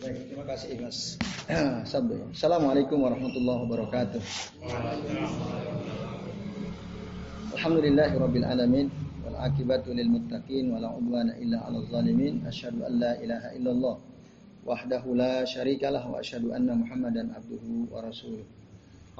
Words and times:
Baik, 0.00 0.32
terima 0.32 0.44
kasih 0.48 0.80
Mas 0.80 1.20
Sabdo. 1.92 2.16
Assalamualaikum 2.32 3.04
warahmatullahi 3.04 3.58
wabarakatuh. 3.68 4.22
Alhamdulillahi 7.60 8.14
rabbil 8.16 8.46
alamin 8.48 8.88
wal 9.20 9.36
akibatu 9.44 9.92
lil 9.92 10.08
muttaqin 10.08 10.72
wala 10.72 10.88
udwana 10.96 11.36
illa 11.36 11.60
'alal 11.68 11.84
zalimin. 11.92 12.40
Asyhadu 12.48 12.80
an 12.80 12.96
la 12.96 13.12
ilaha 13.20 13.48
illallah 13.52 13.96
wahdahu 14.64 15.20
la 15.20 15.44
syarikalah 15.44 16.00
wa 16.08 16.16
asyhadu 16.24 16.56
anna 16.56 16.80
Muhammadan 16.80 17.36
abduhu 17.36 17.92
wa 17.92 18.00
rasuluh. 18.00 18.40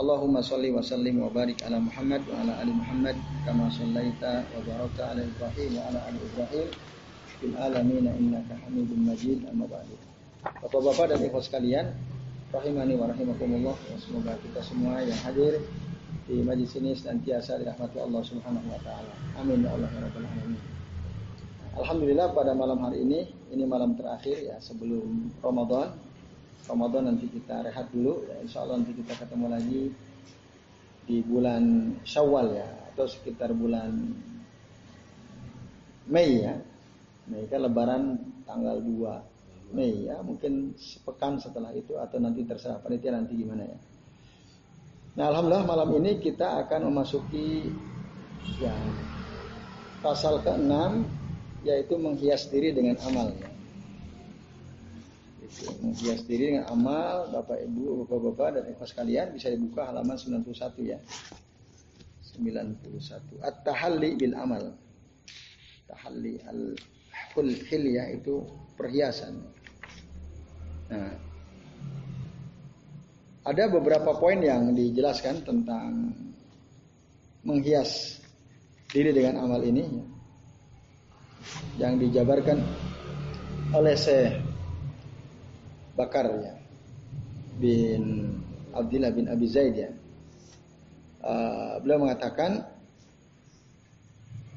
Allahumma 0.00 0.40
salli 0.40 0.72
wa 0.72 0.80
sallim 0.80 1.20
wa 1.20 1.28
barik 1.28 1.60
ala 1.60 1.76
Muhammad 1.76 2.24
wa 2.24 2.40
ala 2.40 2.56
ali 2.56 2.72
Muhammad 2.72 3.20
kama 3.44 3.68
sallaita 3.68 4.48
wa 4.48 4.64
barakta 4.64 5.12
ala 5.12 5.28
Ibrahim 5.28 5.76
wa 5.76 5.82
ala 5.92 5.98
ali 6.08 6.18
Ibrahim 6.24 6.68
fil 7.36 7.52
alamin 7.60 8.08
innaka 8.16 8.56
Hamidum 8.64 9.04
Majid 9.04 9.44
amma 9.44 9.68
ba'du. 9.68 10.08
Bapak-bapak 10.40 11.12
dan 11.12 11.20
ibu 11.20 11.36
sekalian, 11.44 11.92
rahimani 12.48 12.96
wa 12.96 13.12
rahimakumullah. 13.12 13.76
Semoga 14.00 14.40
kita 14.40 14.64
semua 14.64 15.04
yang 15.04 15.20
hadir 15.20 15.60
di 16.24 16.40
majlis 16.40 16.72
ini 16.80 16.96
senantiasa 16.96 17.60
dirahmati 17.60 18.00
Allah 18.00 18.24
Subhanahu 18.24 18.64
wa 18.72 18.80
taala. 18.80 19.12
Amin 19.36 19.60
ya 19.60 19.76
Allah 19.76 19.92
ya. 19.92 20.08
Alhamdulillah 21.76 22.32
pada 22.32 22.56
malam 22.56 22.80
hari 22.80 23.04
ini 23.04 23.28
ini 23.52 23.68
malam 23.68 23.92
terakhir 24.00 24.40
ya 24.40 24.56
sebelum 24.64 25.28
Ramadan. 25.44 25.92
Ramadan 26.64 27.12
nanti 27.12 27.28
kita 27.28 27.60
rehat 27.60 27.92
dulu 27.92 28.24
ya 28.24 28.40
insya 28.40 28.64
Allah 28.64 28.80
nanti 28.80 28.96
kita 28.96 29.12
ketemu 29.20 29.46
lagi 29.48 29.82
di 31.04 31.20
bulan 31.20 31.92
Syawal 32.08 32.56
ya 32.56 32.68
atau 32.96 33.04
sekitar 33.04 33.52
bulan 33.52 33.92
Mei 36.08 36.48
ya. 36.48 36.56
Mei 37.28 37.44
kan 37.44 37.60
lebaran 37.60 38.16
tanggal 38.48 38.80
2 38.80 39.29
Mei 39.70 40.10
ya 40.10 40.18
mungkin 40.26 40.74
sepekan 40.74 41.38
setelah 41.38 41.70
itu 41.70 41.94
atau 41.94 42.18
nanti 42.18 42.42
terserah 42.42 42.82
panitia 42.82 43.14
nanti 43.14 43.38
gimana 43.38 43.62
ya. 43.62 43.78
Nah 45.14 45.24
alhamdulillah 45.30 45.66
malam 45.66 45.90
ini 46.02 46.18
kita 46.18 46.66
akan 46.66 46.90
memasuki 46.90 47.70
yang 48.58 48.82
pasal 50.02 50.42
ke-6 50.42 50.74
yaitu 51.62 51.94
menghias 52.00 52.48
diri 52.50 52.72
dengan 52.74 52.98
amal 53.06 53.30
ya. 53.36 53.50
Menghias 55.82 56.24
diri 56.26 56.54
dengan 56.54 56.70
amal 56.70 57.30
Bapak 57.30 57.58
Ibu, 57.58 58.06
Bapak-bapak 58.06 58.48
dan 58.58 58.64
ibu 58.70 58.86
sekalian 58.86 59.34
bisa 59.34 59.50
dibuka 59.50 59.86
halaman 59.86 60.14
91 60.14 60.46
ya. 60.82 60.98
91. 62.38 63.42
At-tahalli 63.42 64.10
bil 64.16 64.34
amal. 64.38 64.72
Tahalli 65.90 66.38
al 66.46 66.78
hilyah 67.38 68.14
itu 68.14 68.46
perhiasan. 68.74 69.59
Nah, 70.90 71.14
ada 73.46 73.64
beberapa 73.70 74.10
poin 74.18 74.42
yang 74.42 74.74
dijelaskan 74.74 75.46
tentang 75.46 76.12
menghias 77.46 78.20
diri 78.90 79.14
dengan 79.14 79.46
amal 79.46 79.62
ini 79.62 79.86
yang 81.80 81.96
dijabarkan 81.96 82.60
oleh 83.72 83.94
Syekh 83.96 84.42
Bakar 85.94 86.26
ya 86.26 86.54
bin 87.62 88.34
Abdullah 88.74 89.12
bin 89.14 89.30
Abi 89.30 89.46
Zaid 89.46 89.74
ya. 89.78 89.90
Uh, 91.20 91.76
beliau 91.84 92.08
mengatakan 92.08 92.64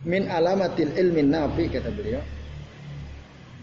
min 0.07 0.31
alamatil 0.31 0.95
ilmin 0.95 1.27
nafi 1.27 1.67
kata 1.67 1.91
beliau 1.91 2.23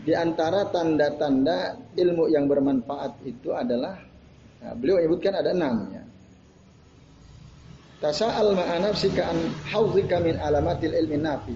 di 0.00 0.16
antara 0.16 0.64
tanda-tanda 0.72 1.76
ilmu 1.92 2.32
yang 2.32 2.48
bermanfaat 2.48 3.20
itu 3.28 3.52
adalah 3.52 4.00
nah, 4.64 4.72
beliau 4.72 4.96
menyebutkan 4.96 5.36
ada 5.36 5.52
enam 5.52 5.76
ya. 5.92 6.02
Tasa'al 8.00 8.56
ma'anafsika 8.56 9.28
an 9.28 9.52
hauzika 9.68 10.24
min 10.24 10.40
alamatil 10.40 10.96
ilmi 10.96 11.20
nafi. 11.20 11.52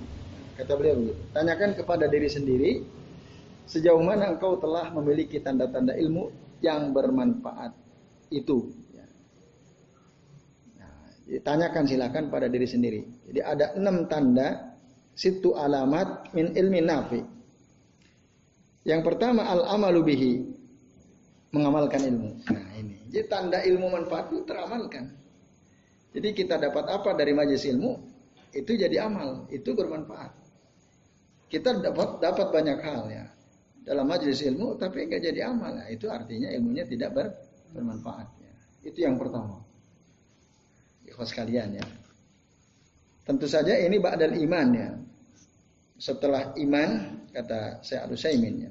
Kata 0.61 0.77
beliau 0.77 1.01
begitu. 1.01 1.23
Tanyakan 1.33 1.73
kepada 1.73 2.05
diri 2.05 2.29
sendiri 2.29 2.73
sejauh 3.65 4.05
mana 4.05 4.37
engkau 4.37 4.61
telah 4.61 4.93
memiliki 4.93 5.41
tanda-tanda 5.41 5.97
ilmu 5.97 6.29
yang 6.61 6.93
bermanfaat 6.93 7.73
itu. 8.29 8.69
Ya. 8.93 9.09
Nah, 10.85 10.93
tanyakan 11.41 11.85
silakan 11.89 12.25
pada 12.29 12.53
diri 12.53 12.69
sendiri. 12.69 13.01
Jadi 13.25 13.41
ada 13.41 13.73
enam 13.81 14.05
tanda 14.05 14.77
situ 15.17 15.57
alamat 15.57 16.29
min 16.37 16.53
ilmi 16.53 16.81
nafi. 16.85 17.34
Yang 18.85 19.01
pertama 19.05 19.49
al-amalu 19.49 20.01
bihi. 20.05 20.33
Mengamalkan 21.57 22.03
ilmu. 22.05 22.31
Nah 22.51 22.67
ini. 22.77 22.99
Jadi 23.09 23.27
tanda 23.31 23.63
ilmu 23.65 23.87
manfaat 23.89 24.29
itu 24.29 24.43
teramalkan. 24.45 25.07
Jadi 26.15 26.29
kita 26.35 26.61
dapat 26.61 26.85
apa 26.91 27.11
dari 27.17 27.33
majelis 27.35 27.65
ilmu? 27.67 27.95
Itu 28.55 28.75
jadi 28.77 29.07
amal. 29.07 29.49
Itu 29.51 29.75
bermanfaat. 29.75 30.31
Kita 31.49 31.79
dapat 31.79 32.19
dapat 32.19 32.47
banyak 32.51 32.79
hal 32.83 33.03
ya. 33.11 33.25
Dalam 33.85 34.09
majelis 34.09 34.43
ilmu 34.43 34.75
tapi 34.77 35.07
enggak 35.07 35.23
jadi 35.31 35.47
amal. 35.47 35.79
Nah, 35.79 35.87
itu 35.89 36.11
artinya 36.11 36.51
ilmunya 36.51 36.85
tidak 36.87 37.11
ber, 37.15 37.27
bermanfaat. 37.71 38.29
Ya. 38.43 38.53
Itu 38.91 38.99
yang 39.07 39.17
pertama. 39.17 39.63
Ikhwas 41.07 41.31
kalian 41.31 41.79
ya. 41.79 41.87
Tentu 43.25 43.47
saja 43.49 43.79
ini 43.79 43.97
ba'dal 44.03 44.37
iman 44.37 44.69
ya. 44.75 44.91
Setelah 45.97 46.53
iman 46.59 46.91
kata 47.35 47.83
saya 47.83 48.07
Saimin 48.15 48.71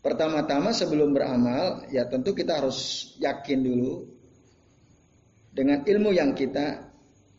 Pertama-tama 0.00 0.72
sebelum 0.72 1.12
beramal 1.12 1.84
ya 1.92 2.08
tentu 2.08 2.32
kita 2.32 2.56
harus 2.62 3.12
yakin 3.20 3.60
dulu 3.60 4.08
dengan 5.52 5.84
ilmu 5.84 6.14
yang 6.14 6.32
kita 6.32 6.88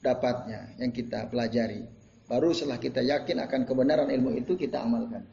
dapatnya, 0.03 0.77
yang 0.77 0.93
kita 0.93 1.25
pelajari. 1.31 1.81
Baru 2.29 2.53
setelah 2.53 2.77
kita 2.77 3.01
yakin 3.01 3.41
akan 3.41 3.65
kebenaran 3.65 4.13
ilmu 4.13 4.37
itu 4.37 4.53
kita 4.53 4.83
amalkan. 4.83 5.25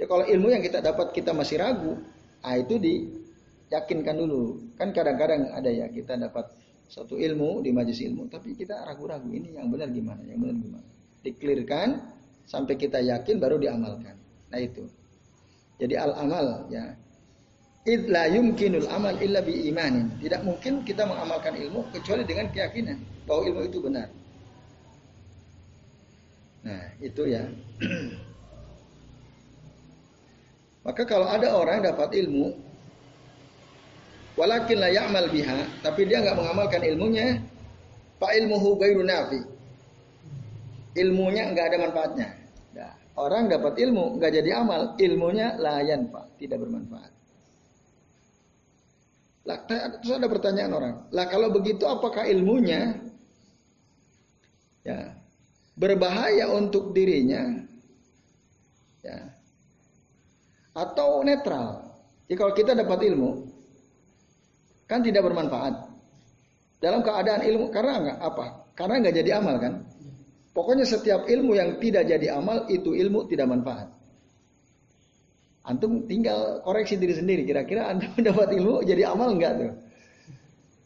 Ya 0.00 0.08
kalau 0.08 0.24
ilmu 0.24 0.48
yang 0.48 0.64
kita 0.64 0.80
dapat 0.80 1.12
kita 1.12 1.36
masih 1.36 1.60
ragu, 1.60 2.00
ah 2.40 2.56
itu 2.56 2.80
diyakinkan 2.80 4.16
dulu. 4.16 4.72
Kan 4.80 4.96
kadang-kadang 4.96 5.52
ada 5.52 5.68
ya 5.68 5.92
kita 5.92 6.16
dapat 6.16 6.50
satu 6.88 7.20
ilmu 7.20 7.60
di 7.60 7.70
majelis 7.70 8.00
ilmu, 8.04 8.32
tapi 8.32 8.56
kita 8.56 8.80
ragu-ragu 8.84 9.28
ini 9.28 9.54
yang 9.56 9.68
benar 9.68 9.92
gimana, 9.92 10.24
yang 10.24 10.40
benar 10.40 10.56
gimana. 10.56 10.88
Diklirkan 11.20 11.88
sampai 12.46 12.74
kita 12.78 12.98
yakin 13.00 13.38
baru 13.38 13.58
diamalkan. 13.58 14.16
Nah 14.50 14.60
itu. 14.60 14.84
Jadi 15.80 15.94
al 15.98 16.12
amal 16.14 16.68
ya. 16.70 16.94
Idla 17.82 18.30
yumkinul 18.30 18.86
amal 18.86 19.18
illa 19.18 19.42
bi 19.42 19.66
imanin. 19.66 20.14
Tidak 20.22 20.46
mungkin 20.46 20.86
kita 20.86 21.02
mengamalkan 21.02 21.58
ilmu 21.58 21.90
kecuali 21.90 22.22
dengan 22.22 22.46
keyakinan 22.54 22.98
bahwa 23.26 23.42
ilmu 23.50 23.60
itu 23.66 23.78
benar. 23.82 24.06
Nah, 26.62 26.82
itu 27.02 27.22
ya. 27.26 27.42
Maka 30.86 31.02
kalau 31.06 31.26
ada 31.26 31.54
orang 31.54 31.82
dapat 31.82 32.14
ilmu 32.22 32.54
walakin 34.38 34.78
la 34.78 34.90
ya'mal 34.90 35.30
biha, 35.30 35.66
tapi 35.82 36.06
dia 36.06 36.22
nggak 36.22 36.38
mengamalkan 36.38 36.82
ilmunya, 36.82 37.38
fa 38.18 38.30
ilmuhu 38.34 38.78
ghairu 38.78 39.02
nafi. 39.02 39.42
Ilmunya 40.92 41.52
nggak 41.52 41.66
ada 41.72 41.78
manfaatnya. 41.88 42.28
Nah, 42.76 42.92
orang 43.16 43.48
dapat 43.48 43.80
ilmu 43.80 44.20
nggak 44.20 44.32
jadi 44.42 44.50
amal, 44.60 44.96
ilmunya 45.00 45.56
layan 45.56 46.12
pak, 46.12 46.36
tidak 46.36 46.60
bermanfaat. 46.60 47.12
Lah, 49.42 49.58
terus 49.66 50.14
ada 50.14 50.30
pertanyaan 50.30 50.72
orang. 50.72 50.94
Lah 51.10 51.26
kalau 51.26 51.50
begitu 51.50 51.82
apakah 51.82 52.22
ilmunya 52.30 52.94
ya 54.86 55.18
berbahaya 55.74 56.46
untuk 56.52 56.94
dirinya? 56.94 57.66
Ya. 59.02 59.34
Atau 60.72 61.26
netral? 61.26 61.90
Jadi 62.30 62.36
kalau 62.38 62.52
kita 62.54 62.72
dapat 62.78 63.02
ilmu 63.12 63.50
kan 64.86 65.02
tidak 65.02 65.26
bermanfaat. 65.26 65.90
Dalam 66.78 67.02
keadaan 67.02 67.42
ilmu 67.46 67.70
karena 67.74 67.92
enggak 67.98 68.18
apa? 68.22 68.46
Karena 68.78 68.94
enggak 69.02 69.16
jadi 69.22 69.30
amal 69.42 69.56
kan? 69.58 69.74
Pokoknya 70.52 70.84
setiap 70.84 71.24
ilmu 71.24 71.56
yang 71.56 71.80
tidak 71.80 72.04
jadi 72.08 72.36
amal 72.36 72.68
itu 72.68 72.92
ilmu 72.92 73.24
tidak 73.24 73.48
manfaat. 73.48 73.88
Antum 75.64 76.04
tinggal 76.04 76.60
koreksi 76.60 77.00
diri 77.00 77.16
sendiri. 77.16 77.42
Kira-kira 77.48 77.88
antum 77.88 78.12
dapat 78.28 78.52
ilmu 78.52 78.84
jadi 78.84 79.08
amal 79.08 79.32
enggak 79.32 79.52
tuh? 79.56 79.72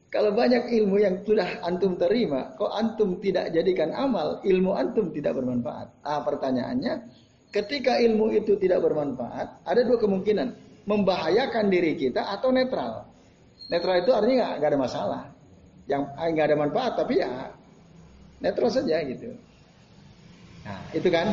Kalau 0.07 0.31
banyak 0.33 0.71
ilmu 0.71 0.97
yang 1.03 1.21
sudah 1.27 1.61
antum 1.67 1.99
terima, 1.99 2.55
kok 2.55 2.71
antum 2.73 3.19
tidak 3.19 3.51
jadikan 3.51 3.91
amal, 3.91 4.39
ilmu 4.47 4.73
antum 4.73 5.11
tidak 5.11 5.35
bermanfaat. 5.35 5.93
Ah 6.07 6.23
pertanyaannya, 6.23 7.11
ketika 7.51 7.99
ilmu 7.99 8.33
itu 8.33 8.55
tidak 8.57 8.87
bermanfaat, 8.87 9.67
ada 9.67 9.81
dua 9.83 9.99
kemungkinan, 9.99 10.55
membahayakan 10.87 11.67
diri 11.69 11.99
kita 11.99 12.23
atau 12.33 12.55
netral. 12.55 13.03
Netral 13.67 14.07
itu 14.07 14.11
artinya 14.15 14.57
nggak 14.63 14.71
ada 14.71 14.79
masalah, 14.79 15.23
yang 15.91 16.07
ah, 16.15 16.29
nggak 16.31 16.47
ada 16.55 16.57
manfaat 16.59 16.93
tapi 16.95 17.19
ya 17.19 17.51
netral 18.39 18.71
saja 18.71 19.03
gitu. 19.03 19.35
Nah, 20.67 20.83
itu 20.91 21.09
kan 21.15 21.31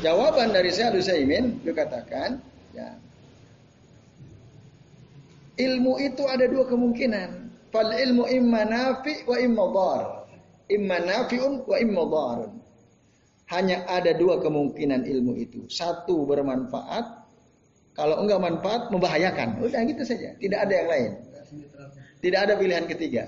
jawaban 0.00 0.56
dari 0.56 0.72
saya 0.72 0.96
Saimin 0.96 1.60
itu 1.60 1.76
katakan 1.76 2.40
ya 2.72 2.96
ilmu 5.58 5.98
itu 6.00 6.22
ada 6.24 6.46
dua 6.46 6.64
kemungkinan. 6.64 7.50
Fal 7.68 7.92
ilmu 7.92 8.24
imma 8.30 8.64
nafi 8.64 9.26
wa 9.28 9.36
imma 9.36 9.64
dar. 9.74 10.02
Imma 10.72 10.96
nafi'un 11.02 11.64
wa 11.68 11.76
imma 11.76 12.02
darun. 12.08 12.52
Hanya 13.48 13.84
ada 13.88 14.12
dua 14.16 14.40
kemungkinan 14.40 15.08
ilmu 15.08 15.32
itu. 15.40 15.64
Satu 15.72 16.28
bermanfaat, 16.28 17.04
kalau 17.96 18.20
enggak 18.20 18.40
manfaat 18.40 18.92
membahayakan. 18.92 19.60
Udah 19.64 19.80
gitu 19.88 20.04
saja, 20.04 20.36
tidak 20.36 20.68
ada 20.68 20.72
yang 20.72 20.88
lain. 20.88 21.10
Tidak 22.20 22.40
ada 22.40 22.54
pilihan 22.60 22.84
ketiga. 22.84 23.24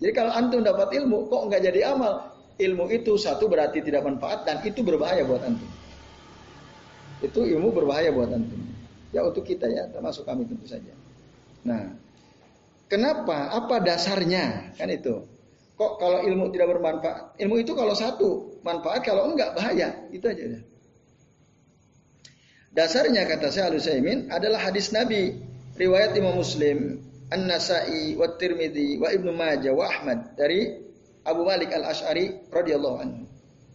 Jadi 0.00 0.12
kalau 0.16 0.32
antum 0.32 0.64
dapat 0.64 0.88
ilmu 0.96 1.28
kok 1.28 1.42
enggak 1.48 1.62
jadi 1.68 1.92
amal, 1.92 2.32
ilmu 2.58 2.88
itu 2.92 3.16
satu 3.16 3.48
berarti 3.48 3.80
tidak 3.80 4.04
manfaat 4.04 4.44
dan 4.44 4.60
itu 4.66 4.84
berbahaya 4.84 5.24
buat 5.24 5.40
antum. 5.44 5.70
Itu 7.22 7.46
ilmu 7.46 7.70
berbahaya 7.70 8.10
buat 8.10 8.28
antum. 8.34 8.60
Ya 9.12 9.22
untuk 9.22 9.44
kita 9.44 9.68
ya, 9.68 9.88
termasuk 9.92 10.24
kami 10.24 10.48
tentu 10.48 10.64
saja. 10.64 10.92
Nah, 11.62 11.94
kenapa? 12.88 13.52
Apa 13.52 13.78
dasarnya? 13.78 14.74
Kan 14.74 14.88
itu. 14.88 15.22
Kok 15.76 15.92
kalau 16.00 16.24
ilmu 16.24 16.52
tidak 16.52 16.76
bermanfaat? 16.76 17.36
Ilmu 17.40 17.56
itu 17.60 17.72
kalau 17.72 17.92
satu 17.92 18.60
manfaat, 18.64 19.04
kalau 19.04 19.28
enggak 19.32 19.52
bahaya. 19.56 20.08
Itu 20.08 20.28
aja. 20.28 20.60
Dasarnya 22.72 23.28
kata 23.28 23.52
saya 23.52 23.68
Al-Utsaimin 23.68 24.32
adalah 24.32 24.64
hadis 24.64 24.96
Nabi 24.96 25.36
riwayat 25.76 26.16
Imam 26.16 26.40
Muslim, 26.40 27.04
An-Nasa'i, 27.28 28.16
wa 28.16 28.32
Tirmidzi, 28.32 28.96
wa 28.96 29.12
Ibnu 29.12 29.28
Majah, 29.32 29.76
wa 29.76 29.84
Ahmad 29.92 30.32
dari 30.40 30.91
Abu 31.22 31.46
Malik 31.46 31.70
Al-Asy'ari 31.70 32.50
radhiyallahu 32.50 32.96
anhu. 32.98 33.22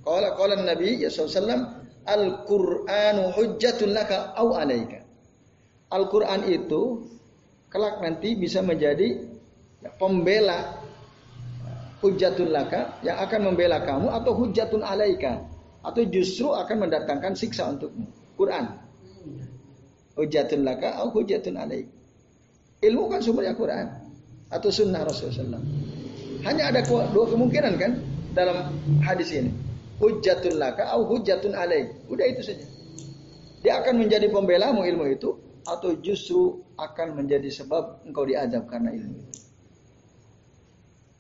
Qala 0.04 0.36
qala 0.36 0.60
Nabi 0.60 1.04
ya 1.04 1.10
sallallahu 1.12 1.88
Al-Qur'anu 2.08 3.36
hujjatun 3.36 3.92
laka 3.92 4.32
au 4.40 4.56
alaika. 4.56 5.04
Al-Qur'an 5.92 6.48
itu 6.48 7.04
kelak 7.68 8.00
nanti 8.00 8.36
bisa 8.40 8.64
menjadi 8.64 9.28
pembela 10.00 10.80
hujjatun 12.00 12.52
laka 12.52 13.00
yang 13.04 13.20
akan 13.20 13.52
membela 13.52 13.84
kamu 13.84 14.08
atau 14.12 14.32
hujjatun 14.36 14.84
alaika 14.84 15.44
atau 15.84 16.04
justru 16.08 16.52
akan 16.52 16.88
mendatangkan 16.88 17.36
siksa 17.36 17.68
untukmu. 17.76 18.08
Quran. 18.40 18.72
Hujjatun 20.16 20.64
laka 20.64 20.96
atau 21.00 21.12
hujjatun 21.12 21.56
alaik. 21.60 21.88
Ilmu 22.84 23.12
kan 23.12 23.20
sumbernya 23.20 23.56
Quran 23.56 23.88
atau 24.48 24.70
sunnah 24.72 25.04
Rasulullah 25.04 25.60
Hanya 26.46 26.70
ada 26.70 26.82
dua 26.86 27.26
kemungkinan 27.30 27.74
kan 27.80 27.92
dalam 28.38 28.74
hadis 29.02 29.34
ini. 29.34 29.50
Hujjatun 29.98 30.62
laka 30.62 30.94
atau 30.94 31.10
hujjatun 31.10 31.58
alaik. 31.58 31.90
Udah 32.06 32.26
itu 32.30 32.42
saja. 32.46 32.66
Dia 33.66 33.82
akan 33.82 33.98
menjadi 34.06 34.30
pembelamu 34.30 34.86
ilmu 34.86 35.06
itu 35.10 35.34
atau 35.66 35.98
justru 36.00 36.62
akan 36.78 37.18
menjadi 37.18 37.50
sebab 37.50 38.06
engkau 38.06 38.24
diadab 38.24 38.70
karena 38.70 38.94
ilmu 38.94 39.18
itu. 39.18 39.42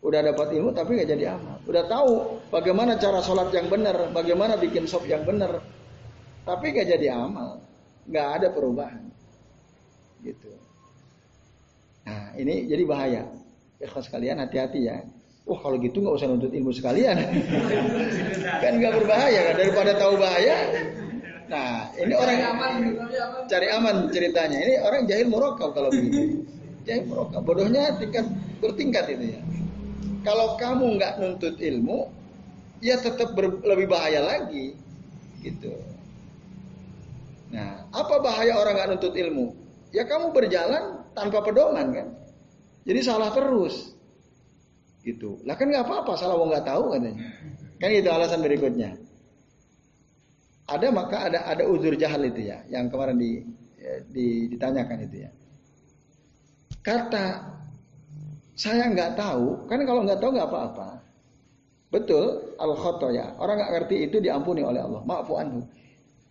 Udah 0.05 0.21
dapat 0.23 0.53
ilmu 0.53 0.69
tapi 0.71 1.01
nggak 1.01 1.09
jadi 1.09 1.35
amal. 1.35 1.57
Udah 1.65 1.83
tahu 1.89 2.39
bagaimana 2.53 2.95
cara 3.01 3.19
sholat 3.19 3.49
yang 3.51 3.67
benar, 3.67 4.13
bagaimana 4.13 4.55
bikin 4.55 4.85
sop 4.85 5.03
yang 5.09 5.25
benar, 5.25 5.59
tapi 6.45 6.71
nggak 6.71 6.87
jadi 6.95 7.17
amal, 7.17 7.59
nggak 8.07 8.27
ada 8.39 8.47
perubahan. 8.53 9.03
Gitu. 10.21 10.53
Nah 12.05 12.31
ini 12.37 12.69
jadi 12.69 12.83
bahaya. 12.87 13.23
Ikhlas 13.77 14.09
kalian 14.09 14.41
hati-hati 14.41 14.89
ya. 14.89 15.05
Oh 15.47 15.55
kalau 15.63 15.79
gitu 15.79 16.03
nggak 16.03 16.15
usah 16.17 16.27
nuntut 16.27 16.51
ilmu 16.51 16.73
sekalian. 16.75 17.15
kan 18.63 18.73
nggak 18.75 18.93
berbahaya 18.99 19.39
kan 19.51 19.55
daripada 19.55 19.91
tahu 19.95 20.19
bahaya. 20.19 20.57
Nah 21.47 21.87
ini 21.95 22.13
orang 22.13 22.39
aman, 22.43 22.73
cari 23.47 23.67
aman 23.71 23.95
ceritanya. 24.11 24.57
Ini 24.59 24.73
orang 24.83 25.07
jahil 25.07 25.27
murokab 25.31 25.71
kalau 25.71 25.87
begitu. 25.87 26.43
Jahil 26.83 27.07
murokab. 27.07 27.41
Bodohnya 27.47 27.95
tingkat 27.95 28.27
bertingkat 28.59 29.07
itu 29.15 29.39
ya. 29.39 29.41
Kalau 30.27 30.59
kamu 30.59 30.99
nggak 30.99 31.13
nuntut 31.23 31.55
ilmu, 31.55 32.11
ya 32.83 32.99
tetap 32.99 33.31
ber, 33.31 33.63
lebih 33.63 33.87
bahaya 33.87 34.19
lagi, 34.27 34.75
gitu. 35.39 35.71
Nah, 37.55 37.87
apa 37.95 38.19
bahaya 38.19 38.59
orang 38.59 38.75
nggak 38.75 38.89
nuntut 38.91 39.15
ilmu? 39.15 39.55
Ya 39.95 40.03
kamu 40.03 40.35
berjalan 40.35 40.99
tanpa 41.15 41.39
pedoman 41.47 41.95
kan, 41.95 42.07
jadi 42.87 42.99
salah 43.03 43.35
terus, 43.35 43.91
gitu. 45.03 45.43
Lah 45.43 45.59
kan 45.59 45.67
nggak 45.67 45.83
apa-apa, 45.83 46.15
salah 46.15 46.39
wong 46.39 46.55
nggak 46.55 46.63
tahu 46.63 46.95
katanya. 46.95 47.19
Kan 47.77 47.89
itu 47.91 48.07
alasan 48.07 48.39
berikutnya. 48.39 48.95
Ada 50.71 50.87
maka 50.95 51.27
ada 51.27 51.43
ada 51.47 51.63
uzur 51.67 51.99
jahal 51.99 52.23
itu 52.23 52.47
ya, 52.47 52.63
yang 52.71 52.87
kemarin 52.87 53.19
di, 53.19 53.43
ya, 53.75 53.93
di 54.07 54.47
ditanyakan 54.55 55.03
itu 55.03 55.27
ya. 55.27 55.31
Kata 56.79 57.27
saya 58.55 58.87
nggak 58.87 59.19
tahu, 59.19 59.67
kan 59.67 59.83
kalau 59.83 60.07
nggak 60.07 60.19
tahu 60.23 60.31
nggak 60.31 60.49
apa-apa. 60.49 60.89
Betul, 61.87 62.55
al 62.59 62.75
ya. 63.15 63.35
Orang 63.39 63.59
nggak 63.59 63.71
ngerti 63.79 63.95
itu 64.11 64.17
diampuni 64.19 64.63
oleh 64.63 64.83
Allah. 64.83 65.03
Maafu 65.07 65.39
anhu. 65.39 65.63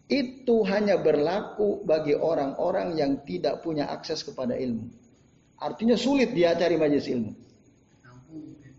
Itu 0.08 0.62
hanya 0.68 1.00
berlaku 1.00 1.84
bagi 1.84 2.12
orang-orang 2.12 2.96
yang 2.96 3.24
tidak 3.24 3.64
punya 3.64 3.88
akses 3.88 4.20
kepada 4.20 4.52
ilmu. 4.52 5.05
Artinya 5.56 5.96
sulit 5.96 6.36
dia 6.36 6.52
cari 6.52 6.76
majelis 6.76 7.08
ilmu. 7.08 7.32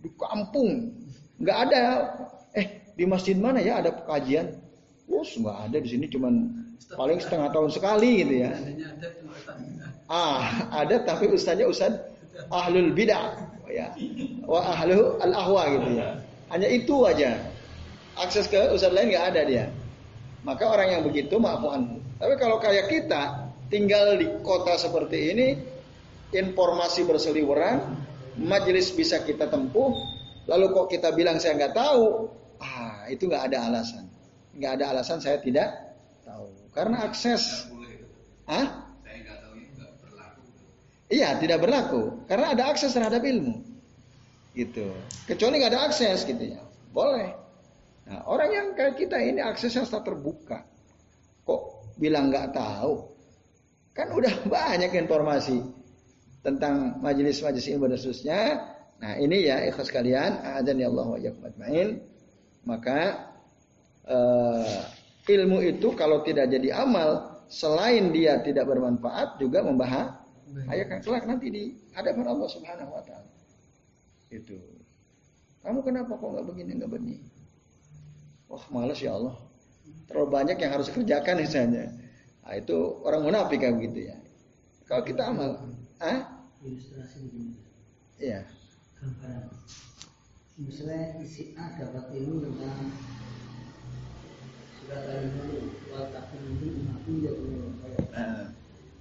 Di 0.03 0.09
kampung, 0.13 0.93
nggak 1.41 1.57
ada. 1.69 1.81
Eh 2.53 2.93
di 2.93 3.05
masjid 3.09 3.33
mana 3.37 3.61
ya 3.61 3.81
ada 3.81 3.93
kajian? 4.05 4.53
Us 5.09 5.33
nggak 5.37 5.57
ada. 5.69 5.77
Di 5.81 5.89
sini 5.89 6.05
cuman 6.09 6.53
paling 6.93 7.17
setengah 7.17 7.49
tahun 7.49 7.69
sekali 7.73 8.23
gitu 8.25 8.33
ya. 8.45 8.51
Ah 10.07 10.69
ada 10.71 11.01
tapi 11.01 11.33
ustaznya 11.33 11.65
ustaz 11.65 11.97
ahlul 12.53 12.93
bidah. 12.93 13.35
Ya. 13.67 13.91
Wa 14.47 14.63
ahlu 14.63 15.19
al 15.19 15.33
ahwa 15.33 15.63
gitu 15.75 15.89
ya. 15.97 16.07
Hanya 16.53 16.67
itu 16.69 16.95
aja. 17.03 17.35
Akses 18.17 18.47
ke 18.47 18.57
ustaz 18.71 18.93
lain 18.93 19.11
nggak 19.11 19.25
ada 19.35 19.41
dia. 19.43 19.65
Maka 20.45 20.63
orang 20.63 20.87
yang 20.93 21.03
begitu 21.03 21.35
maafuan 21.41 21.99
tapi 22.17 22.33
kalau 22.41 22.57
kayak 22.57 22.89
kita 22.89 23.45
tinggal 23.69 24.17
di 24.17 24.25
kota 24.41 24.73
seperti 24.73 25.17
ini 25.33 25.47
informasi 26.35 27.07
berseliweran 27.07 27.95
majelis 28.39 28.91
bisa 28.91 29.23
kita 29.23 29.47
tempuh 29.47 29.95
lalu 30.47 30.65
kok 30.75 30.87
kita 30.91 31.11
bilang 31.15 31.39
saya 31.39 31.55
nggak 31.55 31.75
tahu 31.75 32.27
ah 32.59 33.07
itu 33.07 33.27
nggak 33.27 33.53
ada 33.53 33.57
alasan 33.71 34.05
nggak 34.57 34.71
ada 34.81 34.85
alasan 34.95 35.19
saya 35.23 35.39
tidak 35.39 35.71
tahu 36.25 36.47
karena 36.75 37.07
akses 37.07 37.67
ah 38.47 38.87
Iya, 41.07 41.39
tidak 41.39 41.63
berlaku 41.63 42.27
karena 42.27 42.51
ada 42.51 42.67
akses 42.67 42.91
terhadap 42.91 43.23
ilmu. 43.23 43.63
Gitu. 44.51 44.91
Kecuali 45.23 45.63
nggak 45.63 45.71
ada 45.71 45.87
akses 45.87 46.27
gitu 46.27 46.51
ya. 46.51 46.59
Boleh. 46.91 47.31
Nah, 48.11 48.27
orang 48.27 48.49
yang 48.51 48.67
kayak 48.75 48.99
kita 48.99 49.15
ini 49.15 49.39
aksesnya 49.39 49.87
tak 49.87 50.03
terbuka. 50.03 50.67
Kok 51.47 51.95
bilang 51.95 52.27
nggak 52.27 52.51
tahu? 52.51 53.07
Kan 53.95 54.11
udah 54.11 54.35
banyak 54.51 54.91
informasi 54.99 55.76
tentang 56.47 57.03
majelis-majelis 57.03 57.67
ilmu 57.75 57.91
dan 57.91 57.99
seterusnya. 57.99 58.39
Nah, 59.03 59.13
ini 59.19 59.51
ya 59.51 59.67
ikhlas 59.67 59.91
kalian, 59.91 60.39
adzan 60.55 60.79
ya 60.79 60.87
Allah 60.87 61.07
wa 61.11 61.19
ajmain. 61.19 61.99
Maka 62.63 63.27
uh, 64.07 64.79
ilmu 65.27 65.59
itu 65.67 65.91
kalau 65.99 66.23
tidak 66.23 66.47
jadi 66.47 66.71
amal, 66.79 67.43
selain 67.51 68.15
dia 68.15 68.39
tidak 68.39 68.63
bermanfaat 68.71 69.35
juga 69.43 69.59
membahas 69.67 70.23
Ayah 70.71 70.87
kan 70.87 70.99
kelak 71.03 71.27
nanti 71.27 71.51
di 71.51 71.63
hadapan 71.91 72.31
Allah 72.31 72.47
Subhanahu 72.47 72.91
wa 72.95 73.03
taala. 73.03 73.31
Itu. 74.31 74.55
Kamu 75.59 75.83
kenapa 75.83 76.15
kok 76.15 76.23
nggak 76.23 76.45
begini 76.47 76.71
nggak 76.79 76.91
begini? 76.91 77.19
Wah 78.47 78.63
malas 78.71 79.03
ya 79.03 79.19
Allah. 79.19 79.35
Terlalu 80.07 80.27
banyak 80.31 80.57
yang 80.63 80.71
harus 80.71 80.87
dikerjakan 80.87 81.35
misalnya. 81.43 81.91
Nah, 82.47 82.55
itu 82.55 82.79
orang 83.03 83.27
munafik 83.27 83.59
kayak 83.59 83.75
begitu 83.75 84.07
ya. 84.07 84.15
Kalau 84.87 85.03
kita 85.03 85.23
amal, 85.27 85.67
ah? 85.99 86.36
Ilustrasi 86.65 87.17
begini. 87.29 87.57
Iya. 88.17 88.49
Gambaran. 88.97 89.53
Misalnya 90.57 91.21
si 91.21 91.53
A 91.53 91.77
dapat 91.77 92.09
ilmu 92.17 92.41
tentang 92.41 92.89
surat 94.73 95.05
al-mulk, 95.05 95.85
wa 95.93 96.09
taqulu 96.09 96.81
ma 96.81 96.97
kuntum 97.05 97.21
ya 97.21 97.31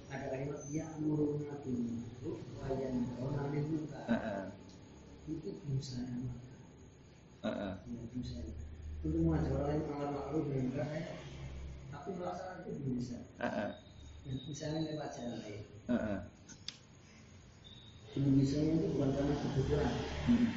ada 0.07 0.25
kalimat 0.29 0.61
ya 0.69 0.85
muruna 1.01 1.57
bil 1.65 1.97
ma'ruf 1.97 2.39
wa 2.61 2.69
yanhauna 2.77 3.49
'anil 3.49 3.65
munkar. 3.73 4.05
Itu 5.25 5.49
yang 5.49 5.81
Heeh. 7.41 7.73
Ya 7.89 8.01
dosa. 8.13 8.39
Untuk 9.01 9.21
mengajak 9.25 9.51
orang 9.57 9.65
lain 9.65 9.81
amal 9.89 10.09
ma'ruf 10.13 10.45
dan 10.45 10.61
munkar 10.61 10.87
tapi 11.89 12.09
melaksanakan 12.21 12.69
itu 12.69 12.89
bisa. 13.01 13.17
Misalnya 14.45 14.93
lewat 14.93 15.09
jalan 15.09 15.41
lain. 15.41 15.63
Indonesia 18.17 18.59
itu 18.65 18.87
bukan 18.97 19.09
karena 19.13 19.33
kebutuhan. 19.37 19.93
Hmm. 20.25 20.49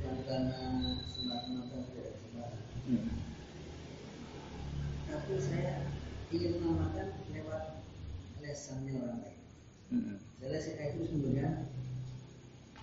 Bukan 0.00 0.42
karena 0.54 0.90
semata-mata 1.10 1.76
tidak 1.90 2.14
sembarang. 2.22 2.66
Hmm. 2.86 3.10
Tapi 5.10 5.32
saya 5.42 5.90
ingin 6.30 6.62
mengamalkan 6.62 7.18
lewat 7.34 7.82
lesannya 8.38 8.94
orang 9.02 9.18
lain. 9.26 9.38
Hmm. 9.90 10.16
Jelas 10.38 10.62
saya 10.70 10.94
itu 10.94 11.02
sebenarnya 11.10 11.66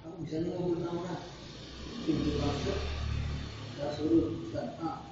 kamu 0.04 0.24
bisa 0.24 0.38
sama 0.44 0.92
orang 0.92 1.24
pintu 2.08 2.40
masuk 2.40 2.80
saya 3.76 3.92
suruh 3.92 4.40
Ustaz 4.40 4.80
A 4.80 5.04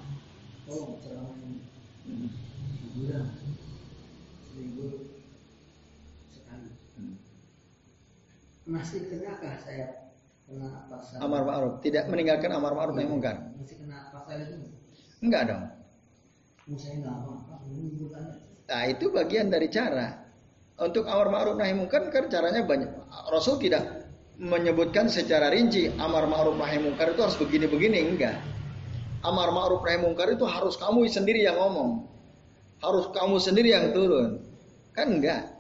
tolong 0.64 0.96
ceramah 1.04 1.36
ini 1.44 1.60
hiburan 2.80 3.36
seminggu 4.48 5.12
sekali 6.32 6.72
hmm. 6.96 7.20
Masih 8.66 9.06
kenakah 9.10 9.56
saya? 9.62 10.06
Kena 10.46 10.86
pasal 10.86 11.18
amar 11.26 11.42
ma'ruf. 11.42 11.82
Tidak 11.82 12.06
meninggalkan 12.06 12.54
amar 12.54 12.78
ma'ruf 12.78 12.94
nahi 12.94 13.10
mungkar 13.10 13.50
masih 13.58 13.82
kena 13.82 14.14
pasal 14.14 14.38
itu? 14.46 14.56
Enggak 15.26 15.42
dong. 15.50 15.64
Saya 16.78 17.02
enggak 17.02 17.16
apa-apa. 17.18 17.56
Nah 18.66 18.84
itu 18.90 19.06
bagian 19.14 19.48
dari 19.50 19.68
cara. 19.70 20.22
Untuk 20.76 21.08
amar 21.10 21.34
ma'ruf 21.34 21.56
nahi 21.58 21.74
mungkar 21.74 22.10
kan 22.14 22.30
caranya 22.30 22.62
banyak. 22.62 22.90
Rasul 23.32 23.58
tidak 23.58 24.06
menyebutkan 24.36 25.08
secara 25.08 25.50
rinci 25.50 25.90
amar 25.98 26.30
ma'ruf 26.30 26.58
nahi 26.58 26.78
mungkar 26.78 27.14
itu 27.14 27.22
harus 27.26 27.38
begini-begini. 27.42 28.06
Enggak. 28.06 28.38
Amar 29.26 29.50
ma'ruf 29.50 29.82
nahi 29.82 29.98
mungkar 29.98 30.30
itu 30.30 30.46
harus 30.46 30.78
kamu 30.78 31.10
sendiri 31.10 31.42
yang 31.42 31.58
ngomong. 31.58 32.06
Harus 32.86 33.10
kamu 33.14 33.42
sendiri 33.42 33.74
yang 33.74 33.96
turun. 33.98 34.46
Kan 34.94 35.22
enggak. 35.22 35.54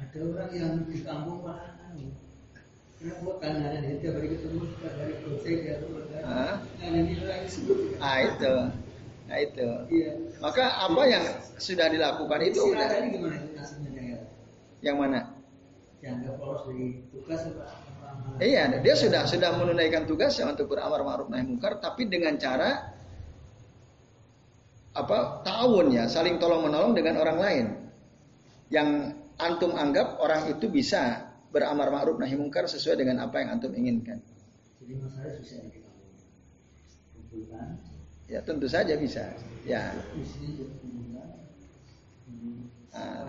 Ada 0.00 0.18
orang 0.20 0.50
yang 0.52 0.72
di 0.88 1.04
kampung 1.04 1.44
Pak 1.44 1.69
Kan 3.00 3.56
dia 3.96 3.96
Ah, 6.20 6.60
ah 7.96 8.16
itu. 8.20 8.54
Nah 9.24 9.38
itu. 9.40 9.68
Iya. 9.88 10.10
Maka 10.44 10.64
apa 10.84 11.02
yang 11.08 11.24
sudah 11.56 11.88
dilakukan 11.88 12.40
itu 12.44 12.60
udah. 12.60 12.88
Yang 14.84 14.96
mana? 15.00 15.20
tugas 17.08 17.40
Iya, 18.36 18.84
dia 18.84 18.94
sudah 18.96 19.24
sudah 19.24 19.56
menunaikan 19.56 20.04
tugasnya 20.04 20.52
untuk 20.52 20.76
beramar 20.76 21.00
ma'ruf 21.00 21.32
nahi 21.32 21.44
munkar, 21.44 21.80
tapi 21.80 22.04
dengan 22.04 22.36
cara 22.36 22.92
apa 24.92 25.40
tahun 25.40 25.96
ya, 25.96 26.04
saling 26.04 26.36
tolong 26.36 26.68
menolong 26.68 26.92
dengan 26.92 27.16
orang 27.16 27.38
lain. 27.40 27.66
Yang 28.68 29.16
antum 29.40 29.72
anggap 29.72 30.20
orang 30.20 30.52
itu 30.52 30.68
bisa 30.68 31.29
beramar 31.50 31.90
ma'ruf 31.90 32.16
nahi 32.16 32.34
munkar 32.38 32.66
sesuai 32.70 33.02
dengan 33.02 33.26
apa 33.26 33.42
yang 33.42 33.58
antum 33.58 33.74
inginkan. 33.74 34.22
Jadi 34.80 34.94
masalah 34.96 35.34
susah 35.38 35.58
kita 35.70 35.90
kumpulkan. 37.14 37.68
Ya 38.30 38.38
tentu 38.46 38.70
saja 38.70 38.94
bisa. 38.94 39.34
Ya. 39.66 39.90
Ah, 42.90 43.26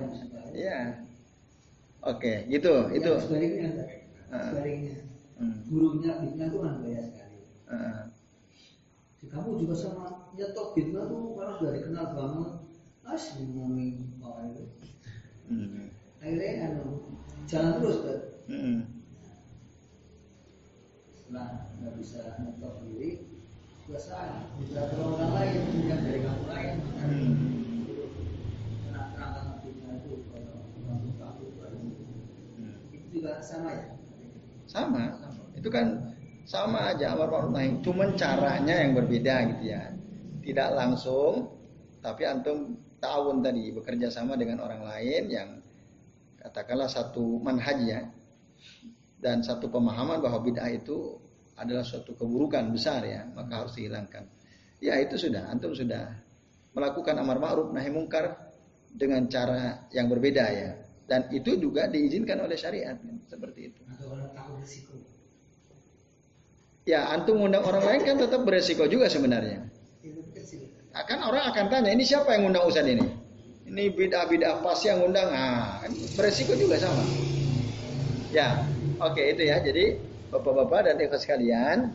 ya. 0.54 1.01
Oke, 2.01 2.50
gitu, 2.50 2.90
yang 2.90 2.98
itu. 2.98 3.12
Sebaliknya, 3.22 3.70
uh. 4.34 4.50
sebaliknya. 4.50 4.96
Hmm. 5.38 5.58
Gurunya 5.70 6.18
fitnah 6.18 6.48
itu 6.50 6.58
kan 6.58 6.74
banyak 6.82 7.06
sekali. 7.13 7.38
Uh. 7.70 8.01
Kamu 9.30 9.50
juga 9.62 9.75
sama 9.78 10.34
nyetok 10.34 10.74
fitnah 10.74 11.06
tuh 11.06 11.38
karena 11.38 11.54
sudah 11.62 11.72
dikenal 11.78 12.08
banget. 12.18 12.51
Asli 13.01 13.44
ngomongin 13.50 14.18
orang 14.22 14.54
itu. 14.54 14.66
Hmm. 15.50 15.90
Akhirnya 16.22 16.50
kan 16.58 16.72
jalan 17.51 17.74
terus 17.84 17.98
kan. 18.00 18.20
Hmm. 18.48 18.79
Setelah 21.12 21.48
nggak 21.84 21.93
bisa 22.00 22.20
nyetok 22.39 22.74
sendiri, 22.79 23.12
biasa 23.91 24.15
bisa 24.63 24.79
orang 24.96 25.31
lain, 25.36 25.62
yang 25.86 26.01
dari 26.01 26.20
kamu 26.24 26.43
lain. 26.48 26.75
Hmm. 27.03 27.51
juga 33.22 33.38
sama 33.43 33.70
ya? 33.70 33.86
Sama, 34.65 35.03
sama. 35.22 35.43
Itu 35.53 35.70
kan 35.70 35.88
sama 36.50 36.79
aja 36.89 37.13
amar 37.13 37.29
ma'ruf 37.29 37.53
nahi. 37.53 37.77
Cuman 37.86 38.17
caranya 38.17 38.81
yang 38.81 38.98
berbeda 38.98 39.36
gitu 39.53 39.63
ya. 39.77 39.93
Tidak 40.41 40.70
langsung, 40.74 41.53
tapi 42.01 42.25
antum 42.25 42.81
tahun 42.98 43.46
tadi 43.46 43.70
bekerja 43.77 44.10
sama 44.10 44.34
dengan 44.34 44.65
orang 44.65 44.81
lain 44.81 45.24
yang 45.29 45.61
katakanlah 46.41 46.89
satu 46.89 47.38
manhaj 47.39 47.77
ya 47.86 48.01
dan 49.21 49.45
satu 49.45 49.69
pemahaman 49.69 50.17
bahwa 50.17 50.41
bid'ah 50.41 50.74
itu 50.74 51.21
adalah 51.53 51.86
suatu 51.86 52.17
keburukan 52.17 52.74
besar 52.74 53.05
ya, 53.05 53.21
maka 53.38 53.62
harus 53.62 53.77
dihilangkan. 53.77 54.25
Ya 54.81 54.98
itu 54.98 55.13
sudah, 55.13 55.45
antum 55.53 55.77
sudah 55.77 56.10
melakukan 56.74 57.13
amar 57.21 57.38
ma'ruf 57.38 57.69
nahi 57.69 57.93
mungkar 57.93 58.50
dengan 58.89 59.29
cara 59.29 59.86
yang 59.93 60.10
berbeda 60.10 60.45
ya. 60.50 60.71
Dan 61.05 61.29
itu 61.29 61.53
juga 61.62 61.86
diizinkan 61.86 62.41
oleh 62.41 62.57
syariat 62.57 62.98
kan? 62.98 63.17
seperti 63.29 63.69
itu. 63.69 63.81
Ya, 66.89 67.13
antum 67.13 67.45
undang 67.45 67.62
orang 67.62 67.86
lain 67.86 68.01
kan 68.10 68.17
tetap 68.17 68.41
beresiko 68.41 68.89
juga 68.89 69.05
sebenarnya. 69.05 69.69
Akan 70.98 71.21
orang 71.21 71.53
akan 71.53 71.65
tanya, 71.69 71.93
ini 71.93 72.01
siapa 72.01 72.33
yang 72.33 72.50
undang 72.50 72.65
Ustaz 72.65 72.89
ini? 72.89 73.05
Ini 73.72 73.88
bid'ah-bid'ah 73.96 74.60
pas 74.60 74.80
yang 74.84 75.00
undang. 75.00 75.32
Ah, 75.32 75.80
kan 75.80 75.96
beresiko 76.20 76.51
juga 76.60 76.75
sama. 76.75 77.08
Ya, 78.36 78.68
oke 79.00 79.16
okay, 79.16 79.32
itu 79.32 79.48
ya. 79.48 79.63
Jadi 79.63 79.96
Bapak-bapak 80.32 80.88
dan 80.88 80.96
ikhlas 81.00 81.28
sekalian, 81.28 81.92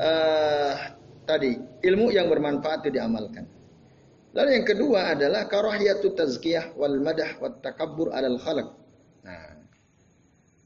uh, 0.00 0.72
tadi 1.28 1.60
ilmu 1.84 2.08
yang 2.08 2.32
bermanfaat 2.32 2.88
itu 2.88 3.00
diamalkan. 3.00 3.44
Lalu 4.32 4.60
yang 4.60 4.66
kedua 4.66 5.12
adalah 5.12 5.44
karahiyatu 5.44 6.16
tazkiyah 6.16 6.72
wal 6.76 6.96
madah 7.04 7.36
wat 7.40 7.60
takabbur 7.60 8.16
alal 8.16 8.40
khalq. 8.40 8.72
Nah, 9.28 9.60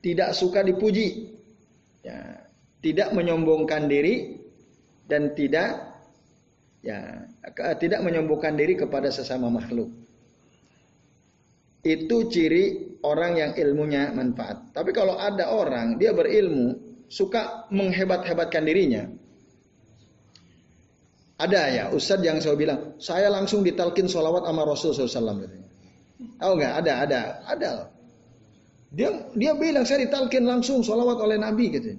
tidak 0.03 0.39
suka 0.39 0.63
dipuji. 0.63 1.35
Ya, 2.07 2.47
tidak 2.79 3.11
menyombongkan 3.11 3.91
diri 3.91 4.39
dan 5.11 5.35
tidak 5.35 5.88
ya 6.83 7.27
tidak 7.79 8.01
menyombongkan 8.03 8.55
diri 8.55 8.79
kepada 8.79 9.11
sesama 9.11 9.51
makhluk. 9.51 9.91
Itu 11.83 12.27
ciri 12.27 12.99
orang 13.07 13.39
yang 13.39 13.53
ilmunya 13.55 14.11
manfaat. 14.11 14.75
Tapi 14.75 14.91
kalau 14.91 15.15
ada 15.15 15.55
orang 15.55 15.97
dia 15.97 16.11
berilmu 16.11 16.75
suka 17.07 17.71
menghebat-hebatkan 17.71 18.67
dirinya, 18.67 19.07
ada 21.39 21.61
ya 21.71 21.85
Ustadz 21.95 22.27
yang 22.27 22.43
saya 22.43 22.59
bilang, 22.59 22.99
saya 22.99 23.31
langsung 23.31 23.63
ditalkin 23.63 24.11
sholawat 24.11 24.43
sama 24.43 24.67
Rasul 24.67 24.91
SAW. 24.91 25.47
Tahu 26.43 26.53
nggak? 26.59 26.73
Ada, 26.83 26.93
ada, 27.07 27.21
ada. 27.47 27.71
Dia 28.91 29.15
dia 29.39 29.55
bilang 29.55 29.87
saya 29.87 30.03
ditalkin 30.03 30.43
langsung 30.43 30.83
sholawat 30.83 31.23
oleh 31.23 31.39
Nabi 31.39 31.71
gitu. 31.71 31.95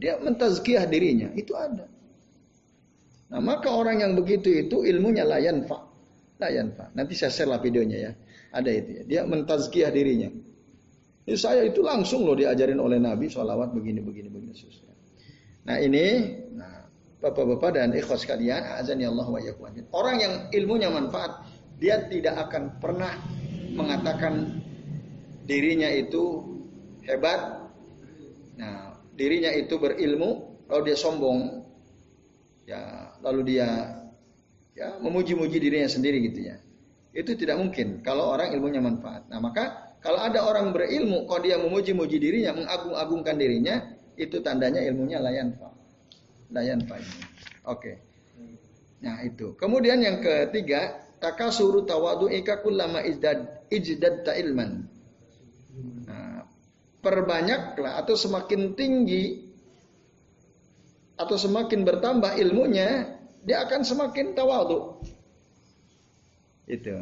Dia 0.00 0.16
mentazkiyah 0.24 0.88
dirinya, 0.88 1.28
itu 1.36 1.52
ada. 1.52 1.84
Nah 3.28 3.40
maka 3.44 3.68
orang 3.68 4.00
yang 4.00 4.12
begitu 4.16 4.48
itu 4.64 4.84
ilmunya 4.88 5.24
layan 5.24 5.68
pak, 5.68 5.82
layan 6.40 6.72
pak. 6.72 6.92
Nanti 6.96 7.12
saya 7.12 7.32
share 7.32 7.50
lah 7.52 7.60
videonya 7.60 7.98
ya. 8.08 8.12
Ada 8.56 8.70
itu 8.72 8.90
ya. 8.90 9.02
Dia 9.04 9.20
mentazkiyah 9.28 9.92
dirinya. 9.92 10.32
Ini 11.28 11.36
saya 11.36 11.68
itu 11.68 11.84
langsung 11.84 12.24
loh 12.24 12.32
diajarin 12.32 12.80
oleh 12.80 12.96
Nabi 12.96 13.28
sholawat 13.28 13.76
begini 13.76 14.00
begini 14.00 14.32
begini. 14.32 14.56
Nah 15.68 15.76
ini, 15.76 16.04
nah 16.56 16.88
Bapak-bapak 17.18 17.74
dan 17.74 17.90
ikhwas 17.98 18.22
sekalian, 18.22 18.62
azan 18.78 19.02
ya 19.02 19.10
Allah 19.10 19.26
wa 19.26 19.40
Orang 19.90 20.22
yang 20.22 20.34
ilmunya 20.54 20.86
manfaat, 20.86 21.42
dia 21.82 22.06
tidak 22.06 22.46
akan 22.46 22.78
pernah 22.78 23.10
mengatakan 23.74 24.62
dirinya 25.50 25.90
itu 25.90 26.46
hebat. 27.02 27.58
Nah, 28.54 28.94
dirinya 29.18 29.50
itu 29.50 29.82
berilmu, 29.82 30.62
lalu 30.70 30.94
dia 30.94 30.96
sombong. 30.96 31.66
Ya, 32.70 33.07
lalu 33.24 33.54
dia 33.54 33.98
ya 34.74 34.98
memuji-muji 35.02 35.58
dirinya 35.58 35.90
sendiri 35.90 36.22
gitu 36.30 36.50
ya. 36.52 36.56
Itu 37.12 37.34
tidak 37.34 37.58
mungkin 37.58 38.04
kalau 38.04 38.34
orang 38.36 38.54
ilmunya 38.54 38.78
manfaat. 38.78 39.26
Nah, 39.26 39.42
maka 39.42 39.96
kalau 39.98 40.22
ada 40.22 40.46
orang 40.46 40.70
berilmu, 40.70 41.26
kalau 41.26 41.42
dia 41.42 41.58
memuji-muji 41.58 42.22
dirinya, 42.22 42.54
mengagung-agungkan 42.54 43.34
dirinya, 43.34 43.82
itu 44.14 44.38
tandanya 44.38 44.78
ilmunya 44.86 45.18
layan 45.18 45.50
pak 45.58 45.78
dayan 46.48 46.80
Pak. 46.84 47.00
Oke. 47.68 48.00
Nah 49.04 49.22
itu. 49.22 49.54
Kemudian 49.54 50.00
yang 50.00 50.18
ketiga, 50.18 50.98
takasuru 51.20 51.84
tawadu 51.84 52.32
ika 52.32 52.64
kullama 52.64 53.04
izdad 53.04 53.68
ijdad 53.68 54.24
ilman. 54.26 54.88
Nah, 56.08 56.42
perbanyaklah 57.04 58.00
atau 58.02 58.18
semakin 58.18 58.74
tinggi 58.74 59.47
atau 61.18 61.34
semakin 61.34 61.82
bertambah 61.82 62.38
ilmunya, 62.38 63.18
dia 63.42 63.66
akan 63.66 63.82
semakin 63.82 64.38
tawadu. 64.38 65.02
Itu. 66.70 66.94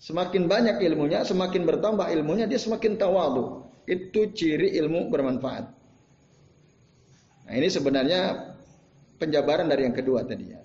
Semakin 0.00 0.48
banyak 0.48 0.80
ilmunya, 0.80 1.20
semakin 1.20 1.68
bertambah 1.68 2.08
ilmunya, 2.08 2.48
dia 2.48 2.56
semakin 2.56 2.96
tawadu. 2.96 3.68
Itu 3.84 4.32
ciri 4.32 4.72
ilmu 4.80 5.12
bermanfaat. 5.12 5.64
Nah 7.48 7.52
ini 7.56 7.68
sebenarnya 7.68 8.52
penjabaran 9.20 9.68
dari 9.68 9.84
yang 9.84 9.96
kedua 9.96 10.24
tadi 10.24 10.52
ya. 10.52 10.60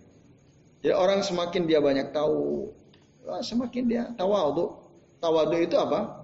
Jadi 0.84 0.96
orang 0.96 1.24
semakin 1.24 1.64
dia 1.64 1.80
banyak 1.80 2.12
tahu, 2.12 2.72
semakin 3.40 3.84
dia 3.88 4.04
tahu 4.16 4.36
Tawadu 5.24 5.56
itu 5.56 5.80
apa? 5.80 6.23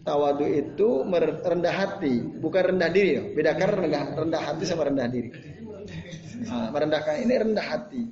Tawadu 0.00 0.44
itu 0.48 1.04
merendah 1.04 1.72
hati, 1.72 2.24
bukan 2.40 2.74
rendah 2.74 2.90
diri. 2.92 3.32
Bedakan 3.36 3.68
rendah, 3.84 4.02
rendah 4.16 4.42
hati 4.42 4.64
sama 4.64 4.88
rendah 4.88 5.08
diri. 5.08 5.30
Nah, 6.48 6.72
merendahkan 6.72 7.20
ini 7.20 7.34
rendah 7.36 7.66
hati. 7.66 8.02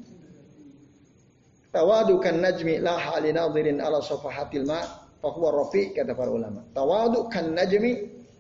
Tawadu 1.69 2.21
kan 2.21 2.41
najmi 2.41 2.81
la 2.81 2.97
hali 2.97 3.33
nadhirin 3.33 3.81
ala 3.81 4.01
safahatil 4.01 4.65
ma 4.65 4.81
fahuwa 5.21 5.65
rafi 5.65 5.93
kata 5.93 6.17
para 6.17 6.33
ulama. 6.33 6.65
Tawadu 6.73 7.29
kan 7.29 7.53
najmi 7.53 7.93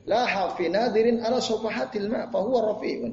la 0.08 0.24
hafi 0.24 0.72
nadirin 0.72 1.20
ala 1.20 1.40
safahatil 1.40 2.08
ma 2.08 2.28
fahuwa 2.32 2.76
rafi'un. 2.76 3.12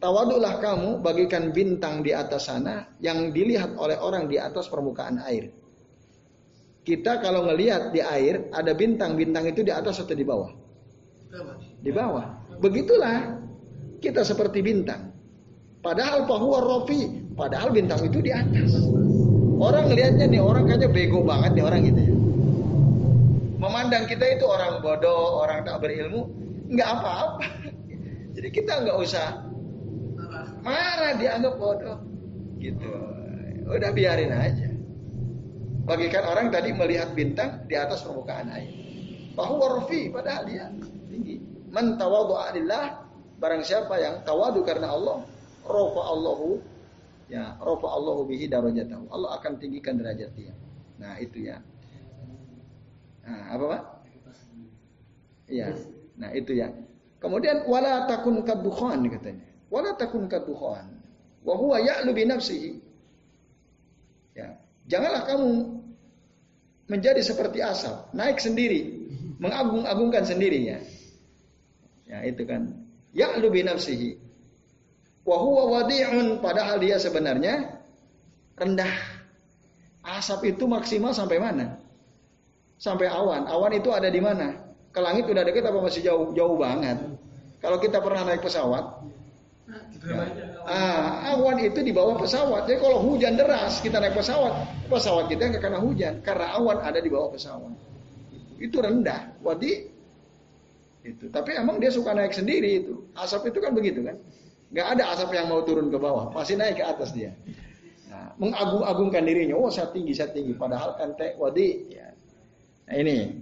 Tawadulah 0.00 0.64
kamu 0.64 1.04
bagikan 1.04 1.52
bintang 1.52 2.00
di 2.00 2.16
atas 2.16 2.48
sana 2.48 2.88
yang 3.04 3.36
dilihat 3.36 3.76
oleh 3.76 4.00
orang 4.00 4.32
di 4.32 4.40
atas 4.40 4.64
permukaan 4.72 5.20
air. 5.28 5.52
Kita 6.80 7.20
kalau 7.20 7.44
ngelihat 7.44 7.92
di 7.92 8.00
air 8.00 8.48
ada 8.56 8.72
bintang-bintang 8.72 9.44
itu 9.52 9.60
di 9.60 9.72
atas 9.72 10.00
atau 10.00 10.16
di 10.16 10.24
bawah? 10.24 10.50
Di 11.84 11.92
bawah. 11.92 12.24
Begitulah 12.60 13.36
kita 14.00 14.24
seperti 14.24 14.64
bintang. 14.64 15.12
Padahal 15.80 16.24
bahwa 16.28 16.60
rofi, 16.60 17.24
padahal 17.36 17.72
bintang 17.72 18.00
itu 18.04 18.20
di 18.20 18.32
atas. 18.32 18.80
Orang 19.60 19.92
ngelihatnya 19.92 20.24
nih 20.28 20.40
orang 20.40 20.64
kayaknya 20.68 20.88
bego 20.88 21.20
banget 21.20 21.52
nih 21.52 21.64
orang 21.64 21.80
gitu 21.84 22.00
ya. 22.00 22.14
Memandang 23.60 24.08
kita 24.08 24.24
itu 24.40 24.44
orang 24.48 24.80
bodoh, 24.80 25.44
orang 25.44 25.68
tak 25.68 25.84
berilmu, 25.84 26.32
nggak 26.72 26.88
apa-apa. 26.88 27.44
Jadi 28.32 28.48
kita 28.56 28.72
nggak 28.88 28.96
usah 28.96 29.44
marah 30.64 31.12
dianggap 31.20 31.60
bodoh, 31.60 32.00
gitu. 32.56 32.88
Udah 33.68 33.92
biarin 33.92 34.32
aja. 34.32 34.69
Bagikan 35.90 36.22
orang 36.22 36.54
tadi 36.54 36.70
melihat 36.70 37.10
bintang 37.18 37.66
di 37.66 37.74
atas 37.74 38.06
permukaan 38.06 38.46
air. 38.54 38.70
Bahwa 39.34 39.82
rofi 39.82 40.06
padahal 40.06 40.46
dia 40.46 40.70
tinggi. 41.10 41.42
Man 41.66 41.98
tawadu 41.98 42.38
alillah 42.38 43.02
barang 43.42 43.66
siapa 43.66 43.98
yang 43.98 44.22
tawadu 44.22 44.62
karena 44.62 44.94
Allah, 44.94 45.26
rofa 45.66 46.02
Allahu 46.14 46.62
ya 47.26 47.58
rofa 47.58 47.90
Allahu 47.90 48.22
bihi 48.22 48.46
darajatahu. 48.46 49.10
Allah 49.10 49.42
akan 49.42 49.58
tinggikan 49.58 49.98
derajat 49.98 50.30
dia. 50.38 50.54
Nah, 51.02 51.18
itu 51.18 51.50
ya. 51.50 51.58
Nah, 53.26 53.58
apa 53.58 53.64
Pak? 53.66 53.82
Iya. 55.50 55.74
Nah, 56.22 56.30
itu 56.38 56.54
ya. 56.54 56.70
Kemudian 57.18 57.66
wala 57.66 58.06
takun 58.06 58.46
kadukhan 58.46 59.10
katanya. 59.10 59.42
Wala 59.74 59.98
takun 59.98 60.30
kadukhan. 60.30 60.86
Wa 61.42 61.58
huwa 61.58 61.82
ya'lu 61.82 62.14
bi 62.14 62.30
nafsihi. 62.30 62.78
Ya. 64.38 64.54
Janganlah 64.86 65.26
kamu 65.26 65.79
menjadi 66.90 67.22
seperti 67.22 67.62
asap, 67.62 68.10
naik 68.10 68.42
sendiri, 68.42 68.98
mengagung-agungkan 69.38 70.26
sendirinya. 70.26 70.82
Ya, 72.10 72.26
itu 72.26 72.42
kan. 72.42 72.74
Ya 73.14 73.38
bi 73.38 73.62
nafsihi. 73.62 74.18
Wa 75.22 75.38
huwa 75.38 75.78
wadi'un 75.78 76.42
padahal 76.42 76.82
dia 76.82 76.98
sebenarnya 76.98 77.78
rendah. 78.58 78.90
Asap 80.02 80.56
itu 80.56 80.66
maksimal 80.66 81.14
sampai 81.14 81.38
mana? 81.38 81.78
Sampai 82.80 83.06
awan. 83.06 83.46
Awan 83.46 83.70
itu 83.78 83.94
ada 83.94 84.10
di 84.10 84.18
mana? 84.18 84.58
Ke 84.90 84.98
langit 84.98 85.30
udah 85.30 85.46
dekat 85.46 85.62
apa 85.62 85.78
masih 85.78 86.02
jauh 86.02 86.34
jauh 86.34 86.58
banget? 86.58 86.98
Kalau 87.62 87.78
kita 87.78 88.02
pernah 88.02 88.26
naik 88.26 88.42
pesawat, 88.42 89.04
Ya. 89.70 90.24
Ah, 90.64 91.36
awan 91.36 91.60
itu 91.60 91.80
di 91.84 91.92
bawah 91.92 92.16
pesawat. 92.18 92.66
Jadi 92.66 92.78
kalau 92.80 92.98
hujan 93.04 93.36
deras 93.36 93.78
kita 93.84 94.00
naik 94.00 94.16
pesawat, 94.16 94.52
pesawat 94.88 95.28
kita 95.28 95.52
nggak 95.52 95.62
kena 95.62 95.78
hujan 95.78 96.18
karena 96.24 96.56
awan 96.56 96.80
ada 96.80 96.98
di 96.98 97.10
bawah 97.12 97.30
pesawat. 97.30 97.72
Itu 98.58 98.80
rendah. 98.80 99.40
Wadi 99.44 99.88
itu. 101.04 101.32
Tapi 101.32 101.50
emang 101.56 101.80
dia 101.80 101.92
suka 101.92 102.12
naik 102.12 102.32
sendiri 102.32 102.84
itu. 102.84 102.94
Asap 103.16 103.52
itu 103.52 103.58
kan 103.60 103.72
begitu 103.72 104.04
kan? 104.04 104.16
Nggak 104.70 104.86
ada 104.98 105.02
asap 105.16 105.30
yang 105.34 105.46
mau 105.50 105.62
turun 105.66 105.90
ke 105.90 105.98
bawah, 105.98 106.30
pasti 106.30 106.54
naik 106.54 106.78
ke 106.78 106.84
atas 106.86 107.10
dia. 107.10 107.34
Nah, 108.10 108.34
mengagung-agungkan 108.38 109.22
dirinya. 109.22 109.54
Oh, 109.58 109.70
saya 109.70 109.90
tinggi, 109.90 110.14
saya 110.14 110.30
tinggi. 110.30 110.54
Padahal 110.54 110.94
kan 110.98 111.14
wadi. 111.38 111.90
Ya. 111.90 112.10
Nah 112.90 112.94
ini, 112.98 113.38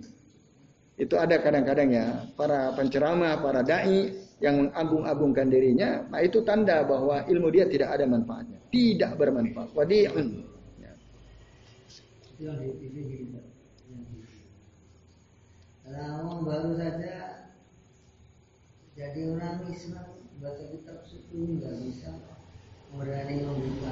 itu 0.97 1.15
ada 1.17 1.41
kadang-kadang 1.41 1.89
ya 1.89 2.07
para 2.37 2.73
penceramah, 2.77 3.41
para 3.41 3.65
dai 3.65 4.28
yang 4.39 4.71
mengagung-agungkan 4.71 5.51
dirinya, 5.51 6.07
nah 6.15 6.23
itu 6.23 6.39
tanda 6.47 6.87
bahwa 6.87 7.27
ilmu 7.27 7.51
dia 7.51 7.67
tidak 7.67 7.99
ada 7.99 8.07
manfaatnya, 8.07 8.63
tidak 8.71 9.19
bermanfaat. 9.19 9.75
Wadi'un. 9.75 10.47
Ya. 10.79 10.93
Kalau 15.83 16.39
baru 16.47 16.71
saja 16.79 17.51
jadi 18.95 19.21
orang 19.35 19.67
Islam 19.75 20.07
baca 20.39 20.65
kitab 20.71 21.03
suci 21.03 21.35
nggak 21.59 21.75
bisa 21.83 22.15
berani 22.95 23.43
membuka. 23.43 23.91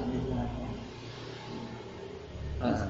Ah. 2.63 2.87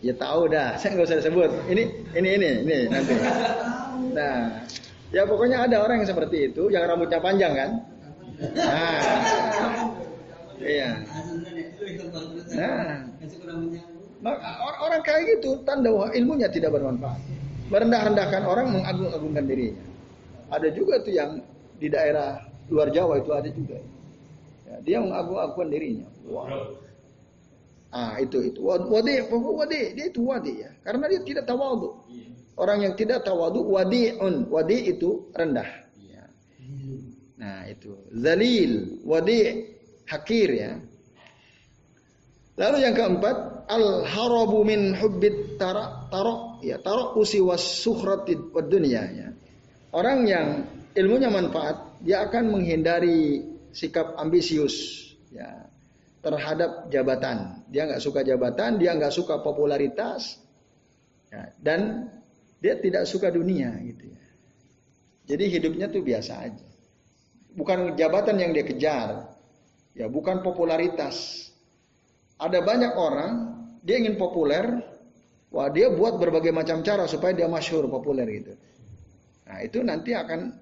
Ya 0.00 0.12
tahu 0.16 0.48
dah, 0.48 0.76
saya 0.80 0.96
nggak 0.96 1.08
usah 1.08 1.20
sebut. 1.20 1.52
Ini, 1.68 1.84
ini, 2.16 2.28
ini, 2.40 2.48
ini 2.64 2.76
nanti. 2.88 3.12
Nah, 4.16 4.64
ya 5.12 5.28
pokoknya 5.28 5.68
ada 5.68 5.84
orang 5.84 6.00
yang 6.00 6.08
seperti 6.08 6.48
itu, 6.48 6.72
yang 6.72 6.88
rambutnya 6.88 7.20
panjang 7.20 7.52
kan? 7.52 7.70
Nah, 8.56 9.00
iya. 10.64 11.04
Nah, 12.56 14.32
orang, 14.80 15.04
kayak 15.04 15.36
gitu 15.36 15.60
tanda 15.68 15.92
bahwa 15.92 16.08
ilmunya 16.16 16.48
tidak 16.48 16.72
bermanfaat. 16.72 17.20
Merendah-rendahkan 17.68 18.42
orang 18.48 18.72
mengagung-agungkan 18.72 19.44
dirinya. 19.44 19.84
Ada 20.48 20.72
juga 20.72 21.02
tuh 21.04 21.12
yang 21.12 21.30
di 21.76 21.92
daerah 21.92 22.40
luar 22.72 22.88
Jawa 22.88 23.20
itu 23.20 23.30
ada 23.36 23.50
juga. 23.52 23.76
Ya, 24.64 24.76
dia 24.80 24.98
mengagung-agungkan 25.04 25.68
dirinya. 25.68 26.08
Wow. 26.24 26.80
Ah 27.94 28.18
itu 28.20 28.52
itu 28.52 28.60
wadi 28.60 29.24
wadi 29.30 29.94
dia 29.96 30.06
itu 30.10 30.20
wadi 30.26 30.60
ya 30.60 30.70
karena 30.84 31.06
dia 31.08 31.20
tidak 31.22 31.48
tawadu. 31.48 31.96
Orang 32.56 32.84
yang 32.84 32.96
tidak 32.96 33.24
tawadu 33.24 33.62
wadi'un. 33.68 34.48
Wadi 34.48 34.88
itu 34.88 35.28
rendah. 35.36 35.68
Ya. 36.00 36.24
Nah 37.36 37.68
itu. 37.68 38.08
Zalil. 38.16 39.04
Wadi 39.04 39.40
hakir 40.08 40.48
ya. 40.56 40.72
Lalu 42.56 42.76
yang 42.80 42.96
keempat. 42.96 43.54
Al-harabu 43.66 44.62
min 44.62 44.94
hubbit 44.94 45.58
tara, 45.58 46.06
taro. 46.06 46.62
Ya, 46.62 46.78
taro 46.78 47.18
usi 47.18 47.42
was 47.42 47.60
suhratid 47.60 48.54
wad 48.54 48.70
dunia. 48.70 49.02
Ya. 49.10 49.28
Orang 49.92 50.24
yang 50.24 50.64
ilmunya 50.96 51.28
manfaat. 51.28 51.98
Dia 52.00 52.24
akan 52.30 52.56
menghindari 52.56 53.42
sikap 53.74 54.16
ambisius. 54.16 55.04
Ya 55.28 55.66
terhadap 56.26 56.90
jabatan. 56.90 57.62
Dia 57.70 57.86
nggak 57.86 58.02
suka 58.02 58.26
jabatan, 58.26 58.82
dia 58.82 58.98
nggak 58.98 59.14
suka 59.14 59.38
popularitas, 59.46 60.42
ya, 61.30 61.54
dan 61.62 62.10
dia 62.66 62.74
tidak 62.82 63.06
suka 63.06 63.30
dunia 63.30 63.70
gitu 63.86 64.10
ya. 64.10 64.22
Jadi 65.30 65.44
hidupnya 65.54 65.86
tuh 65.86 66.02
biasa 66.02 66.32
aja. 66.50 66.66
Bukan 67.54 67.94
jabatan 67.94 68.42
yang 68.42 68.50
dia 68.50 68.66
kejar. 68.66 69.30
Ya, 69.94 70.10
bukan 70.10 70.42
popularitas. 70.42 71.46
Ada 72.36 72.60
banyak 72.60 72.92
orang 72.98 73.32
dia 73.86 74.02
ingin 74.02 74.18
populer, 74.18 74.66
wah 75.54 75.70
dia 75.70 75.88
buat 75.94 76.18
berbagai 76.18 76.50
macam 76.50 76.82
cara 76.82 77.06
supaya 77.06 77.32
dia 77.32 77.46
masyhur 77.46 77.86
populer 77.86 78.26
gitu. 78.42 78.52
Nah, 79.46 79.62
itu 79.62 79.78
nanti 79.86 80.10
akan 80.10 80.52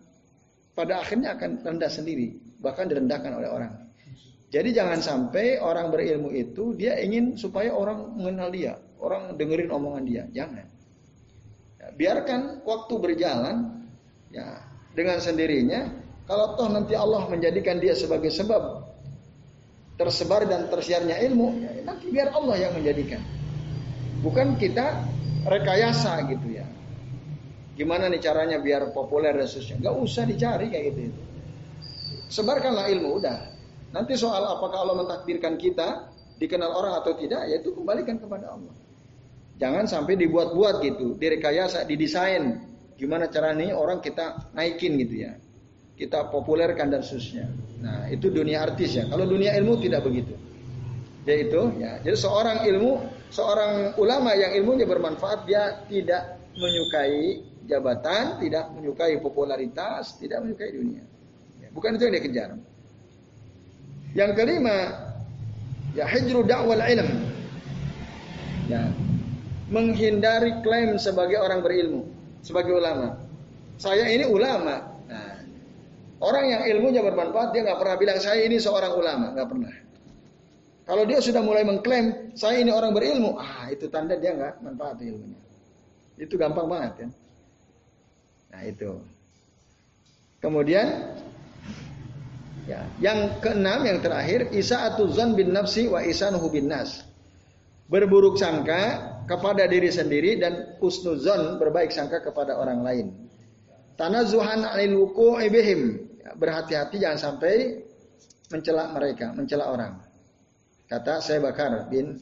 pada 0.77 1.01
akhirnya 1.01 1.35
akan 1.35 1.65
rendah 1.65 1.89
sendiri, 1.89 2.37
bahkan 2.61 2.85
direndahkan 2.87 3.33
oleh 3.33 3.49
orang. 3.49 3.73
Jadi 4.55 4.71
jangan 4.71 5.03
sampai 5.03 5.59
orang 5.59 5.91
berilmu 5.91 6.31
itu 6.31 6.79
dia 6.79 6.95
ingin 7.03 7.35
supaya 7.35 7.75
orang 7.75 8.15
mengenal 8.15 8.55
dia, 8.55 8.79
orang 9.03 9.35
dengerin 9.35 9.73
omongan 9.73 10.05
dia. 10.07 10.23
Jangan. 10.31 10.69
Biarkan 11.93 12.65
waktu 12.65 12.95
berjalan 12.97 13.85
ya 14.33 14.65
dengan 14.97 15.21
sendirinya. 15.21 16.01
Kalau 16.25 16.57
toh 16.57 16.73
nanti 16.73 16.97
Allah 16.97 17.29
menjadikan 17.29 17.77
dia 17.77 17.93
sebagai 17.93 18.33
sebab 18.33 18.81
tersebar 20.01 20.49
dan 20.49 20.73
tersiarnya 20.73 21.21
ilmu 21.21 21.61
ya, 21.61 21.71
nanti 21.85 22.09
biar 22.09 22.33
Allah 22.33 22.57
yang 22.57 22.73
menjadikan. 22.73 23.21
Bukan 24.25 24.57
kita 24.57 25.05
rekayasa 25.45 26.25
gitu 26.33 26.57
ya. 26.57 26.65
Gimana 27.77 28.09
nih 28.09 28.25
caranya 28.25 28.57
biar 28.57 28.97
populer 28.97 29.37
dan 29.37 29.45
seterusnya? 29.45 29.85
Nggak 29.85 29.95
usah 30.01 30.25
dicari 30.25 30.67
kayak 30.73 30.85
gitu 30.97 31.25
sebarkanlah 32.35 32.91
ilmu 32.91 33.23
udah. 33.23 33.39
Nanti 33.95 34.19
soal 34.19 34.43
apakah 34.43 34.83
Allah 34.83 35.07
mentakdirkan 35.07 35.55
kita 35.55 36.11
dikenal 36.43 36.67
orang 36.67 36.99
atau 36.99 37.15
tidak 37.15 37.47
ya 37.47 37.63
itu 37.63 37.71
kembalikan 37.71 38.19
kepada 38.19 38.51
Allah 38.51 38.75
Jangan 39.55 39.87
sampai 39.87 40.19
dibuat-buat 40.19 40.83
gitu, 40.83 41.15
direkayasa, 41.15 41.87
didesain. 41.87 42.59
Gimana 42.99 43.31
caranya 43.31 43.75
orang 43.75 44.03
kita 44.03 44.51
naikin 44.55 44.99
gitu 44.99 45.27
ya. 45.27 45.33
Kita 45.95 46.27
populerkan 46.31 46.91
dan 46.91 47.07
seterusnya. 47.07 47.47
Nah, 47.79 48.11
itu 48.11 48.27
dunia 48.31 48.67
artis 48.67 48.99
ya. 48.99 49.07
Kalau 49.07 49.23
dunia 49.31 49.55
ilmu 49.55 49.79
tidak 49.79 50.03
begitu. 50.03 50.35
Yaitu 51.25 51.81
ya, 51.81 52.03
jadi 52.05 52.19
seorang 52.21 52.69
ilmu, 52.69 53.01
seorang 53.33 53.97
ulama 53.97 54.37
yang 54.37 54.53
ilmunya 54.61 54.85
bermanfaat 54.85 55.49
dia 55.49 55.81
tidak 55.89 56.37
menyukai 56.53 57.41
jabatan, 57.65 58.45
tidak 58.45 58.69
menyukai 58.77 59.17
popularitas, 59.25 60.21
tidak 60.21 60.45
menyukai 60.45 60.71
dunia. 60.77 61.03
Ya, 61.65 61.69
bukan 61.73 61.97
itu 61.97 62.03
yang 62.05 62.15
dia 62.15 62.25
kejar. 62.29 62.51
Yang 64.15 64.31
kelima, 64.37 64.79
ya 65.97 66.05
hijru 66.07 66.45
dakwal 66.45 66.83
ilm. 66.85 67.11
Ya, 68.69 68.93
menghindari 69.69 70.61
klaim 70.61 71.01
sebagai 71.01 71.41
orang 71.41 71.65
berilmu, 71.65 72.05
sebagai 72.45 72.77
ulama. 72.77 73.17
Saya 73.81 74.07
ini 74.13 74.29
ulama. 74.29 74.93
Nah, 75.09 75.41
orang 76.21 76.45
yang 76.53 76.63
ilmunya 76.69 77.01
bermanfaat 77.01 77.57
dia 77.57 77.65
nggak 77.65 77.81
pernah 77.81 77.97
bilang 77.97 78.19
saya 78.21 78.45
ini 78.45 78.61
seorang 78.61 78.93
ulama, 78.93 79.33
nggak 79.33 79.49
pernah. 79.49 79.75
Kalau 80.85 81.09
dia 81.09 81.17
sudah 81.17 81.41
mulai 81.41 81.65
mengklaim 81.65 82.37
saya 82.37 82.61
ini 82.61 82.69
orang 82.69 82.93
berilmu, 82.93 83.41
ah 83.41 83.73
itu 83.73 83.89
tanda 83.89 84.21
dia 84.21 84.37
nggak 84.37 84.61
manfaat 84.61 85.01
ilmunya. 85.01 85.41
Itu 86.21 86.37
gampang 86.37 86.69
banget 86.69 86.93
kan. 87.01 87.11
Nah 88.53 88.63
itu. 88.69 88.93
Kemudian 90.45 91.17
ya, 92.69 92.85
yang 93.01 93.41
keenam 93.41 93.81
yang 93.89 94.05
terakhir 94.05 94.53
isa'atu 94.53 95.09
zan 95.09 95.33
bin 95.33 95.57
nafsi 95.57 95.89
wa 95.89 96.05
isanuhu 96.05 96.53
bin 96.53 96.69
nas. 96.69 97.01
Berburuk 97.89 98.37
sangka 98.37 99.14
kepada 99.25 99.65
diri 99.69 99.89
sendiri 99.89 100.37
dan 100.41 100.77
husnuzon 100.81 101.57
berbaik 101.57 101.93
sangka 101.93 102.21
kepada 102.21 102.57
orang 102.61 102.81
lain. 102.85 103.07
Tanazuhan 103.95 104.67
anil 104.67 105.07
wuku'i 105.07 105.49
bihim. 105.49 105.81
Ya, 106.25 106.33
berhati-hati 106.37 106.97
jangan 107.01 107.21
sampai 107.21 107.85
mencela 108.49 108.91
mereka, 108.93 109.33
mencela 109.33 109.71
orang. 109.71 110.01
Kata 110.89 111.21
saya 111.21 111.41
Bakar 111.41 111.89
bin 111.89 112.21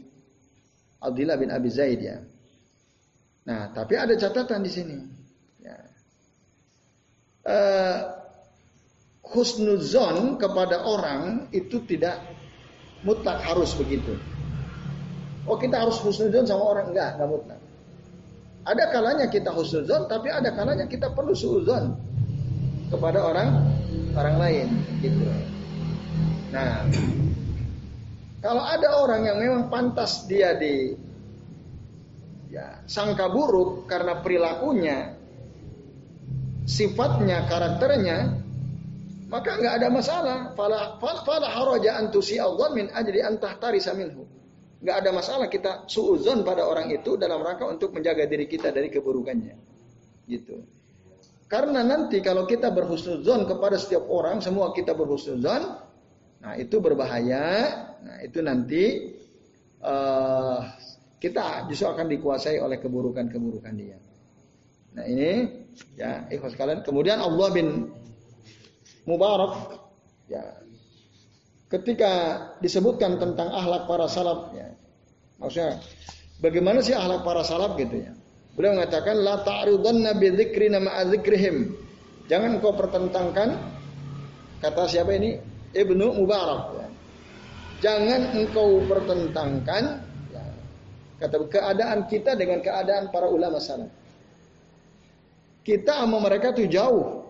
Abdullah 1.03 1.38
bin 1.38 1.51
Abi 1.51 1.71
Zaid 1.71 1.99
ya. 1.99 2.19
Nah, 3.43 3.75
tapi 3.75 3.99
ada 3.99 4.15
catatan 4.15 4.62
di 4.62 4.71
sini. 4.71 4.97
Ya. 5.59 5.77
Uh, 7.43 7.99
husnuzon 9.35 10.38
kepada 10.38 10.87
orang 10.87 11.51
itu 11.51 11.83
tidak 11.88 12.23
mutlak 13.03 13.43
harus 13.43 13.75
begitu. 13.75 14.15
Oh 15.46 15.59
kita 15.59 15.83
harus 15.83 15.98
husnuzon 15.98 16.46
sama 16.46 16.62
orang 16.62 16.94
enggak, 16.94 17.18
enggak 17.18 17.28
mutlak. 17.28 17.61
Ada 18.62 18.85
kalanya 18.94 19.26
kita 19.26 19.50
husnuzon, 19.50 20.07
tapi 20.07 20.31
ada 20.31 20.55
kalanya 20.55 20.87
kita 20.87 21.11
perlu 21.11 21.35
suuzon 21.35 21.98
kepada 22.94 23.18
orang 23.18 23.59
orang 24.14 24.37
lain, 24.38 24.68
gitu. 25.02 25.26
Nah, 26.55 26.87
kalau 28.38 28.62
ada 28.62 28.88
orang 29.02 29.26
yang 29.26 29.38
memang 29.42 29.62
pantas 29.66 30.31
dia 30.31 30.55
di 30.55 30.94
ya, 32.52 32.85
sangka 32.87 33.26
buruk 33.33 33.90
karena 33.90 34.22
perilakunya, 34.22 35.16
sifatnya, 36.68 37.50
karakternya, 37.50 38.38
maka 39.33 39.59
nggak 39.59 39.74
ada 39.81 39.88
masalah. 39.88 40.38
Fala 40.55 41.00
fala 41.00 41.48
haraja 41.50 41.98
antusi 41.98 42.37
Allah 42.38 42.70
min 42.76 42.92
ajli 42.92 43.24
antah 43.24 43.57
tarisa 43.59 43.96
minhu. 43.96 44.28
Nggak 44.83 44.97
ada 44.99 45.11
masalah 45.14 45.47
kita 45.47 45.87
suuzon 45.87 46.42
pada 46.42 46.66
orang 46.66 46.90
itu 46.90 47.14
dalam 47.14 47.38
rangka 47.38 47.71
untuk 47.71 47.95
menjaga 47.95 48.27
diri 48.27 48.51
kita 48.51 48.75
dari 48.75 48.90
keburukannya. 48.90 49.55
Gitu. 50.27 50.59
Karena 51.47 51.87
nanti 51.87 52.18
kalau 52.18 52.49
kita 52.49 52.73
berhusnuzon 52.75 53.47
kepada 53.47 53.79
setiap 53.79 54.09
orang, 54.09 54.42
semua 54.42 54.73
kita 54.75 54.97
berhusnuzon, 54.97 55.62
nah 56.42 56.55
itu 56.59 56.81
berbahaya. 56.83 57.47
Nah 58.03 58.16
itu 58.25 58.42
nanti 58.42 59.14
uh, 59.85 60.66
kita 61.23 61.71
justru 61.71 61.87
akan 61.87 62.09
dikuasai 62.11 62.59
oleh 62.59 62.83
keburukan-keburukan 62.83 63.75
dia. 63.79 64.01
Nah 64.99 65.05
ini 65.07 65.31
ya 65.95 66.27
ikhlas 66.27 66.57
kalian. 66.57 66.83
Kemudian 66.83 67.23
Allah 67.23 67.49
bin 67.55 67.92
Mubarak 69.07 69.79
ya 70.31 70.62
ketika 71.73 72.13
disebutkan 72.61 73.17
tentang 73.17 73.49
akhlak 73.49 73.89
para 73.89 74.05
salaf 74.05 74.53
ya, 74.53 74.69
maksudnya 75.41 75.81
bagaimana 76.45 76.85
sih 76.85 76.93
akhlak 76.93 77.25
para 77.25 77.41
salaf 77.41 77.81
gitu 77.81 78.05
ya? 78.05 78.13
Beliau 78.53 78.77
mengatakan 78.77 79.17
la 79.25 79.41
ta'ridanna 79.41 80.13
bi 80.21 80.29
dzikrina 80.37 80.77
ma'a 80.77 81.09
dzikrihim 81.09 81.73
jangan 82.29 82.61
kau 82.61 82.77
pertentangkan 82.77 83.57
kata 84.61 84.85
siapa 84.85 85.17
ini? 85.17 85.41
Ibnu 85.73 86.21
Mubarak 86.21 86.63
ya. 86.77 86.87
jangan 87.81 88.37
engkau 88.37 88.85
pertentangkan 88.85 90.05
ya, 90.29 90.45
kata 91.25 91.49
keadaan 91.49 92.05
kita 92.05 92.37
dengan 92.37 92.61
keadaan 92.61 93.09
para 93.09 93.33
ulama 93.33 93.57
salaf. 93.57 93.89
Kita 95.63 96.05
sama 96.05 96.19
mereka 96.19 96.53
tuh 96.53 96.67
jauh. 96.67 97.23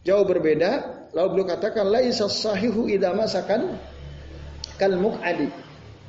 Jauh 0.00 0.24
berbeda 0.24 0.99
Lalu 1.10 1.26
beliau 1.34 1.48
katakan 1.58 1.90
laisa 1.90 2.30
sahihu 2.30 2.86
idza 2.86 3.10
masakan 3.10 3.74
kal 4.78 4.94
muqadi. 4.94 5.50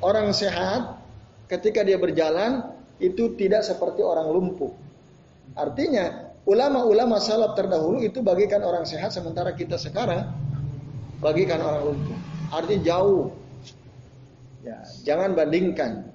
Orang 0.01 0.33
sehat 0.33 1.01
ketika 1.49 1.81
dia 1.81 1.97
berjalan 1.97 2.69
itu 3.01 3.33
tidak 3.37 3.65
seperti 3.65 4.05
orang 4.05 4.29
lumpuh. 4.29 4.69
Artinya 5.57 6.33
ulama-ulama 6.45 7.17
salaf 7.17 7.57
terdahulu 7.57 8.01
itu 8.05 8.21
bagikan 8.21 8.61
orang 8.61 8.85
sehat 8.85 9.09
sementara 9.09 9.57
kita 9.57 9.77
sekarang 9.77 10.29
bagikan 11.17 11.61
orang 11.65 11.93
lumpuh. 11.93 12.17
Artinya 12.53 12.81
jauh. 12.85 13.33
Ya, 14.61 14.77
jangan 15.01 15.33
bandingkan 15.33 16.05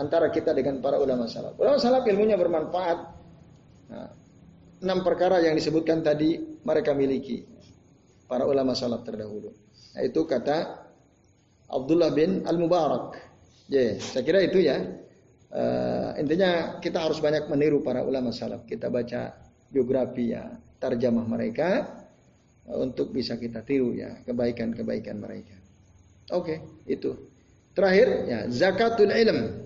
antara 0.00 0.32
kita 0.32 0.56
dengan 0.56 0.80
para 0.80 0.96
ulama 0.96 1.28
salaf. 1.28 1.52
Ulama 1.60 1.76
salaf 1.76 2.08
ilmunya 2.08 2.40
bermanfaat. 2.40 2.98
Nah, 3.92 4.08
enam 4.80 5.04
perkara 5.04 5.44
yang 5.44 5.52
disebutkan 5.52 6.00
tadi 6.00 6.40
mereka 6.64 6.96
miliki 6.96 7.57
para 8.28 8.44
ulama 8.44 8.76
salaf 8.76 9.02
terdahulu. 9.02 9.50
Nah, 9.96 10.02
itu 10.04 10.22
kata 10.28 10.84
Abdullah 11.72 12.12
bin 12.12 12.44
Al-Mubarak. 12.44 13.16
Ya, 13.72 13.96
saya 13.98 14.22
kira 14.22 14.44
itu 14.44 14.60
ya. 14.62 14.84
Uh, 15.48 16.12
intinya 16.20 16.76
kita 16.76 17.00
harus 17.00 17.24
banyak 17.24 17.48
meniru 17.48 17.80
para 17.80 18.04
ulama 18.04 18.28
salaf. 18.30 18.68
Kita 18.68 18.92
baca 18.92 19.32
biografi 19.72 20.36
ya, 20.36 20.44
tarjamah 20.76 21.24
mereka 21.24 21.88
uh, 22.68 22.78
untuk 22.84 23.16
bisa 23.16 23.40
kita 23.40 23.64
tiru 23.64 23.96
ya 23.96 24.20
kebaikan-kebaikan 24.28 25.16
mereka. 25.16 25.56
Oke, 26.36 26.60
okay, 26.60 26.92
itu. 26.92 27.16
Terakhir 27.72 28.08
ya, 28.28 28.40
zakatul 28.52 29.08
ilm. 29.08 29.64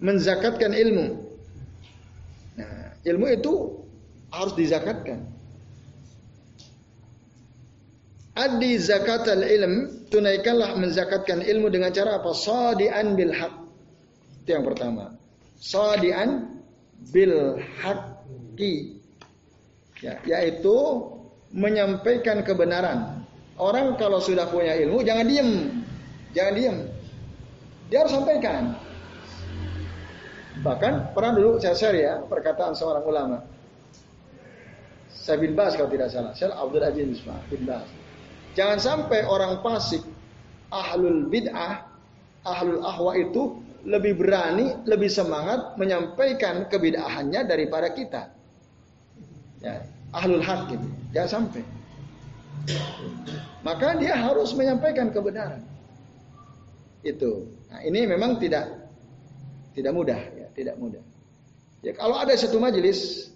Menzakatkan 0.00 0.72
ilmu. 0.72 1.06
Nah, 2.56 2.96
ilmu 3.04 3.26
itu 3.28 3.52
harus 4.32 4.56
dizakatkan. 4.56 5.39
Adi 8.38 8.78
zakat 8.78 9.26
al 9.26 9.42
ilm, 9.42 10.06
tunaikanlah 10.06 10.78
menzakatkan 10.78 11.42
ilmu 11.42 11.66
dengan 11.66 11.90
cara 11.90 12.22
apa? 12.22 12.30
Sadian 12.30 13.18
bil 13.18 13.34
haq. 13.34 13.54
Itu 14.46 14.50
yang 14.54 14.64
pertama. 14.64 15.18
Sadian 15.58 16.62
bil 17.10 17.58
haqqi. 17.82 18.96
Ya, 20.00 20.16
yaitu 20.24 20.76
menyampaikan 21.52 22.46
kebenaran. 22.46 23.20
Orang 23.60 24.00
kalau 24.00 24.22
sudah 24.22 24.48
punya 24.48 24.72
ilmu 24.78 25.04
jangan 25.04 25.26
diem. 25.28 25.50
Jangan 26.32 26.54
diem. 26.56 26.76
Dia 27.92 28.06
harus 28.06 28.14
sampaikan. 28.14 28.78
Bahkan 30.64 31.12
pernah 31.12 31.32
dulu 31.36 31.58
saya 31.58 31.76
share 31.76 31.98
ya 31.98 32.14
perkataan 32.24 32.72
seorang 32.72 33.04
ulama. 33.04 33.38
Saya 35.12 35.36
bin 35.36 35.52
Bas 35.52 35.76
kalau 35.76 35.92
tidak 35.92 36.08
salah. 36.08 36.32
Saya 36.32 36.56
Abdul 36.56 36.80
Aziz 36.80 37.20
bin 37.52 37.62
Bas. 37.68 37.99
Jangan 38.58 38.78
sampai 38.82 39.22
orang 39.26 39.62
fasik, 39.62 40.02
ahlul 40.74 41.30
bid'ah, 41.30 41.86
ahlul 42.42 42.82
ahwa 42.82 43.14
itu 43.14 43.62
lebih 43.86 44.18
berani, 44.20 44.76
lebih 44.84 45.08
semangat 45.08 45.78
menyampaikan 45.80 46.66
kebid'ahannya 46.68 47.40
daripada 47.46 47.88
kita. 47.94 48.22
Ya, 49.60 49.84
ahlul 50.12 50.42
hak. 50.42 50.72
Jangan 51.14 51.30
sampai. 51.30 51.62
Maka 53.60 53.96
dia 54.00 54.16
harus 54.16 54.52
menyampaikan 54.56 55.12
kebenaran. 55.12 55.64
Itu. 57.00 57.48
Nah, 57.72 57.80
ini 57.84 58.04
memang 58.04 58.36
tidak 58.36 58.68
tidak 59.72 59.92
mudah 59.94 60.20
ya, 60.36 60.46
tidak 60.52 60.76
mudah. 60.76 61.00
Ya, 61.80 61.96
kalau 61.96 62.20
ada 62.20 62.36
satu 62.36 62.60
majelis, 62.60 63.32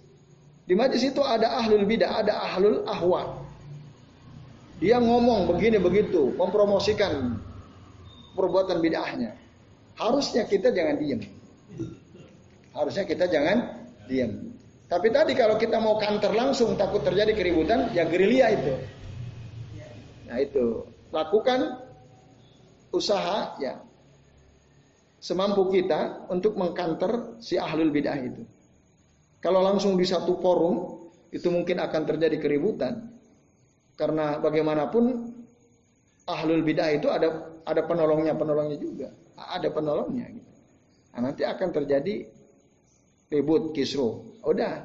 di 0.68 0.76
majelis 0.76 1.08
itu 1.08 1.22
ada 1.24 1.60
ahlul 1.64 1.88
bidah, 1.88 2.20
ada 2.20 2.36
ahlul 2.36 2.84
ahwa. 2.84 3.43
Dia 4.84 5.00
ngomong 5.00 5.48
begini 5.48 5.80
begitu, 5.80 6.36
mempromosikan 6.36 7.40
perbuatan 8.36 8.84
bid'ahnya. 8.84 9.32
Harusnya 9.96 10.44
kita 10.44 10.76
jangan 10.76 11.00
diam. 11.00 11.24
Harusnya 12.76 13.08
kita 13.08 13.24
jangan 13.24 13.80
diam. 14.04 14.52
Tapi 14.84 15.08
tadi 15.08 15.32
kalau 15.32 15.56
kita 15.56 15.80
mau 15.80 15.96
kantor 15.96 16.36
langsung 16.36 16.76
takut 16.76 17.00
terjadi 17.00 17.32
keributan, 17.32 17.96
ya 17.96 18.04
gerilya 18.04 18.52
itu. 18.52 18.74
Nah 20.28 20.36
itu 20.36 20.84
lakukan 21.08 21.80
usaha 22.92 23.56
ya 23.64 23.80
semampu 25.16 25.72
kita 25.72 26.28
untuk 26.28 26.60
mengkanter 26.60 27.40
si 27.40 27.56
ahlul 27.56 27.88
bidah 27.88 28.20
itu. 28.20 28.44
Kalau 29.40 29.64
langsung 29.64 29.96
di 29.96 30.04
satu 30.04 30.36
forum 30.44 31.08
itu 31.32 31.48
mungkin 31.48 31.80
akan 31.80 32.02
terjadi 32.04 32.36
keributan. 32.36 33.13
Karena 33.94 34.42
bagaimanapun 34.42 35.04
ahlul 36.26 36.62
bidah 36.66 36.90
itu 36.90 37.06
ada 37.06 37.54
ada 37.64 37.82
penolongnya 37.86 38.34
penolongnya 38.34 38.78
juga, 38.80 39.08
ada 39.38 39.68
penolongnya. 39.70 40.26
Gitu. 40.34 40.52
Nah, 41.14 41.30
nanti 41.30 41.42
akan 41.46 41.68
terjadi 41.70 42.26
ribut 43.30 43.70
kisru. 43.70 44.38
Udah, 44.42 44.82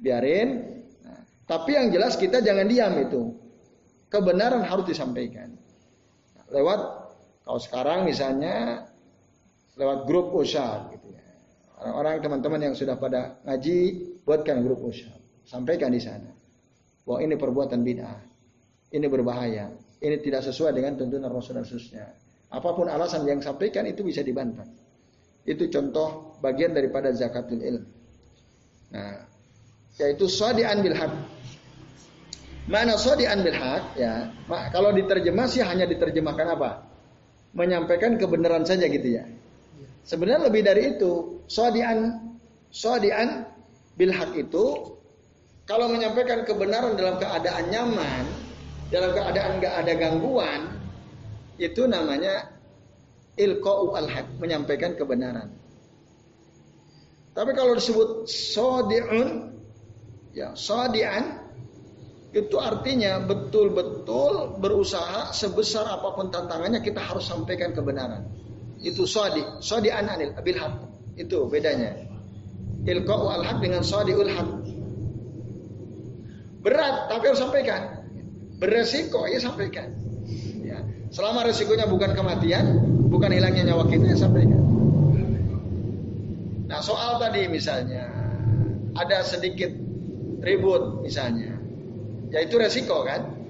biarin. 0.00 0.80
Nah, 1.04 1.20
tapi 1.44 1.76
yang 1.76 1.92
jelas 1.92 2.16
kita 2.16 2.40
jangan 2.40 2.66
diam 2.66 2.96
itu. 2.98 3.36
Kebenaran 4.08 4.64
harus 4.64 4.88
disampaikan. 4.88 5.52
Nah, 6.36 6.44
lewat 6.52 6.80
kalau 7.44 7.60
sekarang 7.60 8.08
misalnya 8.08 8.86
lewat 9.76 10.04
grup 10.04 10.32
usaha 10.36 10.88
gitu 10.92 11.12
ya. 11.12 11.24
Orang-orang 11.80 12.22
teman-teman 12.22 12.60
yang 12.70 12.74
sudah 12.76 12.96
pada 12.96 13.40
ngaji 13.44 13.76
buatkan 14.24 14.64
grup 14.64 14.84
usaha. 14.84 15.16
Sampaikan 15.44 15.90
di 15.92 16.00
sana. 16.00 16.41
Bahwa 17.02 17.18
ini 17.22 17.34
perbuatan 17.34 17.80
bid'ah. 17.82 18.20
Ini 18.92 19.06
berbahaya. 19.08 19.72
Ini 20.02 20.16
tidak 20.18 20.42
sesuai 20.46 20.74
dengan 20.74 20.98
tuntunan 20.98 21.30
Rasul 21.30 21.58
dan 21.58 21.64
Khususnya. 21.64 22.06
Apa 22.52 22.76
pun 22.76 22.90
alasan 22.90 23.24
yang 23.24 23.40
sampaikan 23.40 23.88
itu 23.88 24.04
bisa 24.04 24.20
dibantah. 24.20 24.68
Itu 25.42 25.66
contoh 25.72 26.36
bagian 26.44 26.76
daripada 26.76 27.10
zakatul 27.10 27.64
ilm. 27.64 27.84
Nah, 28.92 29.24
yaitu 29.96 30.28
sadian 30.28 30.84
bil 30.84 30.92
haq. 30.92 31.12
Mana 32.68 32.94
sadian 33.00 33.40
bil 33.40 33.56
haq 33.56 33.96
ya? 33.96 34.28
Kalau 34.70 34.92
diterjemah 34.92 35.46
sih 35.48 35.64
hanya 35.64 35.88
diterjemahkan 35.88 36.46
apa? 36.54 36.70
Menyampaikan 37.56 38.20
kebenaran 38.20 38.68
saja 38.68 38.84
gitu 38.86 39.08
ya. 39.16 39.24
Sebenarnya 40.04 40.52
lebih 40.52 40.62
dari 40.62 40.94
itu. 40.94 41.42
Sadian 41.48 42.20
sadian 42.68 43.48
bil 43.96 44.12
haq 44.12 44.36
itu 44.36 44.94
kalau 45.72 45.88
menyampaikan 45.88 46.44
kebenaran 46.44 47.00
dalam 47.00 47.16
keadaan 47.16 47.72
nyaman, 47.72 48.28
dalam 48.92 49.16
keadaan 49.16 49.56
nggak 49.56 49.74
ada 49.80 49.92
gangguan, 49.96 50.68
itu 51.56 51.88
namanya 51.88 52.44
ilqa'u 53.40 53.96
al-haq, 53.96 54.28
menyampaikan 54.36 54.92
kebenaran. 55.00 55.48
Tapi 57.32 57.56
kalau 57.56 57.72
disebut 57.72 58.28
sodi'un, 58.28 59.56
ya 60.36 60.52
sodi'an, 60.52 61.40
itu 62.36 62.56
artinya 62.60 63.24
betul-betul 63.24 64.60
berusaha 64.60 65.32
sebesar 65.32 65.88
apa 65.88 66.12
pun 66.12 66.28
tantangannya 66.28 66.84
kita 66.84 67.00
harus 67.00 67.24
sampaikan 67.24 67.72
kebenaran. 67.72 68.28
Itu 68.84 69.08
sodi, 69.08 69.40
sodi'an 69.64 70.04
anil 70.04 70.36
bil 70.44 70.60
haq. 70.60 70.84
Itu 71.16 71.48
bedanya. 71.48 71.96
Ilqa'u 72.84 73.24
al-haq 73.40 73.64
dengan 73.64 73.80
sodi'ul 73.80 74.28
haq. 74.36 74.71
Berat 76.62 77.10
tapi 77.10 77.24
harus 77.26 77.42
sampaikan. 77.42 78.06
Beresiko 78.62 79.26
ya 79.26 79.42
sampaikan. 79.42 79.90
Ya. 80.62 80.78
Selama 81.10 81.42
resikonya 81.42 81.90
bukan 81.90 82.14
kematian, 82.14 82.78
bukan 83.10 83.34
hilangnya 83.34 83.74
nyawa 83.74 83.90
kita 83.90 84.14
ya 84.14 84.16
sampaikan. 84.16 84.62
Nah 86.70 86.80
soal 86.80 87.18
tadi 87.18 87.50
misalnya 87.50 88.08
ada 88.94 89.26
sedikit 89.26 89.68
ribut 90.40 91.02
misalnya, 91.02 91.58
ya 92.30 92.38
itu 92.40 92.56
resiko 92.56 93.02
kan. 93.02 93.42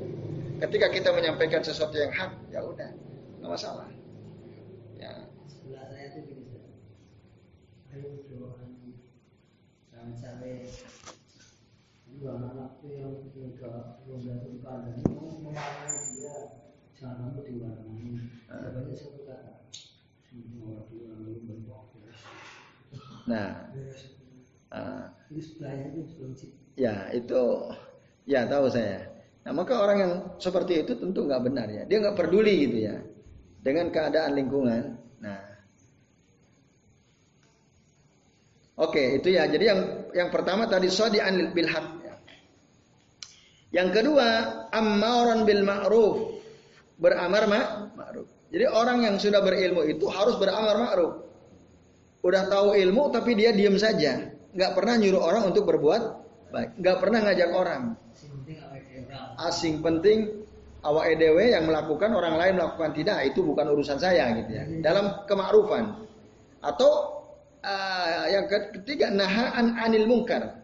Ketika 0.63 0.95
kita 0.95 1.11
menyampaikan 1.11 1.59
sesuatu 1.59 1.99
yang 1.99 2.15
hak, 2.15 2.55
ya 2.55 2.63
udah, 2.63 2.91
nggak 3.43 3.51
masalah. 3.51 3.91
Ya. 4.95 5.27
Sebelah 5.51 5.91
saya 5.91 6.15
itu 6.15 6.19
gini, 6.23 6.47
ayo 7.91 8.23
doa 8.31 8.63
sampai 10.19 10.67
yang 14.87 15.43
memaknai 15.43 15.99
dia. 16.15 16.37
Sebenarnya 18.47 18.95
satu 18.95 19.21
kata. 19.27 19.53
Nah, 23.27 23.49
uh, 24.71 25.05
ya 26.79 27.11
itu 27.11 27.43
ya 28.27 28.47
tahu 28.47 28.67
saya. 28.71 29.03
Nah 29.43 29.51
maka 29.51 29.75
orang 29.83 29.99
yang 29.99 30.13
seperti 30.39 30.87
itu 30.87 30.95
tentu 30.95 31.27
nggak 31.27 31.43
benar 31.43 31.67
ya. 31.67 31.83
Dia 31.91 31.99
nggak 32.07 32.19
peduli 32.19 32.71
gitu 32.71 32.79
ya 32.87 32.97
dengan 33.63 33.91
keadaan 33.91 34.39
lingkungan. 34.39 34.95
Nah, 35.19 35.43
oke 38.79 39.19
itu 39.19 39.29
ya. 39.35 39.51
Jadi 39.51 39.65
yang 39.67 39.81
yang 40.15 40.29
pertama 40.31 40.71
tadi 40.71 40.87
sodi 40.87 41.19
anil 41.19 41.51
bil 41.51 41.67
Ya. 41.67 42.02
Yang 43.73 43.89
kedua 44.01 44.29
ammaran 44.69 45.49
bil 45.49 45.65
ma'ruf 45.65 46.17
beramar 47.01 47.49
ma'ruf. 47.49 48.29
Jadi 48.53 48.69
orang 48.69 49.09
yang 49.09 49.17
sudah 49.17 49.41
berilmu 49.41 49.89
itu 49.89 50.05
harus 50.13 50.37
beramar 50.37 50.77
ma'ruf 50.77 51.33
udah 52.23 52.43
tahu 52.47 52.79
ilmu 52.79 53.11
tapi 53.11 53.35
dia 53.35 53.51
diam 53.51 53.75
saja, 53.75 54.31
nggak 54.55 54.73
pernah 54.79 54.95
nyuruh 54.95 55.23
orang 55.23 55.45
untuk 55.51 55.67
berbuat 55.67 56.03
baik, 56.55 56.71
nggak 56.79 56.97
pernah 57.03 57.19
ngajak 57.27 57.51
orang. 57.51 57.83
Asing 59.43 59.83
penting 59.83 60.47
awak 60.87 61.11
edw 61.17 61.39
yang 61.43 61.67
melakukan 61.67 62.15
orang 62.15 62.39
lain 62.39 62.55
melakukan 62.63 62.95
tidak 62.95 63.19
itu 63.27 63.43
bukan 63.43 63.67
urusan 63.75 63.99
saya 63.99 64.31
gitu 64.39 64.51
ya. 64.55 64.65
Dalam 64.85 65.27
kemakrufan 65.27 65.99
atau 66.63 66.91
uh, 67.67 68.25
yang 68.31 68.47
ketiga 68.47 69.11
nahaan 69.11 69.75
anil 69.83 70.07
mungkar 70.07 70.63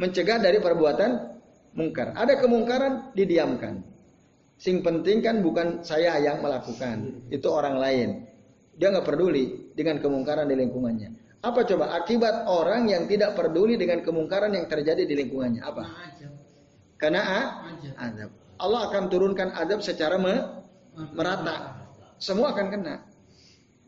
mencegah 0.00 0.40
dari 0.40 0.62
perbuatan 0.62 1.37
mungkar. 1.78 2.10
Ada 2.18 2.42
kemungkaran 2.42 3.14
didiamkan. 3.14 3.86
Sing 4.58 4.82
penting 4.82 5.22
kan 5.22 5.38
bukan 5.38 5.86
saya 5.86 6.18
yang 6.18 6.42
melakukan, 6.42 7.22
itu 7.30 7.46
orang 7.46 7.78
lain. 7.78 8.08
Dia 8.74 8.90
nggak 8.90 9.06
peduli 9.06 9.70
dengan 9.78 10.02
kemungkaran 10.02 10.50
di 10.50 10.58
lingkungannya. 10.58 11.10
Apa 11.46 11.62
coba 11.62 11.94
akibat 11.94 12.50
orang 12.50 12.90
yang 12.90 13.06
tidak 13.06 13.38
peduli 13.38 13.78
dengan 13.78 14.02
kemungkaran 14.02 14.50
yang 14.50 14.66
terjadi 14.66 15.06
di 15.06 15.14
lingkungannya? 15.14 15.62
Apa? 15.62 15.86
Karena 16.98 17.22
azab. 17.94 18.34
Allah 18.58 18.80
akan 18.90 19.06
turunkan 19.06 19.54
azab 19.54 19.78
secara 19.86 20.18
me 20.18 20.34
merata. 21.14 21.78
Semua 22.18 22.50
akan 22.50 22.66
kena. 22.74 23.06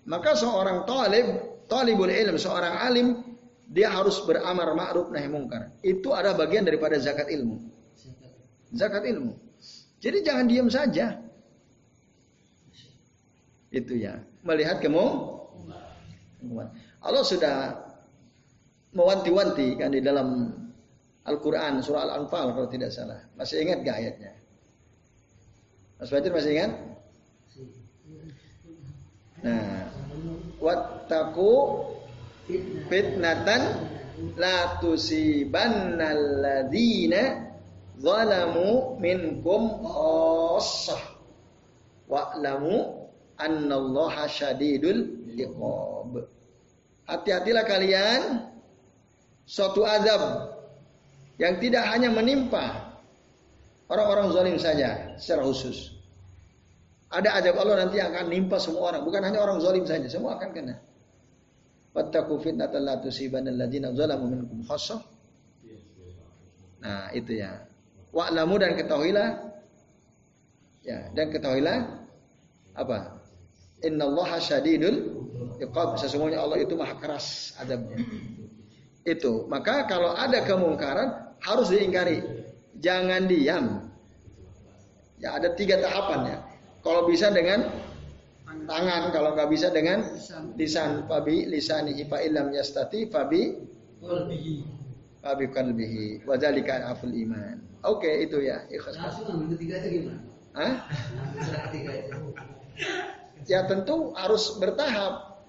Maka 0.07 0.38
seorang 0.38 0.87
talib, 0.87 1.26
talibul 1.66 2.07
ilm, 2.07 2.38
seorang 2.38 2.74
alim, 2.87 3.18
dia 3.66 3.90
harus 3.90 4.22
beramar 4.22 4.70
ma'ruf 4.79 5.11
nahi 5.11 5.26
mungkar. 5.26 5.74
Itu 5.83 6.14
ada 6.14 6.35
bagian 6.38 6.62
daripada 6.62 6.98
zakat 7.03 7.26
ilmu. 7.31 7.80
Zakat 8.74 9.02
ilmu. 9.06 9.35
Jadi 10.00 10.18
jangan 10.24 10.46
diam 10.46 10.68
saja. 10.70 11.18
Itu 13.70 13.94
ya 13.94 14.18
melihat 14.42 14.83
kemungkaran. 14.83 16.72
Allah 17.00 17.24
sudah 17.24 17.76
mewanti-wanti 18.96 19.78
kan 19.78 19.94
di 19.94 20.02
dalam 20.02 20.50
Al-Quran 21.28 21.85
surah 21.85 22.09
Al-Anfal 22.09 22.56
kalau 22.56 22.68
tidak 22.72 22.90
salah. 22.90 23.20
Masih 23.37 23.62
ingat 23.62 23.85
gak 23.85 23.96
ayatnya? 24.00 24.33
Mas 26.00 26.09
Fajar 26.09 26.33
masih 26.33 26.52
ingat? 26.56 26.72
Nah, 29.40 29.88
wattaku 30.61 31.85
fitnatan 32.88 33.62
la 34.37 34.80
tusibanna 34.80 36.12
alladziina 36.12 37.50
zalamu 38.01 38.97
minkum 38.97 39.85
khassah 39.85 41.01
wa'lamu 42.09 43.07
annallaha 43.37 44.27
syadidul 44.27 45.29
liqab. 45.31 46.27
Hati-hatilah 47.07 47.65
kalian 47.69 48.51
suatu 49.45 49.85
azab 49.85 50.57
yang 51.37 51.57
tidak 51.61 51.85
hanya 51.89 52.09
menimpa 52.13 52.97
orang-orang 53.91 54.29
zalim 54.33 54.57
saja 54.57 55.17
secara 55.21 55.43
khusus. 55.45 55.97
Ada 57.11 57.43
azab 57.43 57.59
Allah 57.59 57.87
nanti 57.87 57.99
yang 57.99 58.15
akan 58.15 58.31
nimpa 58.31 58.57
semua 58.63 58.95
orang, 58.95 59.03
bukan 59.03 59.23
hanya 59.27 59.43
orang 59.43 59.59
zalim 59.59 59.83
saja, 59.83 60.07
semua 60.07 60.39
akan 60.39 60.55
kena. 60.55 60.79
Wattaqu 61.91 62.39
fitnatan 62.39 62.87
la 62.87 63.03
tusibanna 63.03 63.51
alladziina 63.51 63.91
zalamu 63.91 64.31
minkum 64.31 64.63
khassah. 64.63 65.03
Nah, 66.81 67.11
itu 67.11 67.43
ya. 67.43 67.69
Wa'lamu 68.11 68.59
dan 68.59 68.75
ketahuilah 68.75 69.29
ya, 70.83 71.11
dan 71.14 71.31
ketahuilah 71.31 71.87
apa? 72.75 73.23
Innallaha 73.81 74.42
syadidul 74.42 75.25
iqab. 75.62 75.96
Sesungguhnya 75.96 76.42
Allah 76.42 76.61
itu 76.61 76.75
maha 76.77 76.99
keras 76.99 77.57
adabnya. 77.57 78.03
Itu. 79.07 79.49
Maka 79.49 79.88
kalau 79.88 80.12
ada 80.12 80.44
kemungkaran 80.44 81.38
harus 81.40 81.73
diingkari. 81.73 82.20
Jangan 82.81 83.29
diam. 83.29 83.88
Ya 85.20 85.37
ada 85.37 85.53
tiga 85.57 85.81
tahapan 85.81 86.20
ya. 86.33 86.38
Kalau 86.81 87.05
bisa 87.09 87.29
dengan 87.29 87.68
tangan 88.64 89.12
kalau 89.14 89.37
nggak 89.37 89.51
bisa 89.53 89.68
dengan 89.70 90.03
lisan 90.57 91.07
fabi 91.07 91.46
lisani 91.46 91.96
fa 92.09 92.18
ilam 92.25 92.51
yastati 92.51 93.07
fabi 93.07 93.57
fabi 95.20 95.46
qalbihi 95.52 96.24
wa 96.24 96.35
dzalika 96.37 96.90
aful 96.90 97.12
iman. 97.12 97.61
Oke 97.85 98.09
okay, 98.09 98.14
itu 98.28 98.44
ya 98.44 98.64
ikhlas. 98.72 98.96
Nah, 98.96 99.12
ketiga 99.56 99.74
itu 99.85 99.88
gimana? 100.04 100.20
Hah? 100.50 100.74
ya 103.46 103.64
tentu 103.68 104.12
harus 104.16 104.56
bertahap. 104.59 105.44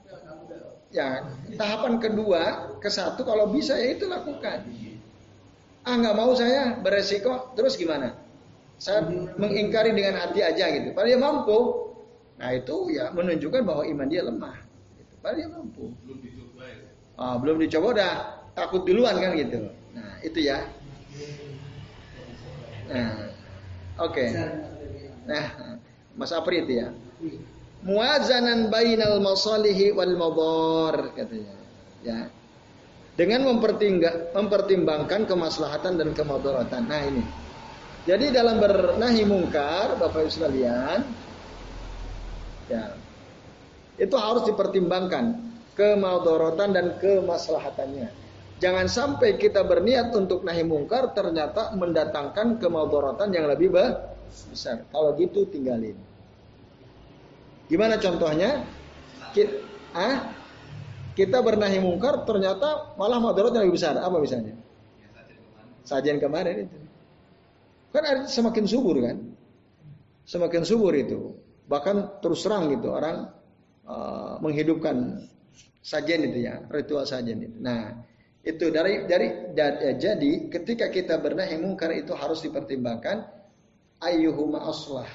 Ya 0.91 1.23
tahapan 1.55 2.03
kedua 2.03 2.75
ke 2.83 2.91
satu 2.91 3.23
kalau 3.23 3.47
bisa 3.51 3.79
ya 3.79 3.95
itu 3.95 4.11
lakukan. 4.11 4.67
Ah 5.87 5.95
nggak 5.97 6.15
mau 6.19 6.35
saya 6.35 6.75
beresiko 6.83 7.55
terus 7.55 7.79
gimana? 7.79 8.13
Saya 8.75 9.07
mengingkari 9.39 9.95
dengan 9.95 10.19
hati 10.19 10.43
aja 10.43 10.67
gitu. 10.73 10.91
Padahal 10.91 11.15
dia 11.15 11.19
mampu. 11.19 11.59
Nah 12.41 12.49
itu 12.51 12.75
ya 12.91 13.13
menunjukkan 13.15 13.61
bahwa 13.63 13.83
iman 13.87 14.07
dia 14.09 14.21
lemah. 14.25 14.57
Padahal 15.23 15.37
dia 15.37 15.47
mampu. 15.47 15.85
Belum 16.03 16.19
dicoba 16.19 16.63
ya? 16.67 16.77
Ah, 17.15 17.35
belum 17.37 17.57
dicoba 17.61 17.87
udah 17.95 18.13
takut 18.57 18.83
duluan 18.83 19.17
kan 19.17 19.31
gitu 19.37 19.69
nah 19.95 20.11
itu 20.21 20.39
ya 20.41 20.65
nah 22.91 23.31
oke 24.01 24.13
okay. 24.13 24.27
nah 25.27 25.45
Mas 26.15 26.35
Apri 26.35 26.63
itu 26.67 26.83
ya 26.83 26.91
muazanan 27.81 28.67
bainal 28.67 29.23
masalihi 29.23 29.95
wal 29.95 30.13
madar 30.19 31.15
katanya 31.15 31.55
ya 32.03 32.29
dengan 33.21 33.43
mempertimbangkan 34.33 35.27
kemaslahatan 35.27 35.99
dan 35.99 36.09
kemadaratan. 36.15 36.81
Nah 36.87 37.01
ini. 37.05 37.23
Jadi 38.01 38.33
dalam 38.33 38.57
bernahi 38.57 39.21
mungkar, 39.29 39.93
Bapak 40.01 40.25
Ibu 40.25 40.31
sekalian, 40.33 41.05
ya, 42.65 42.97
itu 44.01 44.15
harus 44.17 44.41
dipertimbangkan 44.49 45.37
kemadaratan 45.77 46.69
dan 46.73 46.85
kemaslahatannya. 46.97 48.09
Jangan 48.61 48.85
sampai 48.85 49.41
kita 49.41 49.65
berniat 49.65 50.13
untuk 50.13 50.45
nahi 50.45 50.61
mungkar 50.61 51.17
ternyata 51.17 51.73
mendatangkan 51.73 52.61
kemadaratan 52.61 53.33
yang 53.33 53.49
lebih 53.49 53.73
besar. 53.73 54.85
Kalau 54.93 55.17
gitu 55.17 55.49
tinggalin. 55.49 55.97
Gimana 57.65 57.97
contohnya? 57.97 58.61
Kita, 59.33 59.55
ah? 59.97 60.29
kita 61.17 61.41
bernahi 61.41 61.81
mungkar 61.81 62.21
ternyata 62.21 62.93
malah 63.01 63.17
yang 63.17 63.65
lebih 63.65 63.81
besar. 63.81 63.97
Apa 63.97 64.21
misalnya? 64.21 64.53
Sajian 65.81 66.21
kemarin 66.21 66.69
itu. 66.69 66.77
Kan 67.89 68.29
semakin 68.29 68.65
subur 68.69 69.01
kan? 69.01 69.17
Semakin 70.29 70.61
subur 70.61 70.93
itu. 70.93 71.33
Bahkan 71.65 72.21
terus 72.21 72.45
terang 72.45 72.69
gitu 72.69 72.93
orang 72.93 73.25
uh, 73.89 74.37
menghidupkan 74.37 75.17
sajian 75.81 76.29
itu 76.29 76.45
ya, 76.45 76.61
ritual 76.69 77.09
sajian 77.09 77.41
itu. 77.41 77.57
Nah, 77.57 78.10
itu 78.41 78.73
dari 78.73 79.05
dari 79.05 79.53
ya, 79.53 79.93
jadi 79.97 80.49
ketika 80.49 80.89
kita 80.89 81.21
bernahi 81.21 81.61
mungkar 81.61 81.93
itu 81.93 82.17
harus 82.17 82.41
dipertimbangkan 82.41 83.29
ayyuhuma 84.01 84.65
aslah 84.65 85.09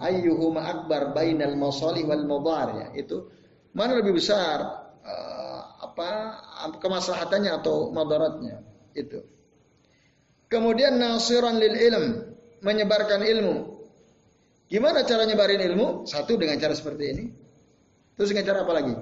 ayyuhuma 0.00 0.64
akbar 0.64 1.12
bainal 1.12 1.52
masalih 1.54 2.08
wal 2.08 2.24
madar 2.24 2.68
ya 2.80 2.86
itu 2.96 3.28
mana 3.76 4.00
lebih 4.00 4.16
besar 4.16 4.88
uh, 5.04 5.60
apa 5.84 6.08
kemaslahatannya 6.80 7.52
atau 7.60 7.92
madaratnya 7.92 8.64
itu. 8.96 9.20
Kemudian 10.48 10.96
nasiran 10.96 11.60
lil 11.60 11.76
ilm, 11.76 12.06
menyebarkan 12.64 13.20
ilmu. 13.20 13.76
Gimana 14.66 15.06
cara 15.06 15.28
nyebarin 15.28 15.62
ilmu? 15.62 16.08
Satu 16.08 16.34
dengan 16.40 16.58
cara 16.58 16.74
seperti 16.74 17.04
ini. 17.12 17.24
Terus 18.18 18.32
dengan 18.32 18.46
cara 18.48 18.58
apa 18.66 18.72
lagi? 18.74 18.94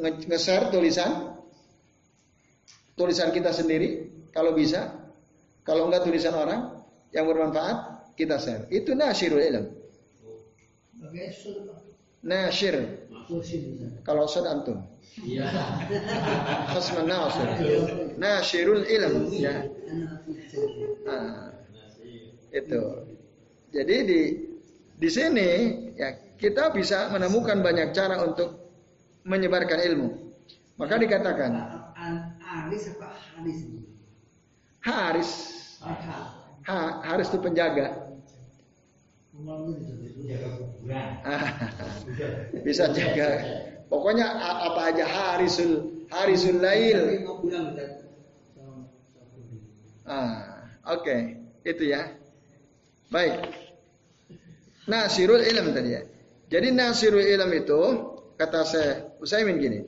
Nge-share 0.00 0.72
tulisan. 0.72 1.36
Tulisan 2.96 3.32
kita 3.32 3.52
sendiri 3.52 4.08
kalau 4.32 4.52
bisa. 4.56 4.92
Kalau 5.64 5.86
enggak 5.88 6.08
tulisan 6.08 6.34
orang 6.34 6.84
yang 7.12 7.28
bermanfaat, 7.28 8.00
kita 8.16 8.40
share. 8.40 8.64
Itu 8.72 8.96
nasirul 8.96 9.40
ilm. 9.40 9.66
Nasir. 12.20 12.76
Kalau 14.04 14.28
Ustaz 14.28 14.44
antum. 14.44 14.84
Iya. 15.24 15.48
Khasman 16.74 17.08
nasir. 17.08 17.48
Nasirul 18.20 18.84
ilm. 18.84 19.14
Ya. 19.32 19.64
Nah, 21.08 21.54
itu. 22.52 22.82
Jadi 23.70 23.96
di 24.04 24.20
di 25.00 25.08
sini 25.08 25.48
ya 25.96 26.12
kita 26.36 26.74
bisa 26.74 27.08
menemukan 27.08 27.62
banyak 27.64 27.94
cara 27.96 28.20
untuk 28.26 28.69
menyebarkan 29.24 29.80
ilmu. 29.84 30.08
Maka 30.80 30.96
dikatakan 30.96 31.52
Haris 32.40 32.96
apa 32.96 33.08
Haris? 33.36 33.60
Haris. 34.80 35.30
Ha, 36.64 36.78
Haris 37.04 37.28
itu 37.28 37.38
penjaga. 37.40 38.10
Bisa 42.64 42.92
jaga. 42.92 43.28
Pokoknya 43.90 44.26
apa 44.38 44.94
aja 44.94 45.04
harisul 45.04 46.04
harisul 46.12 46.62
lail. 46.62 47.26
Ah, 50.06 50.66
oke. 50.90 51.02
Okay. 51.02 51.20
Itu 51.66 51.84
ya. 51.86 52.08
Baik. 53.12 53.36
Nasirul 54.88 55.42
ilm 55.44 55.76
tadi 55.76 55.90
ya. 55.92 56.02
Jadi 56.50 56.68
nasirul 56.74 57.22
ilm 57.22 57.50
itu 57.54 57.82
kata 58.40 58.64
saya 58.64 58.92
Usaimin 59.20 59.60
gini. 59.60 59.80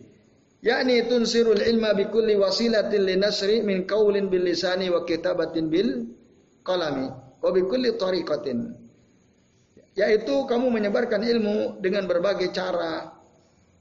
Yakni 0.60 1.08
tunsirul 1.08 1.58
ilma 1.58 1.96
bi 1.96 2.06
kulli 2.12 2.36
wasilatin 2.36 3.08
linasri 3.08 3.64
min 3.64 3.88
qaulin 3.88 4.28
bil 4.28 4.44
lisani 4.44 4.92
wa 4.92 5.02
kitabatin 5.08 5.72
bil 5.72 6.06
qalami 6.62 7.08
wa 7.40 7.50
bi 7.50 7.60
kulli 7.66 7.96
tariqatin 7.96 8.82
yaitu 9.96 10.44
kamu 10.48 10.68
menyebarkan 10.68 11.24
ilmu 11.24 11.80
dengan 11.80 12.04
berbagai 12.04 12.52
cara. 12.52 13.12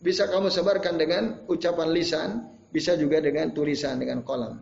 Bisa 0.01 0.25
kamu 0.25 0.49
sebarkan 0.49 0.97
dengan 0.97 1.45
ucapan 1.45 1.93
lisan, 1.93 2.29
bisa 2.73 2.97
juga 2.97 3.21
dengan 3.21 3.53
tulisan 3.53 4.01
dengan 4.01 4.25
kolam. 4.25 4.57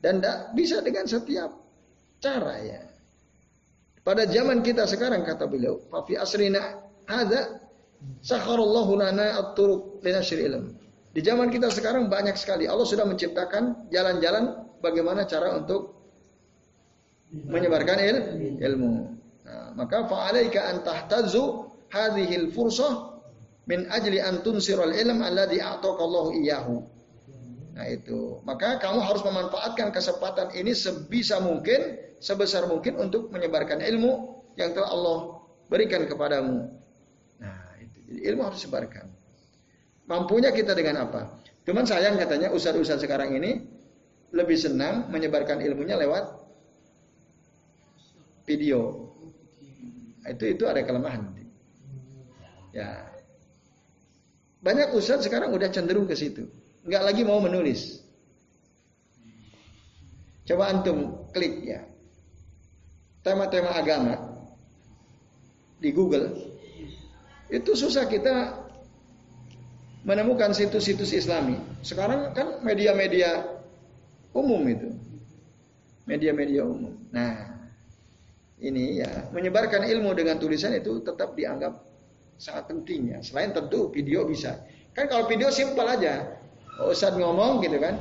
Dan 0.00 0.24
tidak 0.24 0.56
bisa 0.56 0.80
dengan 0.80 1.04
setiap 1.04 1.52
cara 2.16 2.54
ya. 2.64 2.80
Pada 4.00 4.24
zaman 4.24 4.64
kita 4.64 4.88
sekarang 4.88 5.20
kata 5.20 5.44
beliau, 5.44 5.84
"Fafi 5.92 6.16
asrina 6.16 6.80
hadza 7.04 7.63
sakharallahu 8.24 8.98
lana 8.98 9.40
at-turuq 9.40 10.02
ilm." 10.04 10.76
Di 11.14 11.22
zaman 11.22 11.46
kita 11.46 11.70
sekarang 11.70 12.10
banyak 12.10 12.34
sekali 12.34 12.66
Allah 12.66 12.82
sudah 12.82 13.06
menciptakan 13.06 13.86
jalan-jalan 13.94 14.66
bagaimana 14.82 15.22
cara 15.30 15.54
untuk 15.54 15.94
menyebarkan 17.30 17.98
il 18.02 18.16
ilmu. 18.58 18.92
Nah, 19.46 19.74
maka 19.78 20.06
fa'alaika 20.10 20.74
an 20.74 20.76
tahtazu 20.82 21.70
hadhil 21.90 22.50
fursah 22.50 23.14
min 23.70 23.86
ajli 23.90 24.18
an 24.18 24.42
tunsiral 24.42 24.90
ilm 24.90 25.22
alladhi 25.22 25.62
a'taqallahu 25.62 26.34
iyyahu. 26.42 26.82
Nah 27.74 27.86
itu. 27.90 28.38
Maka 28.46 28.78
kamu 28.78 29.02
harus 29.02 29.22
memanfaatkan 29.26 29.90
kesempatan 29.90 30.54
ini 30.54 30.74
sebisa 30.74 31.42
mungkin, 31.42 31.98
sebesar 32.22 32.70
mungkin 32.70 32.98
untuk 32.98 33.34
menyebarkan 33.34 33.82
ilmu 33.82 34.42
yang 34.54 34.70
telah 34.74 34.94
Allah 34.94 35.18
berikan 35.66 36.06
kepadamu. 36.06 36.70
Ilmu 38.10 38.42
harus 38.44 38.60
disebarkan. 38.60 39.06
Mampunya 40.04 40.52
kita 40.52 40.76
dengan 40.76 41.08
apa? 41.08 41.40
Cuman 41.64 41.88
sayang 41.88 42.20
katanya 42.20 42.52
ustaz-ustaz 42.52 43.00
sekarang 43.00 43.32
ini 43.40 43.64
lebih 44.36 44.58
senang 44.60 45.08
menyebarkan 45.08 45.64
ilmunya 45.64 45.96
lewat 45.96 46.28
video. 48.44 49.08
Itu 50.28 50.44
itu 50.44 50.64
ada 50.68 50.84
kelemahan. 50.84 51.32
Ya. 52.76 53.08
Banyak 54.60 54.92
ustaz 54.92 55.24
sekarang 55.24 55.52
udah 55.56 55.72
cenderung 55.72 56.04
ke 56.04 56.16
situ. 56.16 56.48
Nggak 56.84 57.02
lagi 57.04 57.22
mau 57.24 57.40
menulis. 57.40 58.04
Coba 60.44 60.68
antum 60.68 61.24
klik 61.32 61.64
ya. 61.64 61.80
Tema-tema 63.24 63.72
agama 63.72 64.20
di 65.80 65.88
Google. 65.88 66.53
Itu 67.52 67.76
susah 67.76 68.08
kita 68.08 68.64
menemukan 70.04 70.52
situs-situs 70.52 71.16
Islami. 71.16 71.56
Sekarang 71.80 72.32
kan 72.36 72.60
media-media 72.60 73.44
umum 74.36 74.60
itu. 74.68 74.92
Media-media 76.04 76.68
umum. 76.68 76.92
Nah, 77.08 77.54
ini 78.60 79.00
ya 79.00 79.32
menyebarkan 79.32 79.88
ilmu 79.88 80.12
dengan 80.12 80.36
tulisan 80.36 80.76
itu 80.76 81.00
tetap 81.00 81.32
dianggap 81.32 81.80
sangat 82.36 82.68
penting 82.68 83.16
ya. 83.16 83.18
Selain 83.24 83.56
tentu 83.56 83.88
video 83.88 84.28
bisa. 84.28 84.60
Kan 84.92 85.08
kalau 85.08 85.26
video 85.26 85.48
simpel 85.48 85.88
aja. 85.88 86.38
Oh, 86.74 86.90
Ustadz 86.90 87.18
ngomong 87.18 87.62
gitu 87.62 87.78
kan, 87.78 87.94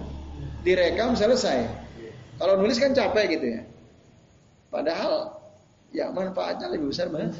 direkam 0.65 1.13
selesai. 1.13 1.69
Kalau 2.41 2.57
nulis 2.57 2.81
kan 2.81 2.91
capek 2.91 3.37
gitu 3.37 3.45
ya. 3.59 3.61
Padahal 4.73 5.37
ya 5.93 6.09
manfaatnya 6.09 6.73
lebih 6.73 6.89
besar 6.89 7.13
banget. 7.13 7.37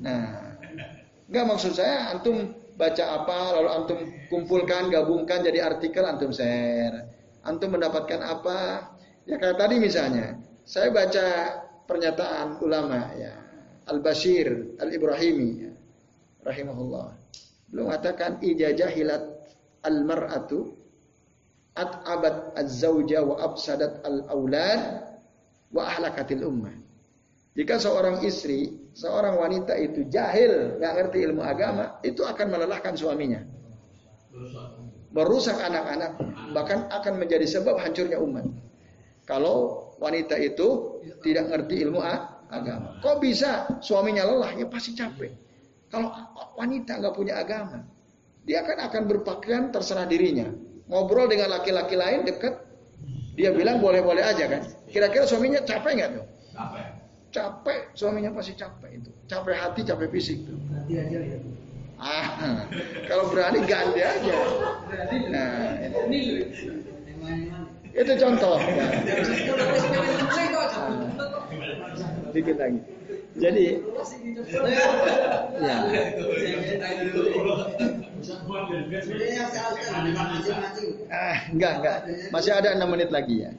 Nah, 0.00 0.56
nggak 1.30 1.44
maksud 1.46 1.72
saya 1.76 2.14
antum 2.14 2.54
baca 2.80 3.04
apa 3.22 3.38
lalu 3.60 3.68
antum 3.70 3.98
kumpulkan 4.32 4.88
gabungkan 4.88 5.44
jadi 5.44 5.68
artikel 5.68 6.02
antum 6.08 6.32
share. 6.32 7.06
Antum 7.44 7.76
mendapatkan 7.76 8.20
apa? 8.20 8.88
Ya 9.28 9.36
kayak 9.36 9.60
tadi 9.60 9.76
misalnya, 9.80 10.36
saya 10.64 10.92
baca 10.92 11.26
pernyataan 11.88 12.60
ulama 12.60 13.12
ya 13.16 13.32
Al-Bashir 13.88 14.76
Al-Ibrahimi 14.80 15.50
ya, 15.68 15.72
rahimahullah. 16.44 17.16
Belum 17.70 17.90
mengatakan 17.90 18.42
ijajahilat 18.42 19.22
al-mar'atu 19.86 20.74
at'abat 21.78 22.58
az-zawja 22.58 23.22
wa 23.24 23.40
absadat 23.40 24.02
al-aulad 24.04 25.06
wa 25.70 25.82
ahlakatil 25.86 26.44
ummah. 26.44 26.74
Jika 27.50 27.82
seorang 27.82 28.22
istri, 28.22 28.78
seorang 28.94 29.34
wanita 29.34 29.74
itu 29.74 30.06
jahil, 30.06 30.78
nggak 30.78 30.92
ngerti 30.94 31.18
ilmu 31.26 31.42
agama, 31.42 31.98
itu 32.06 32.22
akan 32.22 32.46
melelahkan 32.46 32.94
suaminya. 32.94 33.42
Merusak 35.10 35.58
anak-anak, 35.58 36.14
bahkan 36.54 36.86
akan 36.94 37.18
menjadi 37.18 37.42
sebab 37.58 37.74
hancurnya 37.82 38.22
umat. 38.22 38.46
Kalau 39.26 39.90
wanita 39.98 40.38
itu 40.38 40.98
tidak 41.26 41.50
ngerti 41.50 41.82
ilmu 41.82 41.98
agama. 42.50 42.94
Kok 43.02 43.18
bisa 43.18 43.66
suaminya 43.82 44.26
lelah? 44.26 44.54
Ya 44.54 44.66
pasti 44.70 44.94
capek. 44.94 45.34
Kalau 45.90 46.14
wanita 46.54 47.02
nggak 47.02 47.14
punya 47.18 47.42
agama, 47.42 47.82
dia 48.46 48.62
kan 48.62 48.78
akan 48.78 49.02
berpakaian 49.10 49.74
terserah 49.74 50.06
dirinya. 50.06 50.46
Ngobrol 50.86 51.26
dengan 51.26 51.50
laki-laki 51.50 51.98
lain 51.98 52.22
dekat, 52.22 52.54
dia 53.34 53.50
bilang 53.50 53.82
boleh-boleh 53.82 54.22
aja 54.22 54.46
kan. 54.46 54.62
Kira-kira 54.86 55.26
suaminya 55.26 55.62
capek 55.66 55.92
nggak 55.98 56.10
tuh? 56.14 56.26
Capek. 56.54 56.89
Capek, 57.30 57.94
suaminya 57.94 58.34
pasti 58.34 58.58
capek 58.58 58.90
itu. 58.98 59.10
Capek 59.30 59.54
hati, 59.54 59.86
capek 59.86 60.10
fisik 60.10 60.42
tuh. 60.50 60.58
Ganti 60.66 60.94
aja 60.98 61.18
ya. 61.22 61.38
Ah, 62.00 62.26
kalau 63.06 63.30
berani 63.30 63.62
ganti 63.70 64.02
aja. 64.02 64.34
Nah, 65.30 65.78
ini. 66.10 66.42
Itu 67.94 68.12
contoh. 68.18 68.58
Dikit 72.34 72.56
lagi. 72.58 72.80
Jadi, 73.38 73.78
ya. 75.62 75.76
Ah, 81.14 81.38
enggak, 81.54 81.72
enggak. 81.78 81.98
Masih 82.34 82.52
ada 82.58 82.74
enam 82.74 82.90
menit 82.90 83.14
lagi 83.14 83.46
ya. 83.46 83.54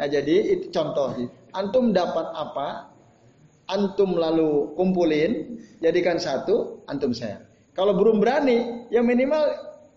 Nah, 0.00 0.08
jadi 0.08 0.56
itu 0.56 0.72
contoh. 0.72 1.12
Antum 1.52 1.92
dapat 1.92 2.32
apa? 2.32 2.93
Antum 3.64 4.12
lalu 4.20 4.76
kumpulin, 4.76 5.56
jadikan 5.80 6.20
satu, 6.20 6.84
antum 6.84 7.16
share. 7.16 7.40
Kalau 7.72 7.96
belum 7.96 8.20
berani, 8.20 8.86
ya 8.92 9.00
minimal 9.00 9.40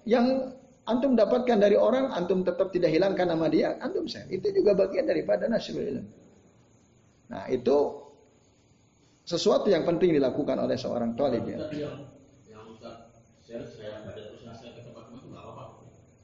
yang 0.08 0.56
antum 0.88 1.20
dapatkan 1.20 1.60
dari 1.60 1.76
orang, 1.76 2.10
antum 2.16 2.48
tetap 2.48 2.72
tidak 2.72 2.96
hilangkan 2.96 3.28
nama 3.28 3.52
dia, 3.52 3.76
antum 3.84 4.08
share. 4.08 4.26
Itu 4.32 4.56
juga 4.56 4.72
bagian 4.72 5.04
daripada 5.06 5.52
nasrul 5.52 5.84
ilm. 5.84 6.06
Nah, 7.30 7.46
itu 7.52 7.78
sesuatu 9.32 9.68
yang 9.74 9.84
penting 9.90 10.10
dilakukan 10.18 10.58
oleh 10.66 10.74
seorang 10.84 11.12
talib 11.20 11.44
ya. 11.46 11.62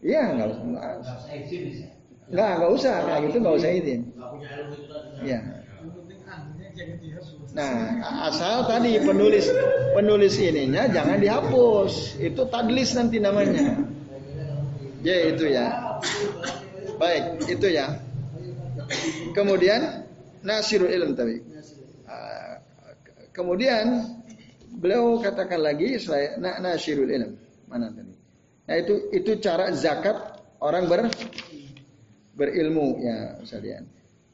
Iya, 0.08 0.20
nggak 0.36 0.48
usah. 0.52 0.70
Nggak, 2.34 2.52
nggak 2.58 2.72
usah, 2.78 2.96
kayak 3.06 3.22
gitu 3.28 3.38
nggak 3.42 3.58
usah 3.60 3.72
izin. 3.80 4.02
Iya. 5.20 5.63
Nah, 7.54 8.02
asal 8.34 8.66
tadi 8.66 8.98
penulis 8.98 9.46
penulis 9.94 10.36
ininya 10.42 10.90
jangan 10.90 11.22
dihapus. 11.22 12.18
Itu 12.18 12.50
tadlis 12.50 12.98
nanti 12.98 13.22
namanya. 13.22 13.78
Ya 15.06 15.16
itu 15.30 15.46
ya. 15.52 16.00
Baik, 16.98 17.46
itu 17.46 17.68
ya. 17.70 17.94
Kemudian 19.38 20.08
nasirul 20.42 20.90
ilm 20.90 21.14
tadi. 21.14 21.38
Kemudian 23.34 24.14
beliau 24.78 25.18
katakan 25.18 25.62
lagi 25.62 25.98
saya 25.98 26.38
na 26.38 26.62
nasyirul 26.62 27.10
ilm. 27.10 27.34
Mana 27.66 27.90
tadi? 27.90 28.14
Nah 28.70 28.76
itu 28.78 29.10
itu 29.10 29.32
cara 29.42 29.74
zakat 29.74 30.16
orang 30.62 30.86
ber 30.86 31.10
berilmu 32.38 33.02
ya 33.02 33.38
sekalian. 33.42 33.86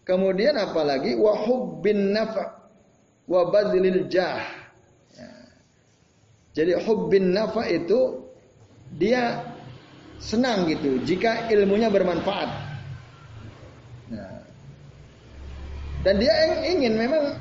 Kemudian 0.09 0.57
apalagi 0.57 1.13
wahub 1.13 1.85
bin 1.85 2.17
nafa 2.17 2.65
wa 3.29 3.45
badlil 3.53 4.09
jah. 4.09 4.41
Ya. 5.13 5.29
Jadi 6.57 6.81
hubbin 6.81 7.29
nafa 7.29 7.69
itu 7.69 8.25
dia 8.97 9.37
senang 10.17 10.65
gitu 10.65 10.97
jika 11.05 11.45
ilmunya 11.53 11.93
bermanfaat. 11.93 12.49
Nah. 14.09 14.41
Dan 16.01 16.17
dia 16.17 16.33
ingin 16.65 16.97
memang 16.97 17.37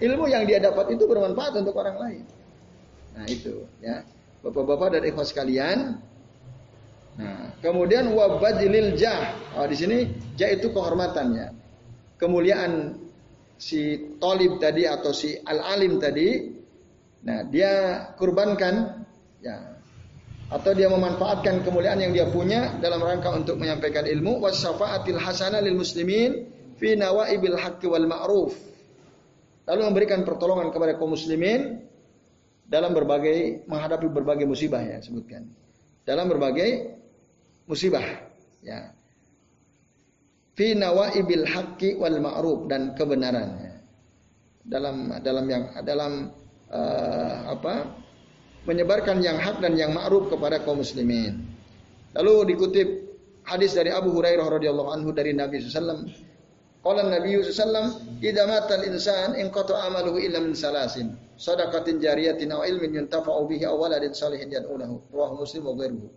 ilmu 0.00 0.32
yang 0.32 0.48
dia 0.48 0.64
dapat 0.64 0.96
itu 0.96 1.04
bermanfaat 1.04 1.60
untuk 1.60 1.76
orang 1.76 2.00
lain. 2.00 2.24
Nah 3.20 3.28
itu 3.28 3.68
ya 3.84 4.00
bapak-bapak 4.40 4.96
dan 4.96 5.02
ikhwas 5.04 5.28
sekalian. 5.28 6.00
Nah 7.20 7.52
kemudian 7.60 8.08
wabadilil 8.16 8.96
jah. 8.96 9.36
Oh 9.60 9.68
di 9.68 9.76
sini 9.76 10.08
jah 10.40 10.54
itu 10.54 10.70
kehormatannya, 10.70 11.57
kemuliaan 12.18 12.98
si 13.56 14.14
tolib 14.18 14.58
tadi 14.60 14.84
atau 14.84 15.14
si 15.14 15.38
al 15.38 15.62
alim 15.62 15.96
tadi. 16.02 16.58
Nah 17.18 17.42
dia 17.46 18.04
kurbankan 18.14 19.06
ya 19.42 19.78
atau 20.48 20.72
dia 20.72 20.88
memanfaatkan 20.88 21.60
kemuliaan 21.60 22.00
yang 22.00 22.12
dia 22.14 22.26
punya 22.28 22.78
dalam 22.80 23.04
rangka 23.04 23.28
untuk 23.36 23.60
menyampaikan 23.60 24.08
ilmu 24.08 24.40
wasafaatil 24.40 25.20
hasanah 25.20 25.60
lil 25.60 25.76
muslimin 25.76 26.48
fi 26.80 26.96
nawaibil 26.96 27.58
haqqi 27.58 27.84
wal 27.84 28.08
ma'ruf 28.08 28.56
lalu 29.68 29.80
memberikan 29.92 30.24
pertolongan 30.24 30.72
kepada 30.72 30.96
kaum 30.96 31.12
muslimin 31.12 31.84
dalam 32.64 32.96
berbagai 32.96 33.64
menghadapi 33.68 34.08
berbagai 34.12 34.44
musibah 34.44 34.84
ya 34.84 35.00
sebutkan. 35.00 35.48
Dalam 36.04 36.28
berbagai 36.28 36.96
musibah 37.68 38.04
ya. 38.64 38.92
Fi 40.58 40.74
nawaibil 40.74 41.46
haqqi 41.46 41.94
wal 41.94 42.18
ma'ruf 42.18 42.66
dan 42.66 42.98
kebenaran 42.98 43.62
ya. 43.62 43.74
Dalam 44.66 45.14
dalam 45.22 45.46
yang 45.46 45.64
dalam 45.86 46.12
uh, 46.74 47.54
apa? 47.54 47.86
menyebarkan 48.68 49.24
yang 49.24 49.40
hak 49.40 49.64
dan 49.64 49.80
yang 49.80 49.96
ma'ruf 49.96 50.28
kepada 50.28 50.60
kaum 50.60 50.84
muslimin. 50.84 51.40
Lalu 52.12 52.52
dikutip 52.52 52.88
hadis 53.48 53.72
dari 53.72 53.88
Abu 53.88 54.12
Hurairah 54.12 54.44
radhiyallahu 54.44 54.92
anhu 54.92 55.08
dari 55.16 55.32
Nabi 55.32 55.64
sallallahu 55.64 56.28
Qala 56.84 57.10
Nabi 57.10 57.42
sallallahu 57.42 58.20
idza 58.22 58.44
mata 58.44 58.78
al-insan 58.78 59.40
in 59.40 59.48
qata 59.48 59.72
amaluhu 59.88 60.20
illa 60.20 60.38
min 60.38 60.52
salasin. 60.52 61.16
Sadaqatin 61.38 62.02
jariyatin 62.02 62.50
aw 62.50 62.66
ilmin 62.66 62.98
yuntafa'u 62.98 63.46
bihi 63.46 63.66
aw 63.66 63.74
waladin 63.78 64.14
salihin 64.14 64.50
yad'unahu. 64.50 65.10
Rawahu 65.10 65.42
Muslim 65.42 65.62
wa 65.64 65.74
ghairuhu. 65.74 66.08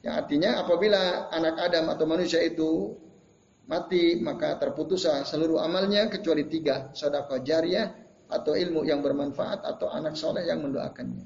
Yang 0.00 0.14
artinya 0.14 0.50
apabila 0.64 1.28
anak 1.32 1.56
Adam 1.60 1.92
atau 1.92 2.04
manusia 2.08 2.40
itu 2.40 2.96
mati 3.70 4.18
maka 4.18 4.58
terputuslah 4.58 5.22
seluruh 5.22 5.62
amalnya 5.62 6.10
kecuali 6.10 6.50
tiga 6.50 6.90
sedekah 6.90 7.38
jariah 7.46 7.86
atau 8.26 8.58
ilmu 8.58 8.82
yang 8.82 8.98
bermanfaat 8.98 9.62
atau 9.62 9.86
anak 9.94 10.18
soleh 10.18 10.42
yang 10.42 10.58
mendoakannya. 10.66 11.22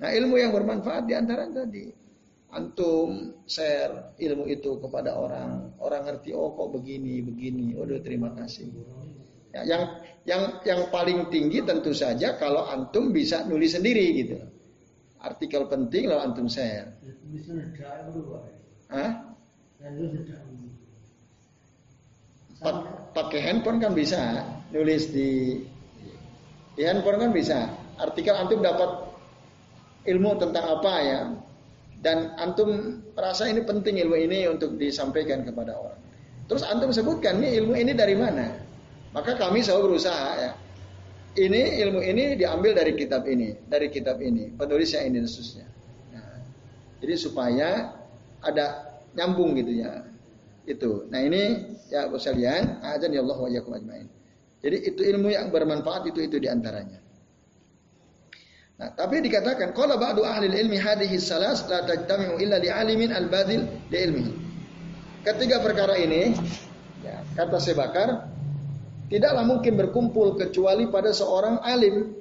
Nah 0.00 0.10
ilmu 0.12 0.36
yang 0.36 0.52
bermanfaat 0.52 1.08
di 1.08 1.16
antara 1.16 1.48
tadi 1.48 1.88
antum 2.52 3.40
share 3.46 4.12
ilmu 4.20 4.44
itu 4.50 4.76
kepada 4.82 5.16
orang, 5.16 5.72
orang 5.80 6.02
ngerti 6.04 6.36
oh 6.36 6.52
kok 6.52 6.68
begini 6.76 7.24
begini, 7.24 7.72
waduh 7.76 8.00
terima 8.04 8.32
kasih. 8.36 8.68
Ya, 9.50 9.66
yang 9.66 9.82
yang 10.28 10.42
yang 10.62 10.80
paling 10.94 11.26
tinggi 11.32 11.64
tentu 11.64 11.90
saja 11.90 12.38
kalau 12.38 12.68
antum 12.68 13.10
bisa 13.10 13.42
nulis 13.48 13.72
sendiri 13.72 14.06
gitu. 14.20 14.36
Artikel 15.20 15.68
penting 15.68 16.08
lalu 16.08 16.20
antum 16.22 16.46
share. 16.48 16.96
Hah? 18.88 19.10
Pakai 23.10 23.40
handphone 23.40 23.80
kan 23.80 23.96
bisa 23.96 24.44
nulis 24.70 25.08
di 25.10 25.60
di 26.76 26.82
handphone 26.84 27.18
kan 27.18 27.30
bisa. 27.32 27.58
Artikel 28.00 28.32
antum 28.32 28.64
dapat 28.64 29.08
ilmu 30.08 30.40
tentang 30.40 30.64
apa 30.80 30.94
ya 31.04 31.20
dan 32.00 32.32
antum 32.40 33.00
rasa 33.12 33.48
ini 33.52 33.60
penting 33.60 34.00
ilmu 34.00 34.16
ini 34.16 34.48
untuk 34.48 34.80
disampaikan 34.80 35.44
kepada 35.44 35.76
orang. 35.76 36.00
Terus 36.48 36.64
antum 36.64 36.90
sebutkan 36.90 37.38
nih 37.44 37.60
ilmu 37.60 37.76
ini 37.76 37.92
dari 37.92 38.16
mana? 38.16 38.48
Maka 39.12 39.36
kami 39.36 39.60
selalu 39.60 39.94
berusaha 39.94 40.28
ya. 40.40 40.52
Ini 41.30 41.78
ilmu 41.86 42.02
ini 42.02 42.34
diambil 42.34 42.74
dari 42.74 42.98
kitab 42.98 43.22
ini, 43.22 43.54
dari 43.70 43.86
kitab 43.86 44.18
ini, 44.18 44.50
penulisnya 44.50 45.06
ini 45.06 45.22
khususnya. 45.22 45.62
Nah, 46.10 46.42
jadi 46.98 47.14
supaya 47.14 47.94
ada 48.42 48.98
nyambung 49.14 49.54
gitu 49.54 49.78
ya. 49.78 50.09
Itu. 50.68 51.08
Nah 51.08 51.20
ini 51.24 51.76
ya 51.88 52.06
sekalian, 52.12 52.84
azan 52.84 53.10
ya 53.10 53.20
Allah 53.24 53.38
wa 53.38 53.48
ajmain. 53.48 54.06
Jadi 54.60 54.76
itu 54.92 55.00
ilmu 55.00 55.32
yang 55.32 55.48
bermanfaat 55.48 56.12
itu 56.12 56.20
itu 56.20 56.36
di 56.36 56.48
antaranya. 56.48 57.00
Nah, 58.80 58.88
tapi 58.96 59.20
dikatakan 59.20 59.76
qala 59.76 60.00
ba'du 60.00 60.24
ahli 60.24 60.48
ilmi 60.48 60.80
hadhihi 60.80 61.20
salas 61.20 61.68
la 61.68 61.84
tajtami'u 61.84 62.40
illa 62.40 62.56
li 62.56 62.72
alimin 62.72 63.12
al-badil 63.12 63.68
li 63.92 63.98
ilmihi. 64.00 64.32
Ketiga 65.20 65.60
perkara 65.60 66.00
ini 66.00 66.32
ya, 67.04 67.20
kata 67.36 67.60
Sebakar 67.60 68.24
tidaklah 69.12 69.44
mungkin 69.44 69.76
berkumpul 69.76 70.40
kecuali 70.40 70.88
pada 70.88 71.12
seorang 71.12 71.60
alim 71.60 72.16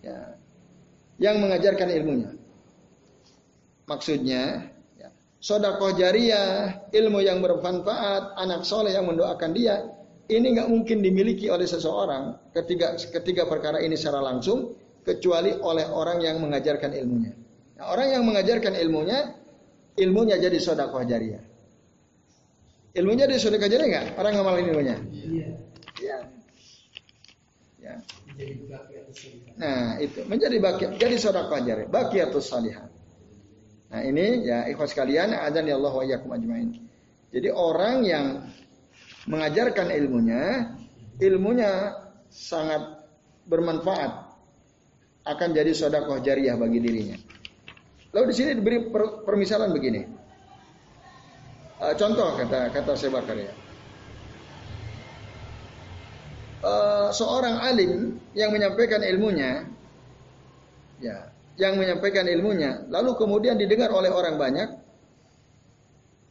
ya, 0.00 0.40
yang 1.20 1.44
mengajarkan 1.44 1.92
ilmunya. 1.92 2.32
Maksudnya 3.84 4.72
ya, 4.72 4.75
sodakoh 5.40 5.94
jariah, 5.94 6.88
ilmu 6.90 7.20
yang 7.22 7.38
bermanfaat, 7.44 8.36
anak 8.40 8.64
soleh 8.64 8.92
yang 8.96 9.06
mendoakan 9.06 9.52
dia, 9.52 9.96
ini 10.26 10.58
nggak 10.58 10.68
mungkin 10.68 11.06
dimiliki 11.06 11.46
oleh 11.46 11.68
seseorang 11.68 12.50
ketiga 12.50 12.98
ketiga 12.98 13.46
perkara 13.46 13.78
ini 13.78 13.94
secara 13.94 14.18
langsung 14.18 14.74
kecuali 15.06 15.54
oleh 15.54 15.86
orang 15.86 16.18
yang 16.18 16.42
mengajarkan 16.42 16.90
ilmunya. 16.98 17.32
Nah, 17.78 17.94
orang 17.94 18.08
yang 18.10 18.22
mengajarkan 18.26 18.74
ilmunya, 18.74 19.38
ilmunya 19.94 20.36
jadi 20.42 20.58
sodakoh 20.58 21.06
jariah. 21.06 21.42
Ilmunya 22.96 23.30
jadi 23.30 23.38
sodakoh 23.38 23.70
jariah 23.70 23.86
nggak? 23.86 24.06
Orang 24.18 24.32
ngamalin 24.34 24.66
ilmunya? 24.66 24.96
Iya. 25.14 25.48
Ya. 26.02 26.18
ya. 27.78 27.94
Nah 29.56 30.02
itu 30.02 30.26
menjadi 30.26 30.58
baki, 30.58 30.84
jadi 30.98 31.16
sodakoh 31.22 31.62
jariah, 31.62 31.86
atau 31.86 32.42
salihah. 32.42 32.95
Nah 33.96 34.04
ini 34.04 34.44
ya 34.44 34.68
ikhwas 34.68 34.92
kalian, 34.92 35.32
ada 35.32 35.64
ya 35.64 35.80
Allah 35.80 35.88
wa 35.96 36.04
ajmain. 36.36 36.68
Jadi 37.32 37.48
orang 37.48 38.04
yang 38.04 38.44
mengajarkan 39.24 39.88
ilmunya, 39.88 40.68
ilmunya 41.16 41.96
sangat 42.28 43.08
bermanfaat 43.48 44.36
akan 45.24 45.48
jadi 45.56 45.72
sodakoh 45.72 46.20
jariah 46.20 46.60
bagi 46.60 46.76
dirinya. 46.76 47.16
Lalu 48.12 48.24
di 48.28 48.34
sini 48.36 48.50
diberi 48.60 48.84
per, 48.92 49.24
permisalan 49.24 49.72
begini. 49.72 50.04
Uh, 51.80 51.96
contoh 51.96 52.36
kata 52.36 52.68
kata 52.76 52.92
Sebakar 53.00 53.36
ya. 53.40 53.52
Uh, 56.60 57.08
seorang 57.16 57.64
alim 57.64 58.20
yang 58.36 58.52
menyampaikan 58.52 59.00
ilmunya, 59.00 59.64
ya, 61.00 61.32
yang 61.56 61.80
menyampaikan 61.80 62.28
ilmunya, 62.28 62.84
lalu 62.92 63.16
kemudian 63.16 63.56
didengar 63.56 63.88
oleh 63.92 64.12
orang 64.12 64.36
banyak, 64.36 64.68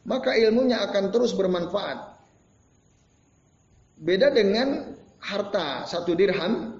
maka 0.06 0.38
ilmunya 0.38 0.82
akan 0.86 1.10
terus 1.10 1.34
bermanfaat. 1.34 2.14
Beda 3.98 4.30
dengan 4.30 4.94
harta 5.18 5.88
satu 5.90 6.14
dirham 6.14 6.78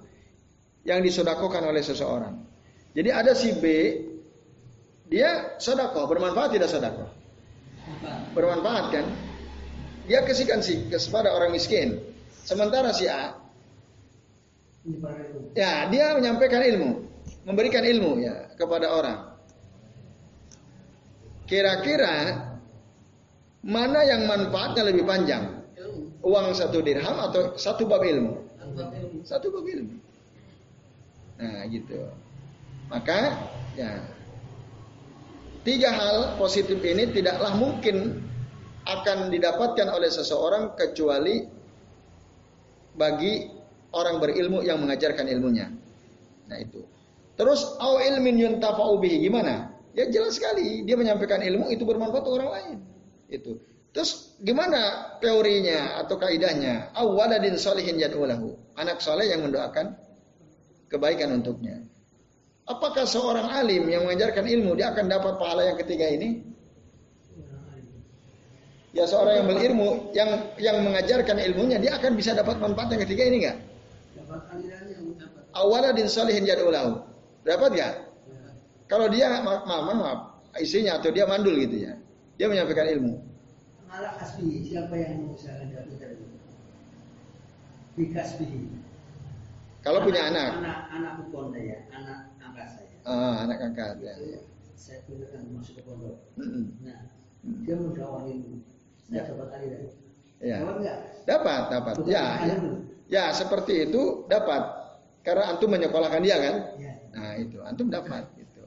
yang 0.87 1.03
disodakokan 1.03 1.67
oleh 1.67 1.83
seseorang. 1.83 2.39
Jadi 2.95 3.11
ada 3.11 3.35
si 3.35 3.51
B, 3.59 3.65
dia 5.11 5.59
sodako, 5.59 6.07
bermanfaat 6.07 6.55
tidak 6.55 6.71
sodako? 6.71 7.11
Bermanfaat 8.33 8.85
kan? 8.95 9.07
Dia 10.07 10.23
kasihkan 10.23 10.63
si 10.63 10.87
kepada 10.87 11.35
orang 11.35 11.51
miskin. 11.51 11.99
Sementara 12.47 12.95
si 12.95 13.11
A, 13.11 13.35
ya 15.59 15.91
dia 15.91 16.15
menyampaikan 16.15 16.63
ilmu, 16.63 17.06
memberikan 17.47 17.87
ilmu 17.87 18.19
ya 18.19 18.51
kepada 18.59 18.91
orang. 18.91 19.19
Kira-kira 21.47 22.43
mana 23.63 24.03
yang 24.03 24.27
manfaatnya 24.27 24.91
lebih 24.91 25.07
panjang? 25.07 25.63
Uang 26.27 26.51
satu 26.59 26.83
dirham 26.83 27.15
atau 27.23 27.55
satu 27.55 27.87
bab 27.87 28.03
ilmu? 28.03 28.35
Satu 29.23 29.55
bab 29.55 29.63
ilmu. 29.63 29.95
Nah, 31.39 31.63
gitu. 31.71 32.11
Maka 32.91 33.39
ya 33.79 34.03
tiga 35.63 35.95
hal 35.95 36.35
positif 36.35 36.83
ini 36.83 37.15
tidaklah 37.15 37.55
mungkin 37.55 38.27
akan 38.87 39.31
didapatkan 39.31 39.87
oleh 39.87 40.11
seseorang 40.11 40.75
kecuali 40.75 41.47
bagi 42.99 43.47
orang 43.95 44.19
berilmu 44.19 44.67
yang 44.67 44.83
mengajarkan 44.83 45.31
ilmunya. 45.31 45.71
Nah, 46.51 46.59
itu. 46.59 46.96
Terus 47.37 47.77
au 47.77 48.01
ilmin 48.01 48.41
yuntafa'u 48.41 48.97
bihi 48.97 49.29
gimana? 49.29 49.77
Ya 49.93 50.09
jelas 50.09 50.41
sekali 50.41 50.85
dia 50.85 50.97
menyampaikan 50.97 51.41
ilmu 51.41 51.69
itu 51.69 51.85
bermanfaat 51.85 52.25
untuk 52.25 52.41
orang 52.41 52.51
lain. 52.53 52.77
Itu. 53.29 53.61
Terus 53.97 54.37
gimana 54.45 55.17
teorinya 55.25 56.01
atau 56.05 56.21
kaidahnya? 56.21 56.93
Awaladin 56.97 57.57
solihin 57.57 57.97
yad'ulahu. 57.97 58.53
Anak 58.77 59.01
soleh 59.01 59.33
yang 59.33 59.45
mendoakan 59.45 59.97
kebaikan 60.93 61.33
untuknya. 61.33 61.81
Apakah 62.69 63.09
seorang 63.09 63.49
alim 63.49 63.89
yang 63.89 64.05
mengajarkan 64.05 64.45
ilmu 64.45 64.77
dia 64.77 64.93
akan 64.93 65.07
dapat 65.09 65.41
pahala 65.41 65.65
yang 65.65 65.79
ketiga 65.81 66.13
ini? 66.13 66.45
Ya 68.97 69.05
seorang 69.05 69.45
yang 69.45 69.47
berilmu 69.49 69.89
yang 70.17 70.31
yang 70.57 70.77
mengajarkan 70.81 71.37
ilmunya 71.37 71.77
dia 71.77 72.01
akan 72.01 72.17
bisa 72.17 72.33
dapat 72.33 72.57
manfaat 72.61 72.97
yang 72.97 73.05
ketiga 73.05 73.23
ini 73.29 73.37
enggak? 73.45 73.57
Awaladin 75.57 76.09
salihin 76.09 76.45
jad'ulahu. 76.45 77.16
Dapat 77.47 77.69
enggak? 77.79 77.95
Kalau 78.91 79.07
dia 79.11 79.43
maaf, 79.43 79.63
maaf, 79.67 79.95
maaf, 79.95 80.21
istrinya 80.59 80.99
atau 80.99 81.11
dia 81.15 81.27
mandul 81.27 81.55
gitu 81.59 81.87
ya. 81.87 81.95
Dia 82.39 82.47
menyampaikan 82.51 82.87
ilmu. 82.91 83.15
Malah 83.87 84.19
kasbi 84.19 84.67
siapa 84.67 84.95
yang 84.99 85.31
bisa 85.31 85.55
dapat? 85.63 86.19
Bikasbihi. 87.97 88.61
Kalau 89.81 90.03
anak, 90.03 90.07
punya 90.11 90.23
anak. 90.29 90.51
Anak 90.61 90.81
anak 90.93 91.13
bukonda 91.23 91.61
ya, 91.63 91.79
anak 91.95 92.19
angkat 92.43 92.67
saya. 92.77 92.95
Oh, 93.07 93.35
anak 93.41 93.59
angkat 93.63 93.95
ya. 94.03 94.13
ya. 94.21 94.41
Saya 94.77 94.99
pindahkan 95.09 95.47
masuk 95.57 95.81
ke 95.81 95.83
pondok. 95.87 96.19
Mm 96.37 96.45
-hmm. 96.45 96.65
Nah, 96.85 97.01
mm. 97.47 97.59
dia 97.65 97.75
mau 97.79 98.21
ilmu. 98.27 98.61
Saya 99.07 99.23
ya. 99.23 99.31
dapat 99.33 99.49
aliran. 99.57 99.83
Ya. 100.43 100.57
Dapat 100.61 100.77
enggak? 100.83 100.99
Dapat, 101.25 101.63
dapat. 101.73 101.95
Bukan 102.03 102.13
ya, 102.13 102.25
ya. 102.45 102.57
ya, 103.09 103.25
seperti 103.33 103.89
itu 103.89 104.29
dapat. 104.29 104.63
Karena 105.25 105.57
antum 105.57 105.73
menyekolahkan 105.73 106.21
dia 106.21 106.37
kan? 106.37 106.55
Ya. 106.77 106.93
Nah, 107.37 107.45
itu 107.45 107.59
antum 107.61 107.93
dapat 107.93 108.25
gitu. 108.41 108.65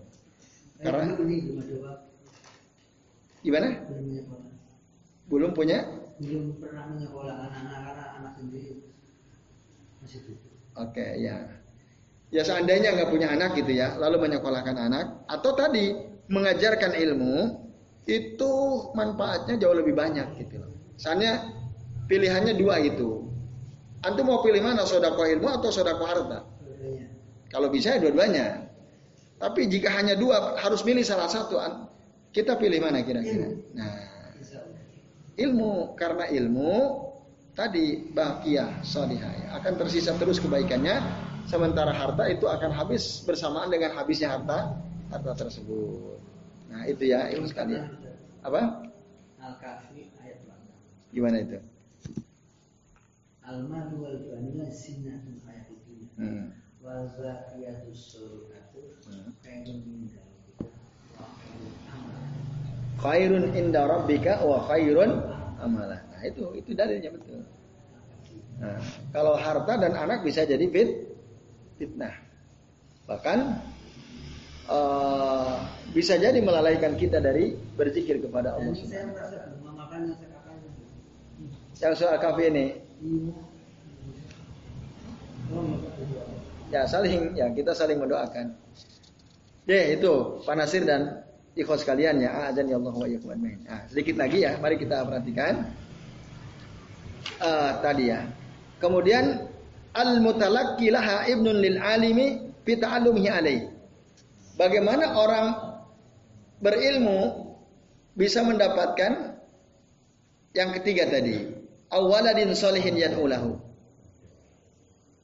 Karena 0.78 1.18
Gimana? 3.42 3.68
Belum 5.26 5.52
punya? 5.58 5.90
Belum 6.22 6.54
pernah 6.62 6.86
menyekolah 6.94 7.50
anak-anak 7.50 8.10
anak 8.22 8.34
sendiri. 8.38 8.86
Masih. 10.06 10.22
Oke, 10.78 11.02
okay, 11.02 11.12
ya. 11.18 11.50
Ya 12.30 12.46
seandainya 12.46 12.94
nggak 12.94 13.10
punya 13.10 13.34
anak 13.34 13.58
gitu 13.58 13.74
ya, 13.74 13.98
lalu 13.98 14.30
menyekolahkan 14.30 14.78
anak, 14.78 15.26
atau 15.26 15.58
tadi 15.58 15.98
mengajarkan 16.30 16.94
ilmu, 16.94 17.66
itu 18.06 18.52
manfaatnya 18.94 19.58
jauh 19.58 19.74
lebih 19.74 19.98
banyak 19.98 20.38
gitu 20.38 20.62
loh. 20.62 20.70
Misalnya 20.94 21.42
pilihannya 22.06 22.54
dua 22.54 22.86
itu. 22.86 23.26
Antum 24.06 24.30
mau 24.30 24.46
pilih 24.46 24.62
mana, 24.62 24.86
sodako 24.86 25.26
ilmu 25.26 25.50
atau 25.58 25.74
sodako 25.74 26.06
harta? 26.06 26.46
Kalau 27.50 27.68
bisa 27.74 27.98
ya 27.98 28.00
dua-duanya. 28.02 28.70
Tapi 29.40 29.66
jika 29.72 29.90
hanya 29.96 30.14
dua, 30.20 30.60
harus 30.60 30.84
milih 30.84 31.02
salah 31.02 31.32
satu. 31.32 31.58
Kita 32.30 32.60
pilih 32.60 32.84
mana 32.84 33.02
kira-kira? 33.02 33.56
Nah, 33.74 34.10
ilmu 35.40 35.96
karena 35.96 36.28
ilmu 36.28 36.74
tadi 37.56 38.12
bahagia 38.12 38.84
solihah 38.84 39.32
ya. 39.32 39.48
akan 39.60 39.74
tersisa 39.80 40.16
terus 40.20 40.40
kebaikannya 40.40 41.00
sementara 41.48 41.96
harta 41.96 42.28
itu 42.28 42.46
akan 42.46 42.72
habis 42.76 43.24
bersamaan 43.24 43.72
dengan 43.72 43.96
habisnya 43.96 44.36
harta 44.36 44.76
harta 45.12 45.48
tersebut 45.48 46.20
nah 46.70 46.86
itu 46.86 47.10
ya 47.10 47.32
itu 47.32 47.44
sekalian 47.50 47.90
apa 48.44 48.88
Al-Kahfi 49.40 50.12
ayat 50.24 50.40
gimana 51.16 51.44
itu 51.44 51.60
Al-malu 53.44 54.06
wal 54.06 54.20
banuna 54.30 54.70
sinatun 54.70 55.42
hayatid 55.44 55.80
dunya 55.90 56.08
hmm. 56.16 56.46
Wa 56.90 57.06
hmm. 59.06 59.30
khairun 62.98 63.46
inda 63.54 63.86
rabbika 63.86 64.42
wa 64.42 64.58
khairun 64.66 65.12
amalah 65.62 66.10
Nah 66.20 66.28
itu 66.28 66.44
itu 66.52 66.76
dalilnya 66.76 67.16
betul. 67.16 67.48
Nah, 68.60 68.76
kalau 69.16 69.40
harta 69.40 69.80
dan 69.80 69.96
anak 69.96 70.20
bisa 70.28 70.44
jadi 70.44 70.68
fit 70.68 71.16
fitnah. 71.80 72.12
Bahkan 73.08 73.40
uh, 74.68 75.64
bisa 75.96 76.20
jadi 76.20 76.44
melalaikan 76.44 77.00
kita 77.00 77.24
dari 77.24 77.56
berzikir 77.80 78.20
kepada 78.20 78.60
Allah. 78.60 78.76
Yang 81.80 81.94
soal 82.04 82.20
kafe 82.20 82.52
ini. 82.52 82.66
Ya 86.70 86.86
saling 86.86 87.34
ya 87.34 87.50
kita 87.54 87.74
saling 87.74 87.98
mendoakan. 87.98 88.54
Ya 89.70 89.94
itu 89.94 90.42
Panasir 90.46 90.86
dan 90.86 91.26
ikhwas 91.58 91.84
kalian 91.86 92.22
ya 92.24 92.50
azan 92.50 92.70
ya 92.70 92.78
Allah 92.78 92.94
wa 92.96 93.36
Nah, 93.36 93.80
sedikit 93.92 94.16
lagi 94.18 94.46
ya, 94.48 94.58
mari 94.58 94.80
kita 94.80 95.04
perhatikan 95.06 95.68
uh, 97.42 97.72
tadi 97.84 98.10
ya. 98.10 98.26
Kemudian 98.80 99.46
al 99.94 100.24
mutalaqi 100.24 100.94
laha 100.94 101.28
ibnun 101.28 101.58
lil 101.60 101.78
alimi 101.82 102.54
fi 102.64 102.80
ta'allumihi 102.80 103.30
alai. 103.30 103.58
bagaimana 104.60 105.16
orang 105.16 105.48
berilmu 106.60 107.48
bisa 108.20 108.44
mendapatkan 108.44 109.40
yang 110.52 110.76
ketiga 110.76 111.08
tadi, 111.08 111.48
awaladin 111.88 112.52
solihin 112.52 113.00
yad'ulahu. 113.00 113.69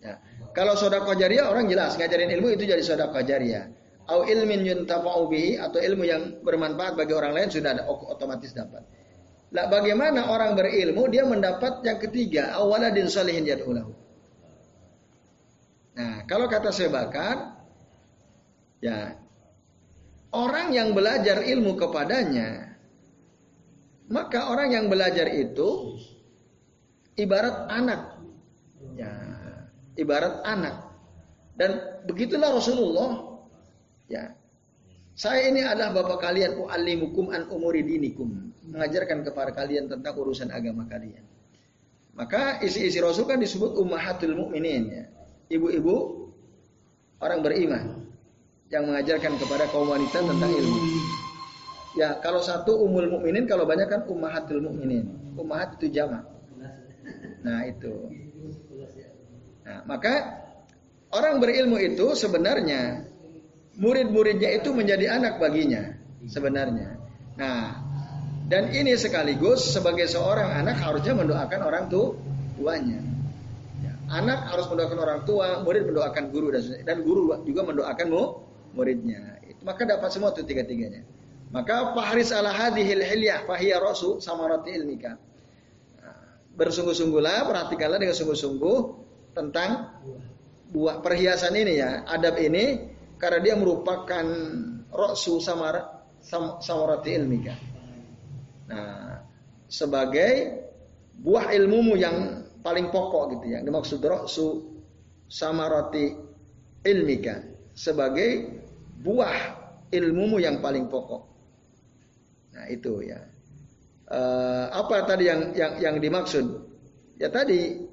Ya. 0.06 0.22
Kalau 0.54 0.78
sodako 0.78 1.18
jariah 1.18 1.50
orang 1.50 1.66
jelas 1.66 1.98
ngajarin 1.98 2.30
ilmu 2.38 2.54
itu 2.54 2.70
jadi 2.70 2.84
sodako 2.86 3.26
jariah. 3.26 3.66
Au 4.06 4.22
ilmin 4.22 4.62
yuntafa'u 4.62 5.26
atau 5.58 5.80
ilmu 5.82 6.04
yang 6.06 6.46
bermanfaat 6.46 6.94
bagi 6.94 7.18
orang 7.18 7.34
lain 7.34 7.50
sudah 7.50 7.74
ada 7.74 7.90
otomatis 7.90 8.54
dapat. 8.54 8.86
Lah 9.50 9.66
bagaimana 9.66 10.30
orang 10.30 10.54
berilmu 10.54 11.10
dia 11.10 11.26
mendapat 11.26 11.82
yang 11.82 11.98
ketiga 11.98 12.54
awaladin 12.54 13.10
solihin 13.10 13.50
yad'ulahu. 13.50 13.90
Nah, 15.96 16.28
kalau 16.30 16.46
kata 16.46 16.70
saya 16.70 16.94
bakar 16.94 17.56
ya 18.84 19.18
orang 20.36 20.76
yang 20.76 20.94
belajar 20.94 21.42
ilmu 21.42 21.74
kepadanya 21.80 22.76
maka 24.12 24.54
orang 24.54 24.70
yang 24.70 24.86
belajar 24.86 25.26
itu 25.34 25.98
ibarat 27.18 27.72
anak. 27.72 28.15
Ibarat 29.96 30.44
anak. 30.44 30.76
Dan 31.56 32.04
begitulah 32.04 32.52
Rasulullah. 32.52 33.40
Ya. 34.12 34.36
Saya 35.16 35.48
ini 35.48 35.64
adalah 35.64 35.96
bapak 35.96 36.20
kalian 36.20 36.60
u'allimukum 36.60 37.32
an 37.32 37.48
umuri 37.48 37.82
dinikum. 37.84 38.52
Mengajarkan 38.68 39.24
kepada 39.24 39.56
kalian 39.56 39.88
tentang 39.88 40.14
urusan 40.20 40.52
agama 40.52 40.84
kalian. 40.92 41.24
Maka 42.16 42.64
isi-isi 42.64 43.00
Rasul 43.04 43.28
kan 43.28 43.40
disebut 43.40 43.76
ummahatul 43.76 44.36
mukminin 44.36 44.84
ya. 44.88 45.04
Ibu-ibu 45.52 46.28
orang 47.20 47.40
beriman 47.44 48.08
yang 48.72 48.88
mengajarkan 48.88 49.36
kepada 49.40 49.68
kaum 49.72 49.88
wanita 49.88 50.24
tentang 50.24 50.52
ilmu. 50.52 50.80
Ya, 51.96 52.20
kalau 52.20 52.44
satu 52.44 52.76
umul 52.84 53.08
mukminin, 53.08 53.48
kalau 53.48 53.64
banyak 53.64 53.88
kan 53.88 54.04
ummahatul 54.12 54.60
mukminin. 54.60 55.16
Ummahat 55.40 55.80
itu 55.80 55.88
jama. 55.96 56.28
Nah, 57.40 57.64
itu. 57.64 58.12
Nah, 59.66 59.82
maka 59.90 60.46
orang 61.10 61.42
berilmu 61.42 61.82
itu 61.82 62.14
sebenarnya 62.14 63.10
murid-muridnya 63.82 64.62
itu 64.62 64.70
menjadi 64.72 65.18
anak 65.18 65.42
baginya 65.42 65.98
sebenarnya. 66.30 67.02
Nah, 67.36 67.82
dan 68.46 68.70
ini 68.72 68.94
sekaligus 68.94 69.74
sebagai 69.74 70.06
seorang 70.06 70.54
anak 70.62 70.78
harusnya 70.78 71.18
mendoakan 71.18 71.62
orang 71.66 71.84
tuanya. 71.90 73.02
Ya, 73.82 73.94
anak 74.14 74.54
harus 74.54 74.70
mendoakan 74.70 75.00
orang 75.02 75.20
tua, 75.26 75.66
murid 75.66 75.90
mendoakan 75.90 76.30
guru 76.30 76.54
dan 76.54 76.64
dan 76.86 76.98
guru 77.02 77.34
juga 77.42 77.66
mendoakan 77.66 78.08
muridnya. 78.78 79.42
Maka 79.66 79.82
dapat 79.82 80.14
semua 80.14 80.30
itu 80.30 80.46
tiga-tiganya. 80.46 81.02
Maka 81.50 81.98
fahris 81.98 82.30
ala 82.30 82.54
hadhil 82.54 83.02
hilyah 83.02 83.50
fahiya 83.50 83.82
rasu 83.82 84.22
samarati 84.22 84.78
ilmika. 84.78 85.18
Nah, 85.98 86.38
bersungguh-sungguhlah, 86.54 87.50
perhatikanlah 87.50 87.98
dengan 87.98 88.14
sungguh-sungguh 88.14 89.05
tentang 89.36 90.00
buah 90.72 91.04
perhiasan 91.04 91.54
ini 91.54 91.84
ya, 91.84 92.08
adab 92.08 92.40
ini 92.40 92.96
karena 93.20 93.40
dia 93.44 93.56
merupakan 93.60 94.26
rasu 94.90 95.44
samar 95.44 96.08
sam, 96.24 96.58
samarati 96.64 97.12
ilmika. 97.14 97.54
Nah, 98.72 99.22
sebagai 99.68 100.64
buah 101.20 101.52
ilmumu 101.54 102.00
yang 102.00 102.48
paling 102.66 102.90
pokok 102.90 103.38
gitu 103.38 103.46
ya. 103.54 103.60
Dimaksud 103.62 104.02
rasu 104.02 104.48
samarati 105.30 106.16
ilmika 106.82 107.46
sebagai 107.76 108.62
buah 109.04 109.38
ilmumu 109.94 110.42
yang 110.42 110.64
paling 110.64 110.90
pokok. 110.90 111.24
Nah 112.56 112.66
itu 112.72 113.06
ya. 113.06 113.20
Uh, 114.06 114.70
apa 114.70 115.02
tadi 115.10 115.30
yang 115.30 115.52
yang 115.58 115.74
yang 115.82 115.96
dimaksud? 115.98 116.46
Ya 117.18 117.30
tadi 117.30 117.90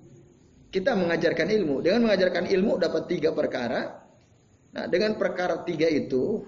kita 0.73 0.97
mengajarkan 0.97 1.53
ilmu. 1.53 1.85
Dengan 1.85 2.09
mengajarkan 2.09 2.49
ilmu 2.49 2.81
dapat 2.81 3.07
tiga 3.07 3.37
perkara. 3.37 4.03
Nah 4.73 4.89
dengan 4.89 5.20
perkara 5.20 5.61
tiga 5.68 5.85
itu 5.87 6.41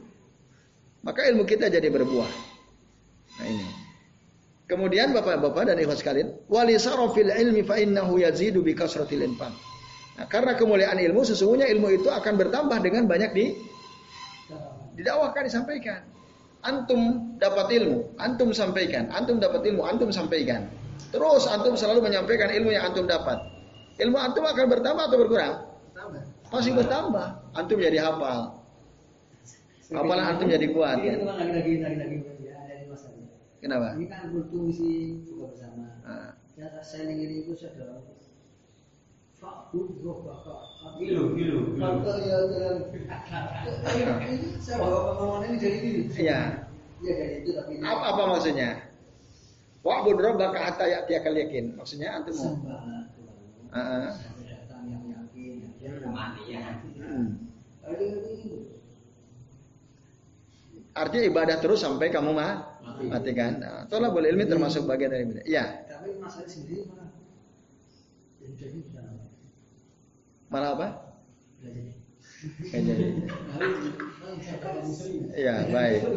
maka 1.04 1.28
ilmu 1.28 1.44
kita 1.44 1.68
jadi 1.68 1.92
berbuah. 1.92 2.32
Nah 3.38 3.46
ini. 3.46 3.68
Kemudian 4.64 5.12
bapak-bapak 5.12 5.68
dan 5.68 5.76
ikhwas 5.76 6.00
sekalian, 6.00 6.40
wali 6.48 6.80
sarofil 6.80 7.28
ilmi 7.28 7.60
fa 7.68 7.76
innahu 7.76 8.16
yazidu 8.16 8.64
bi 8.64 8.72
kasratil 8.72 9.20
infaq. 9.20 9.52
Nah, 10.16 10.24
karena 10.24 10.56
kemuliaan 10.56 10.96
ilmu 10.96 11.20
sesungguhnya 11.20 11.68
ilmu 11.68 11.92
itu 11.92 12.08
akan 12.08 12.40
bertambah 12.40 12.80
dengan 12.80 13.04
banyak 13.04 13.30
di 13.36 13.52
didakwakan 14.96 15.42
disampaikan 15.44 16.00
antum 16.64 17.36
dapat 17.36 17.68
ilmu, 17.76 18.16
antum 18.16 18.50
sampaikan, 18.56 19.12
antum 19.12 19.36
dapat 19.36 19.68
ilmu, 19.68 19.84
antum 19.84 20.08
sampaikan. 20.08 20.64
Terus 21.12 21.44
antum 21.46 21.76
selalu 21.76 22.10
menyampaikan 22.10 22.48
ilmu 22.48 22.72
yang 22.72 22.88
antum 22.90 23.04
dapat. 23.04 23.36
Ilmu 23.94 24.18
antum 24.18 24.42
akan 24.42 24.66
bertambah 24.66 25.04
atau 25.06 25.18
berkurang? 25.22 25.54
Pasti 26.50 26.70
bertambah. 26.74 27.26
Antum 27.54 27.78
jadi 27.78 27.98
hafal. 28.02 28.58
Hafalan 29.94 30.24
antum 30.34 30.46
jadi 30.50 30.66
kuat. 30.74 30.98
Kan? 30.98 31.18
Kenapa? 33.62 33.96
Ini 33.96 34.06
kan 34.12 34.28
misi 34.34 35.24
buka 35.24 35.56
bersama. 35.56 35.88
Ah. 36.04 36.36
Ya 36.54 36.68
saya 36.84 37.08
ini 37.08 37.48
itu 37.48 37.56
sudah 37.56 38.04
Gilu, 41.00 41.34
gilu. 41.36 41.76
ya 41.76 42.38
Saya 44.62 44.76
bawa 44.78 45.00
ngomongnya 45.18 45.46
ini 45.48 45.56
jadi 45.58 45.76
gini. 45.80 46.00
Iya. 46.16 46.40
Iya 47.02 47.12
jadi 47.18 47.34
itu 47.44 47.50
tapi 47.56 47.72
apa, 47.82 48.04
apa 48.14 48.22
maksudnya? 48.36 48.70
Wa'bud 49.84 50.16
rabbaka 50.16 50.56
hatta 50.56 50.84
ya'tiyakal 50.88 51.36
yakin. 51.36 51.76
Maksudnya 51.76 52.20
antum 52.20 52.34
mau. 52.40 52.54
Heeh. 53.74 54.06
Artinya 60.94 61.26
ibadah 61.26 61.58
terus 61.58 61.82
sampai 61.82 62.14
kamu 62.14 62.38
mah 62.38 62.78
mati 63.10 63.34
kan. 63.34 63.58
Nah, 63.58 63.82
tolak 63.90 64.14
boleh 64.14 64.30
ilmi 64.30 64.46
termasuk 64.46 64.86
bagian 64.86 65.10
dari 65.10 65.26
ibadah. 65.26 65.42
Iya. 65.42 65.90
Tapi 65.90 66.22
masalah 66.22 66.46
sendiri 66.46 66.86
mana? 66.86 67.10
Jadi 68.38 68.78
Malah 70.54 70.70
apa? 70.78 71.18
Jadi. 71.58 71.82
Ya 75.34 75.66
baik. 75.70 76.02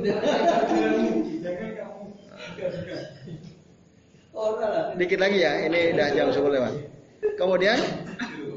Dikit 4.97 5.19
lagi 5.21 5.37
ya, 5.41 5.65
ini 5.65 5.93
udah 5.97 6.07
jam 6.13 6.29
10 6.29 6.53
lewat. 6.53 6.96
Kemudian, 7.37 7.77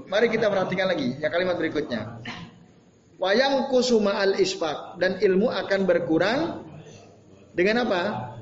mari 0.09 0.27
kita 0.29 0.49
perhatikan 0.49 0.91
lagi 0.91 1.17
ya 1.21 1.29
kalimat 1.29 1.57
berikutnya. 1.57 2.21
Wayang 3.21 3.69
kusuma 3.69 4.17
al 4.17 4.41
isfak 4.41 4.97
dan 4.97 5.21
ilmu 5.21 5.53
akan 5.53 5.81
berkurang 5.85 6.41
dengan 7.53 7.85
apa? 7.85 8.33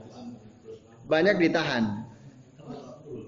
Banyak 1.11 1.43
ditahan. 1.43 2.07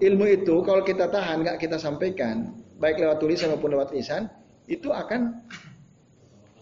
Ilmu 0.01 0.25
itu 0.31 0.55
kalau 0.63 0.81
kita 0.85 1.11
tahan 1.11 1.43
nggak 1.43 1.57
kita 1.59 1.75
sampaikan, 1.75 2.55
baik 2.79 2.97
lewat 3.03 3.19
tulisan 3.19 3.51
maupun 3.51 3.75
lewat 3.75 3.91
lisan 3.91 4.31
itu 4.71 4.89
akan 4.89 5.43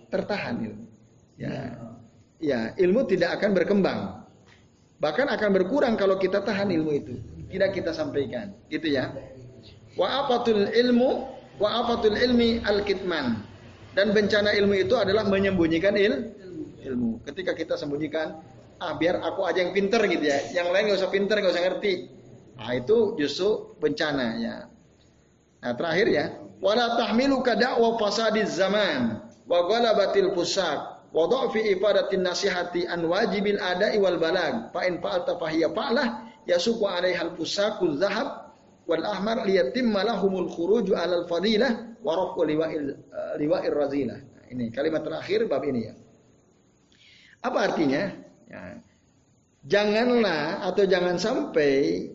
tertahan 0.10 0.58
ilmu. 0.66 0.86
Ya. 1.38 1.78
Ya, 2.40 2.60
ilmu 2.80 3.04
tidak 3.06 3.36
akan 3.40 3.52
berkembang. 3.52 4.00
Bahkan 5.00 5.28
akan 5.28 5.50
berkurang 5.56 5.96
kalau 5.96 6.20
kita 6.20 6.44
tahan 6.44 6.72
ilmu 6.72 6.92
itu. 6.96 7.14
Tidak 7.52 7.70
kita 7.76 7.92
sampaikan. 7.92 8.56
Gitu 8.72 8.96
ya. 8.96 9.12
Wa 10.00 10.24
afatul 10.24 10.72
ilmu 10.72 11.28
wa 11.60 11.70
afatul 11.84 12.16
ilmi 12.16 12.64
al-kitman. 12.64 13.44
Dan 13.92 14.16
bencana 14.16 14.56
ilmu 14.56 14.80
itu 14.80 14.96
adalah 14.96 15.28
menyembunyikan 15.28 16.00
il, 16.00 16.32
ilmu. 16.88 17.20
Ketika 17.28 17.52
kita 17.52 17.76
sembunyikan, 17.76 18.40
ah 18.80 18.96
biar 18.96 19.20
aku 19.20 19.44
aja 19.44 19.60
yang 19.60 19.76
pinter 19.76 20.00
gitu 20.08 20.24
ya. 20.24 20.40
Yang 20.56 20.68
lain 20.72 20.84
gak 20.88 21.00
usah 21.04 21.12
pinter, 21.12 21.36
gak 21.44 21.52
usah 21.52 21.64
ngerti. 21.68 21.94
Nah 22.56 22.72
itu 22.76 23.20
justru 23.20 23.76
bencana 23.80 24.40
ya. 24.40 24.56
Nah 25.60 25.74
terakhir 25.76 26.08
ya, 26.08 26.26
wala 26.64 26.96
tahmilu 26.96 27.44
kada'wa 27.44 28.00
fasadiz 28.00 28.56
zaman 28.56 29.20
wa 29.48 29.60
ghalabatil 29.68 30.32
fusak 30.32 30.80
wa 31.12 31.24
dha'fi 31.28 31.76
ifadatin 31.76 32.24
nasihati 32.24 32.88
an 32.88 33.04
wajibil 33.04 33.60
ada'i 33.60 33.98
wal 34.00 34.16
balag 34.22 34.72
fa 34.72 34.86
in 34.88 35.02
fa'alta 35.02 35.36
fahiya 35.42 35.74
fa'lah 35.74 36.30
yasuqu 36.46 36.86
'alaiha 36.86 37.28
al 37.28 37.34
fusakul 37.36 37.98
zahab 37.98 38.49
wal 38.90 39.06
ahmar 39.06 39.46
liyatimma 39.46 40.02
lahumul 40.02 40.50
khuruju 40.50 40.98
'alal 40.98 41.30
fadilah 41.30 41.94
wa 42.02 42.18
rafu 42.18 42.42
liwa'il 42.50 43.76
razilah. 43.78 44.18
Nah, 44.18 44.46
ini 44.50 44.74
kalimat 44.74 45.06
terakhir 45.06 45.46
bab 45.46 45.62
ini 45.62 45.86
ya. 45.86 45.94
Apa 47.46 47.70
artinya? 47.70 48.10
Ya. 48.50 48.82
Janganlah 49.70 50.66
atau 50.66 50.90
jangan 50.90 51.22
sampai 51.22 52.10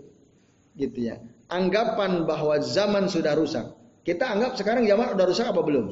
gitu 0.75 1.13
ya 1.13 1.23
anggapan 1.53 2.27
bahwa 2.27 2.59
zaman 2.59 3.07
sudah 3.07 3.37
rusak. 3.37 3.63
Kita 4.05 4.33
anggap 4.37 4.59
sekarang 4.59 4.85
zaman 4.85 5.15
sudah 5.15 5.27
rusak 5.29 5.47
apa 5.49 5.61
belum? 5.63 5.87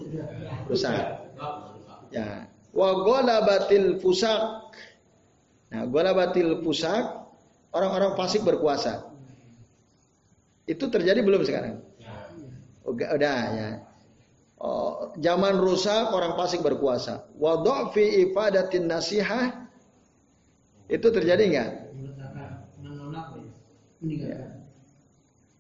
Rusak. 0.69 0.93
Ya. 2.13 2.49
Wa 2.73 3.05
ghalabatil 3.05 4.01
fusak. 4.01 4.73
Nah, 5.73 5.89
ghalabatil 5.89 6.65
fusak 6.65 7.05
orang-orang 7.73 8.17
fasik 8.17 8.45
berkuasa. 8.45 9.12
Itu 10.67 10.87
terjadi 10.89 11.21
belum 11.23 11.43
sekarang? 11.43 11.83
Udah, 12.87 13.09
udah 13.15 13.39
ya. 13.55 13.69
Oh, 14.63 15.11
zaman 15.19 15.59
rusak 15.59 16.15
orang 16.15 16.39
fasik 16.39 16.63
berkuasa. 16.63 17.27
Wa 17.35 17.59
fi 17.91 18.23
ifadatin 18.23 18.87
nasihah 18.87 19.67
itu 20.87 21.09
terjadi 21.11 21.43
enggak? 21.43 21.71
Ya. 24.07 24.39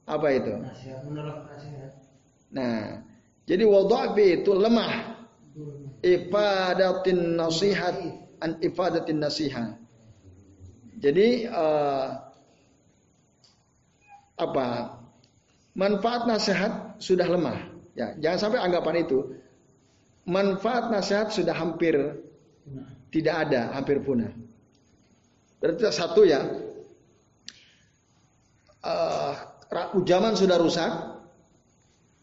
Apa 0.06 0.28
itu? 0.38 0.54
Nah, 2.54 3.02
jadi 3.46 3.64
wadhafi 3.66 4.42
itu 4.42 4.52
lemah. 4.54 5.18
Ifadatin 6.02 7.38
nasihat 7.38 7.94
an 8.42 8.58
ifadatin 8.62 9.18
nasihat. 9.18 9.78
Jadi 11.02 11.50
uh, 11.50 12.21
apa? 14.42 14.98
Manfaat 15.72 16.28
nasihat 16.28 16.98
sudah 16.98 17.26
lemah. 17.26 17.58
Ya, 17.92 18.16
jangan 18.16 18.38
sampai 18.48 18.60
anggapan 18.64 19.04
itu 19.04 19.36
manfaat 20.24 20.88
nasihat 20.88 21.34
sudah 21.34 21.54
hampir 21.54 21.94
tidak 23.12 23.48
ada, 23.48 23.74
hampir 23.74 24.00
punah. 24.00 24.30
Berarti 25.58 25.82
satu 25.90 26.26
ya, 26.26 26.42
uh, 28.82 29.34
zaman 30.02 30.34
sudah 30.34 30.56
rusak, 30.58 30.90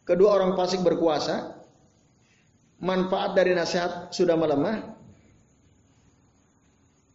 kedua 0.04 0.36
orang 0.36 0.56
fasik 0.60 0.84
berkuasa, 0.84 1.60
manfaat 2.80 3.36
dari 3.36 3.56
nasihat 3.56 4.12
sudah 4.12 4.36
melemah. 4.36 4.96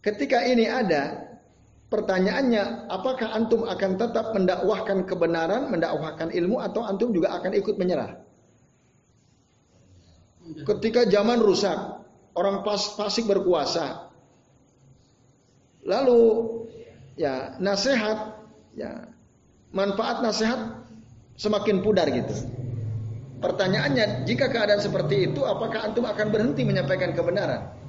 Ketika 0.04 0.44
ini 0.44 0.68
ada, 0.68 1.23
pertanyaannya, 1.88 2.88
apakah 2.88 3.32
antum 3.32 3.64
akan 3.68 3.96
tetap 4.00 4.32
mendakwahkan 4.36 5.08
kebenaran, 5.08 5.72
mendakwahkan 5.72 6.30
ilmu, 6.32 6.60
atau 6.60 6.84
antum 6.84 7.10
juga 7.12 7.32
akan 7.36 7.52
ikut 7.56 7.76
menyerah? 7.76 8.20
Ketika 10.44 11.08
zaman 11.08 11.40
rusak, 11.40 11.76
orang 12.36 12.60
pas, 12.60 12.80
fasik 13.00 13.24
berkuasa, 13.24 14.12
lalu 15.88 16.20
ya 17.16 17.56
nasihat, 17.60 18.44
ya 18.76 19.08
manfaat 19.72 20.20
nasihat 20.20 20.84
semakin 21.40 21.80
pudar 21.80 22.08
gitu. 22.12 22.34
Pertanyaannya, 23.40 24.24
jika 24.24 24.48
keadaan 24.48 24.80
seperti 24.80 25.32
itu, 25.32 25.44
apakah 25.44 25.84
antum 25.84 26.08
akan 26.08 26.32
berhenti 26.32 26.64
menyampaikan 26.64 27.12
kebenaran? 27.12 27.83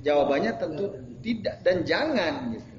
Jawabannya 0.00 0.52
tentu 0.56 0.84
tidak 1.20 1.60
dan 1.60 1.84
jangan 1.84 2.56
gitu. 2.56 2.70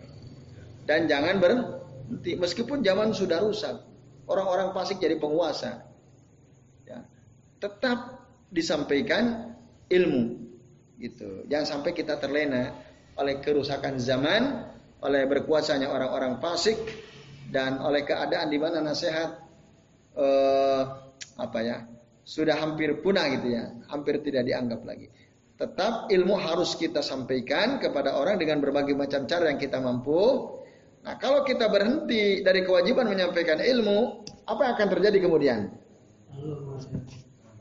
Dan 0.86 1.06
jangan 1.06 1.38
berhenti 1.38 2.34
meskipun 2.36 2.82
zaman 2.82 3.14
sudah 3.14 3.40
rusak. 3.42 3.78
Orang-orang 4.26 4.74
fasik 4.74 4.98
jadi 4.98 5.20
penguasa. 5.22 5.86
Ya, 6.88 7.06
tetap 7.62 8.26
disampaikan 8.50 9.54
ilmu 9.92 10.42
gitu. 10.98 11.46
Jangan 11.50 11.80
sampai 11.80 11.92
kita 11.94 12.18
terlena 12.18 12.74
oleh 13.18 13.44
kerusakan 13.44 14.00
zaman 14.00 14.72
oleh 15.02 15.26
berkuasanya 15.26 15.90
orang-orang 15.90 16.38
fasik 16.38 16.78
dan 17.50 17.82
oleh 17.82 18.06
keadaan 18.06 18.48
di 18.48 18.60
mana 18.62 18.80
nasihat 18.80 19.42
eh, 20.16 20.84
apa 21.42 21.60
ya 21.66 21.78
sudah 22.22 22.56
hampir 22.56 23.02
punah 23.02 23.28
gitu 23.34 23.50
ya, 23.52 23.74
hampir 23.90 24.22
tidak 24.22 24.46
dianggap 24.46 24.86
lagi. 24.86 25.10
Tetap 25.62 26.10
ilmu 26.10 26.42
harus 26.42 26.74
kita 26.74 27.06
sampaikan 27.06 27.78
kepada 27.78 28.18
orang 28.18 28.42
dengan 28.42 28.58
berbagai 28.66 28.98
macam 28.98 29.30
cara 29.30 29.54
yang 29.54 29.62
kita 29.62 29.78
mampu. 29.78 30.58
Nah, 31.06 31.22
kalau 31.22 31.46
kita 31.46 31.70
berhenti 31.70 32.42
dari 32.42 32.66
kewajiban 32.66 33.06
menyampaikan 33.06 33.62
ilmu, 33.62 34.26
apa 34.50 34.58
yang 34.66 34.74
akan 34.74 34.90
terjadi 34.90 35.22
kemudian? 35.22 35.70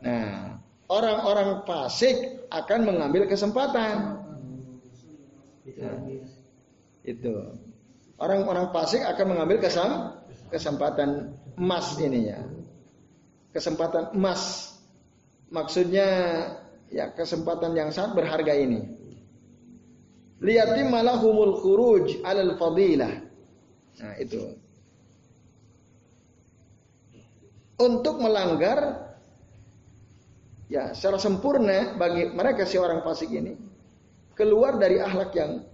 Nah, 0.01 0.57
orang-orang 0.89 1.69
fasik 1.69 2.49
akan 2.49 2.81
mengambil 2.89 3.29
kesempatan. 3.29 4.25
Nah, 5.77 5.97
itu. 7.05 7.35
Orang-orang 8.17 8.73
fasik 8.73 9.05
akan 9.05 9.27
mengambil 9.37 9.61
kesam, 9.61 10.17
kesempatan 10.49 11.37
emas 11.61 12.01
ini 12.01 12.33
ya. 12.33 12.41
Kesempatan 13.53 14.17
emas. 14.17 14.73
Maksudnya 15.53 16.09
ya 16.91 17.15
kesempatan 17.15 17.73
yang 17.73 17.95
sangat 17.95 18.19
berharga 18.19 18.53
ini. 18.53 18.83
Liyati 20.43 20.83
malahumul 20.89 21.57
khuruj 21.63 22.21
alal 22.27 22.59
fadilah. 22.59 23.13
Nah, 24.01 24.15
itu. 24.19 24.57
Untuk 27.81 28.21
melanggar 28.21 29.09
ya 30.69 30.93
secara 30.93 31.17
sempurna 31.17 31.97
bagi 31.97 32.29
mereka 32.29 32.69
si 32.69 32.77
orang 32.77 33.01
fasik 33.01 33.33
ini 33.33 33.57
keluar 34.37 34.77
dari 34.77 35.01
akhlak 35.01 35.33
yang 35.33 35.65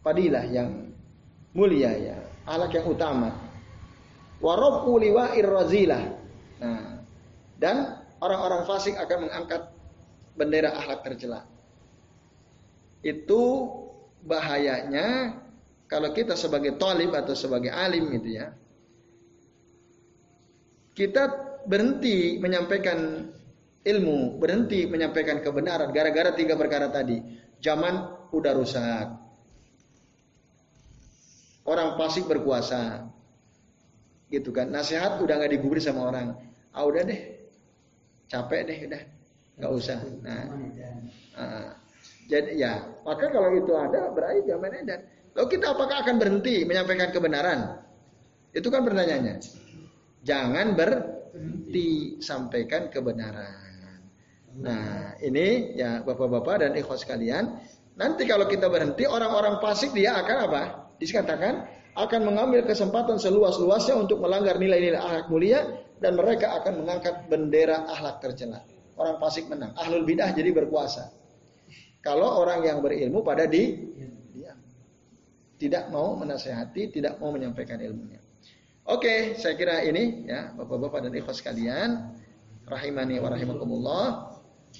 fadilah 0.00 0.44
yang 0.48 0.92
mulia 1.52 1.92
ya, 1.96 2.16
ahlak 2.48 2.72
yang 2.72 2.88
utama. 2.88 3.32
Liwa'ir 4.38 5.48
razilah. 5.50 6.04
Nah, 6.62 7.02
dan 7.58 8.00
orang-orang 8.22 8.64
fasik 8.64 8.94
akan 8.94 9.28
mengangkat 9.28 9.62
bendera 10.38 10.78
akhlak 10.78 11.02
tercela. 11.02 11.42
Itu 13.02 13.42
bahayanya 14.22 15.34
kalau 15.90 16.14
kita 16.14 16.38
sebagai 16.38 16.78
talib 16.78 17.10
atau 17.10 17.34
sebagai 17.34 17.74
alim 17.74 18.14
gitu 18.14 18.38
ya. 18.38 18.54
Kita 20.94 21.30
berhenti 21.66 22.38
menyampaikan 22.38 23.30
ilmu, 23.82 24.38
berhenti 24.38 24.86
menyampaikan 24.86 25.42
kebenaran 25.42 25.90
gara-gara 25.90 26.34
tiga 26.34 26.54
perkara 26.54 26.90
tadi. 26.90 27.18
Zaman 27.58 27.94
udah 28.30 28.52
rusak, 28.54 29.06
orang 31.68 32.00
fasik 32.00 32.24
berkuasa. 32.24 33.04
Gitu 34.28 34.52
kan. 34.52 34.68
Nasihat 34.68 35.20
udah 35.20 35.40
nggak 35.40 35.52
digubris 35.56 35.88
sama 35.88 36.08
orang. 36.08 36.36
Ah 36.72 36.84
udah 36.84 37.00
deh. 37.04 37.20
Capek 38.28 38.60
deh 38.68 38.78
udah. 38.88 39.02
Nggak 39.58 39.72
usah. 39.74 39.98
Nah. 40.22 40.42
Uh, 41.38 41.70
jadi 42.28 42.50
ya, 42.60 42.72
maka 43.08 43.32
kalau 43.32 43.56
itu 43.56 43.72
ada 43.72 44.12
berarti 44.12 44.44
zaman 44.44 44.70
edan. 44.84 45.00
Lalu 45.32 45.46
kita 45.56 45.66
apakah 45.72 45.96
akan 46.04 46.16
berhenti 46.20 46.66
menyampaikan 46.68 47.08
kebenaran? 47.08 47.80
Itu 48.52 48.68
kan 48.68 48.84
pertanyaannya. 48.84 49.40
Jangan 50.26 50.76
berhenti 50.76 52.20
sampaikan 52.20 52.92
kebenaran. 52.92 53.68
Nah, 54.58 55.14
ini 55.22 55.78
ya 55.78 56.02
Bapak-bapak 56.02 56.66
dan 56.66 56.72
ikhwas 56.74 57.06
sekalian, 57.06 57.62
nanti 57.94 58.26
kalau 58.26 58.50
kita 58.50 58.66
berhenti 58.66 59.06
orang-orang 59.06 59.62
fasik 59.62 59.94
dia 59.94 60.18
akan 60.18 60.36
apa? 60.50 60.62
Dikatakan 60.98 61.54
akan 61.94 62.20
mengambil 62.26 62.66
kesempatan 62.66 63.16
seluas-luasnya 63.16 63.94
untuk 63.94 64.20
melanggar 64.20 64.58
nilai-nilai 64.58 64.98
akhlak 64.98 65.26
mulia 65.30 65.60
dan 66.02 66.18
mereka 66.18 66.60
akan 66.60 66.82
mengangkat 66.82 67.24
bendera 67.30 67.86
akhlak 67.88 68.20
tercela. 68.20 68.60
Orang 68.98 69.22
fasik 69.22 69.46
menang, 69.46 69.72
ahlul 69.78 70.02
bidah 70.02 70.34
jadi 70.34 70.50
berkuasa. 70.50 71.14
Kalau 72.02 72.42
orang 72.42 72.66
yang 72.66 72.78
berilmu 72.82 73.22
pada 73.22 73.46
di 73.46 73.78
diam. 74.34 74.58
Tidak 75.58 75.90
mau 75.94 76.18
menasehati, 76.18 76.90
tidak 76.90 77.18
mau 77.22 77.30
menyampaikan 77.30 77.78
ilmunya. 77.78 78.18
Oke, 78.88 79.38
saya 79.38 79.54
kira 79.54 79.84
ini 79.84 80.26
ya 80.26 80.50
Bapak-bapak 80.58 81.06
dan 81.06 81.12
ikhwas 81.14 81.38
sekalian, 81.38 82.18
rahimani 82.66 83.22
wa 83.22 83.28
rahimakumullah. 83.30 84.04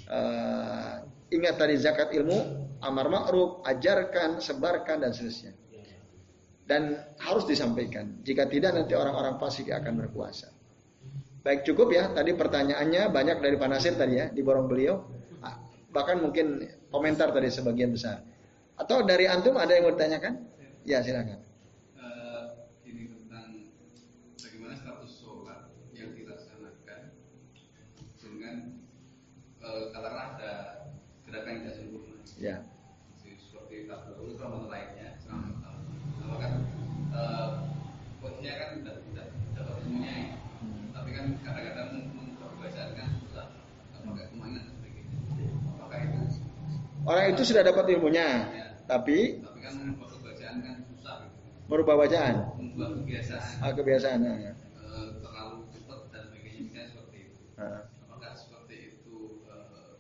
Uh, 0.09 0.95
ingat 1.31 1.61
tadi 1.61 1.79
zakat 1.79 2.11
ilmu, 2.11 2.69
amar 2.83 3.07
ma'ruf, 3.07 3.63
ajarkan, 3.67 4.43
sebarkan 4.43 5.07
dan 5.07 5.11
seterusnya 5.15 5.55
dan 6.69 7.01
harus 7.17 7.49
disampaikan. 7.49 8.21
Jika 8.23 8.45
tidak 8.47 8.77
nanti 8.77 8.93
orang-orang 8.93 9.41
fasik 9.41 9.73
akan 9.73 10.05
berkuasa. 10.05 10.53
Baik 11.49 11.65
cukup 11.65 11.97
ya. 11.97 12.13
Tadi 12.13 12.37
pertanyaannya 12.37 13.09
banyak 13.09 13.41
dari 13.41 13.57
Pak 13.57 13.69
Nasir 13.73 13.97
tadi 13.97 14.21
ya 14.21 14.29
di 14.29 14.45
borong 14.45 14.69
beliau. 14.69 15.01
Ah, 15.41 15.57
bahkan 15.89 16.21
mungkin 16.21 16.61
komentar 16.93 17.33
tadi 17.33 17.49
sebagian 17.49 17.89
besar. 17.89 18.21
Atau 18.77 19.09
dari 19.09 19.25
antum 19.25 19.57
ada 19.57 19.73
yang 19.73 19.89
mau 19.89 19.97
ditanyakan? 19.97 20.45
Ya 20.85 21.01
silakan. 21.01 21.41
Ini 22.85 23.09
tentang 23.09 23.65
bagaimana 24.45 24.77
status 24.77 25.25
sholat 25.25 25.73
yang 25.97 26.13
dilaksanakan 26.13 27.17
dengan 28.21 28.57
uh, 29.65 29.89
katakanlah 29.89 30.27
ada 30.37 30.53
gerakan 31.25 31.49
yang 31.49 31.61
tidak 31.65 31.75
sempurna. 31.81 32.17
Ya. 32.37 32.57
Seperti 33.25 33.89
tabel 33.89 34.37
atau 34.37 34.69
lainnya 34.69 35.17
kan 36.39 36.53
uh, 37.17 37.49
posisinya 38.21 38.53
kan 38.53 38.69
tidak 38.85 38.97
tidak 39.09 39.27
dapat 39.57 39.75
mempunyai 39.89 40.39
tapi 41.09 41.17
kan 41.17 41.27
kadang-kadang 41.41 41.91
membacakan 42.13 42.91
kan 43.01 43.09
susah 43.25 43.47
apakah 43.97 44.29
ke 44.29 44.37
mana 44.37 44.61
seperti 44.61 45.09
itu 45.09 45.47
apakah 45.81 45.99
Orang 47.09 47.25
itu 47.33 47.43
sudah 47.43 47.65
dapat 47.65 47.89
ilmunya, 47.89 48.29
Ya. 48.53 48.67
tapi 48.85 49.41
kan 49.41 49.73
kan 50.61 50.77
gitu. 50.77 51.09
merubah 51.69 51.97
bacaan, 51.97 52.35
Membuat 52.57 52.91
kebiasaan 53.01 53.61
ah, 53.61 53.73
kebiasaan. 53.73 54.19
nah. 54.21 54.37
eh, 54.37 54.55
terlalu 55.21 55.57
cepat 55.73 56.01
dan 56.13 56.25
misalnya 56.33 56.85
seperti 56.85 57.17
itu. 57.33 57.41
Ah. 57.57 57.89
Apakah 58.05 58.33
seperti 58.37 58.77
itu 58.93 59.17
eh, 59.49 59.93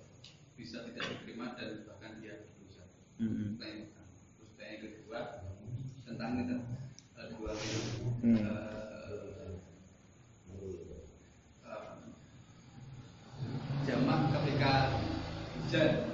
bisa 0.52 0.84
tidak 0.84 1.04
diterima 1.08 1.56
dan 1.56 1.84
bahkan 1.88 2.12
dia? 2.20 2.44
Mm-mm. 3.18 3.56
Nah, 3.56 3.68
ini. 3.68 3.84
Terus 4.36 4.52
yang 4.60 4.80
kedua 4.84 5.20
tentang 6.04 6.30
itu 6.44 6.56
eh, 7.16 7.26
dua 7.32 7.52
Hmm. 8.18 8.36
eh, 8.36 8.44
eh, 8.44 9.50
jamak 13.86 14.20
ketika 14.32 14.72
hujan 15.56 16.07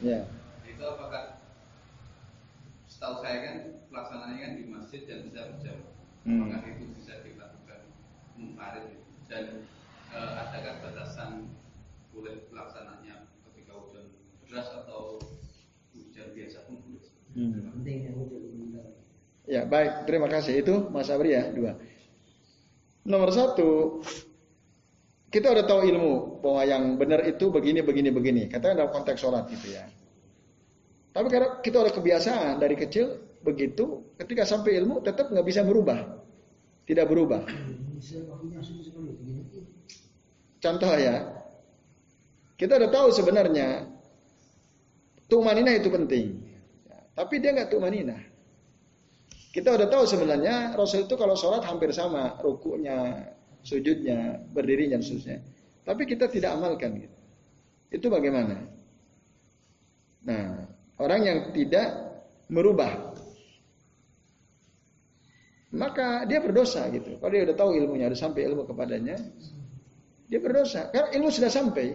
Ya. 0.00 0.24
itu 0.64 0.80
apakah 0.80 1.44
setahu 2.88 3.20
saya 3.20 3.38
kan 3.44 3.56
pelaksananya 3.92 4.36
kan 4.40 4.52
di 4.56 4.64
masjid 4.64 5.04
dan 5.04 5.28
bisa 5.28 5.52
berjamaah 5.52 5.92
Hmm. 6.20 6.52
apakah 6.52 6.68
itu 6.76 6.84
bisa 7.00 7.24
dilakukan 7.24 7.80
munfarid 8.36 9.00
dan 9.24 9.64
eh, 10.12 10.30
adakah 10.36 10.84
batasan 10.84 11.48
boleh 12.12 12.44
pelaksananya 12.52 13.28
ketika 13.48 13.72
hujan 13.72 14.12
deras 14.44 14.68
atau 14.84 15.16
hujan 15.96 16.28
biasa 16.36 16.68
pun 16.68 16.76
boleh 16.84 17.00
Hmm. 17.30 17.86
Ya 19.46 19.62
baik, 19.62 20.10
terima 20.10 20.26
kasih. 20.26 20.66
Itu 20.66 20.90
Mas 20.90 21.06
Abri 21.14 21.30
ya, 21.30 21.46
dua. 21.54 21.78
Nomor 23.06 23.30
satu, 23.30 24.02
kita 25.30 25.46
udah 25.54 25.62
tahu 25.62 25.86
ilmu 25.86 26.42
bahwa 26.42 26.62
yang 26.66 26.98
benar 26.98 27.22
itu 27.22 27.54
begini, 27.54 27.86
begini, 27.86 28.10
begini. 28.10 28.42
Katakan 28.50 28.82
dalam 28.82 28.90
konteks 28.90 29.22
sholat 29.22 29.46
gitu 29.54 29.78
ya. 29.78 29.86
Tapi 31.14 31.26
karena 31.30 31.62
kita 31.62 31.86
udah 31.86 31.94
kebiasaan 31.94 32.58
dari 32.58 32.74
kecil 32.74 33.38
begitu, 33.42 34.14
ketika 34.18 34.42
sampai 34.42 34.78
ilmu 34.82 35.02
tetap 35.06 35.30
nggak 35.30 35.46
bisa 35.46 35.62
berubah, 35.62 36.02
tidak 36.86 37.06
berubah. 37.06 37.46
Contoh 40.60 40.92
ya, 40.98 41.14
kita 42.58 42.72
udah 42.76 42.90
tahu 42.90 43.08
sebenarnya 43.14 43.86
tumanina 45.30 45.78
itu 45.78 45.88
penting, 45.90 46.26
tapi 47.14 47.38
dia 47.38 47.54
nggak 47.54 47.70
tumanina. 47.70 48.18
Kita 49.50 49.74
udah 49.74 49.90
tahu 49.90 50.06
sebenarnya 50.06 50.78
Rasul 50.78 51.10
itu 51.10 51.14
kalau 51.18 51.34
sholat 51.34 51.66
hampir 51.66 51.90
sama 51.90 52.38
rukunya, 52.38 53.34
sujudnya, 53.62 54.40
berdirinya 54.52 54.98
dan 54.98 55.02
seterusnya. 55.02 55.38
Tapi 55.84 56.02
kita 56.04 56.28
tidak 56.28 56.56
amalkan 56.56 57.00
gitu. 57.00 57.16
Itu 57.90 58.06
bagaimana? 58.12 58.60
Nah, 60.24 60.68
orang 61.00 61.20
yang 61.24 61.38
tidak 61.56 61.88
merubah 62.52 63.10
maka 65.70 66.26
dia 66.26 66.42
berdosa 66.42 66.90
gitu. 66.90 67.14
Kalau 67.22 67.30
dia 67.30 67.46
udah 67.46 67.56
tahu 67.56 67.70
ilmunya, 67.78 68.10
udah 68.10 68.18
sampai 68.18 68.42
ilmu 68.50 68.66
kepadanya, 68.66 69.14
dia 70.26 70.40
berdosa. 70.42 70.90
Karena 70.90 71.14
ilmu 71.14 71.30
sudah 71.30 71.50
sampai. 71.50 71.94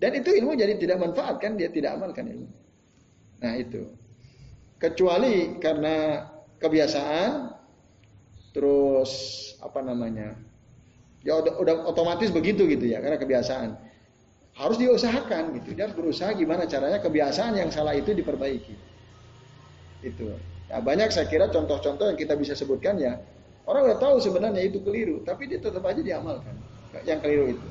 Dan 0.00 0.16
itu 0.16 0.32
ilmu 0.32 0.56
jadi 0.56 0.80
tidak 0.80 1.04
manfaat 1.04 1.36
kan, 1.36 1.60
dia 1.60 1.68
tidak 1.68 2.00
amalkan 2.00 2.32
ilmu. 2.32 2.48
Nah 3.44 3.52
itu. 3.60 3.84
Kecuali 4.80 5.60
karena 5.60 6.24
kebiasaan, 6.56 7.52
terus 8.56 9.12
apa 9.60 9.84
namanya, 9.84 10.32
ya 11.24 11.40
udah, 11.40 11.54
udah 11.60 11.74
otomatis 11.88 12.32
begitu 12.32 12.64
gitu 12.68 12.84
ya, 12.88 13.00
karena 13.00 13.16
kebiasaan. 13.20 13.76
Harus 14.56 14.76
diusahakan 14.76 15.56
gitu, 15.62 15.72
dia 15.72 15.88
harus 15.88 15.96
berusaha 15.96 16.34
gimana 16.34 16.66
caranya 16.66 16.98
kebiasaan 17.00 17.56
yang 17.56 17.70
salah 17.72 17.96
itu 17.96 18.12
diperbaiki. 18.12 18.74
Itu. 20.04 20.36
Nah, 20.70 20.80
banyak 20.82 21.12
saya 21.12 21.26
kira 21.28 21.48
contoh-contoh 21.48 22.12
yang 22.12 22.18
kita 22.18 22.34
bisa 22.36 22.52
sebutkan 22.58 22.98
ya, 22.98 23.20
orang 23.64 23.90
udah 23.90 23.98
tahu 23.98 24.16
sebenarnya 24.18 24.66
itu 24.66 24.82
keliru, 24.82 25.22
tapi 25.22 25.48
dia 25.48 25.62
tetap 25.62 25.84
aja 25.86 26.02
diamalkan. 26.02 26.54
Yang 27.06 27.18
keliru 27.22 27.44
itu. 27.56 27.66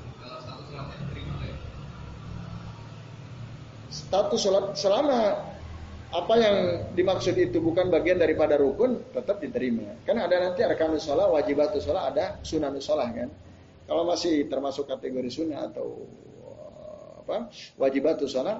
ya 0.69 1.59
status 3.89 4.39
sholat 4.45 4.65
selama 4.77 5.48
apa 6.09 6.33
yang 6.41 6.55
dimaksud 6.97 7.37
itu 7.37 7.61
bukan 7.61 7.93
bagian 7.93 8.17
daripada 8.17 8.57
rukun 8.57 9.13
tetap 9.13 9.37
diterima. 9.37 9.93
Karena 10.01 10.25
ada 10.25 10.49
nanti 10.49 10.65
arkanus 10.65 11.05
sholat, 11.05 11.29
wajibatus 11.29 11.85
sholat, 11.85 12.03
ada 12.13 12.25
sunanus 12.41 12.89
sholat 12.89 13.13
kan. 13.13 13.29
Kalau 13.85 14.05
masih 14.05 14.49
termasuk 14.49 14.89
kategori 14.89 15.29
sunnah 15.29 15.69
atau 15.69 16.05
uh, 16.45 17.25
apa 17.25 17.53
wajibatus 17.77 18.33
sholat 18.33 18.57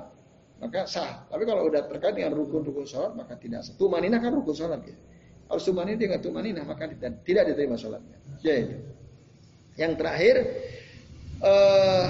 maka 0.61 0.85
sah. 0.85 1.25
Tapi 1.25 1.41
kalau 1.49 1.65
udah 1.65 1.89
terkait 1.89 2.13
dengan 2.13 2.37
rukun-rukun 2.37 2.85
sholat 2.85 3.17
maka 3.17 3.33
tidak 3.33 3.65
sah. 3.65 3.73
Tumanina 3.73 4.21
kan 4.21 4.29
rukun 4.29 4.53
sholat 4.53 4.85
ya. 4.85 4.93
Harus 5.49 5.65
tumanina 5.65 5.97
dia 5.97 6.07
nggak 6.13 6.21
tumanina 6.21 6.61
maka 6.61 6.85
tidak, 6.85 7.25
diterima 7.25 7.81
sholatnya. 7.81 8.17
Ya 8.45 8.61
itu. 8.61 8.77
Yang 9.73 9.93
terakhir 9.97 10.35
eh 11.41 12.05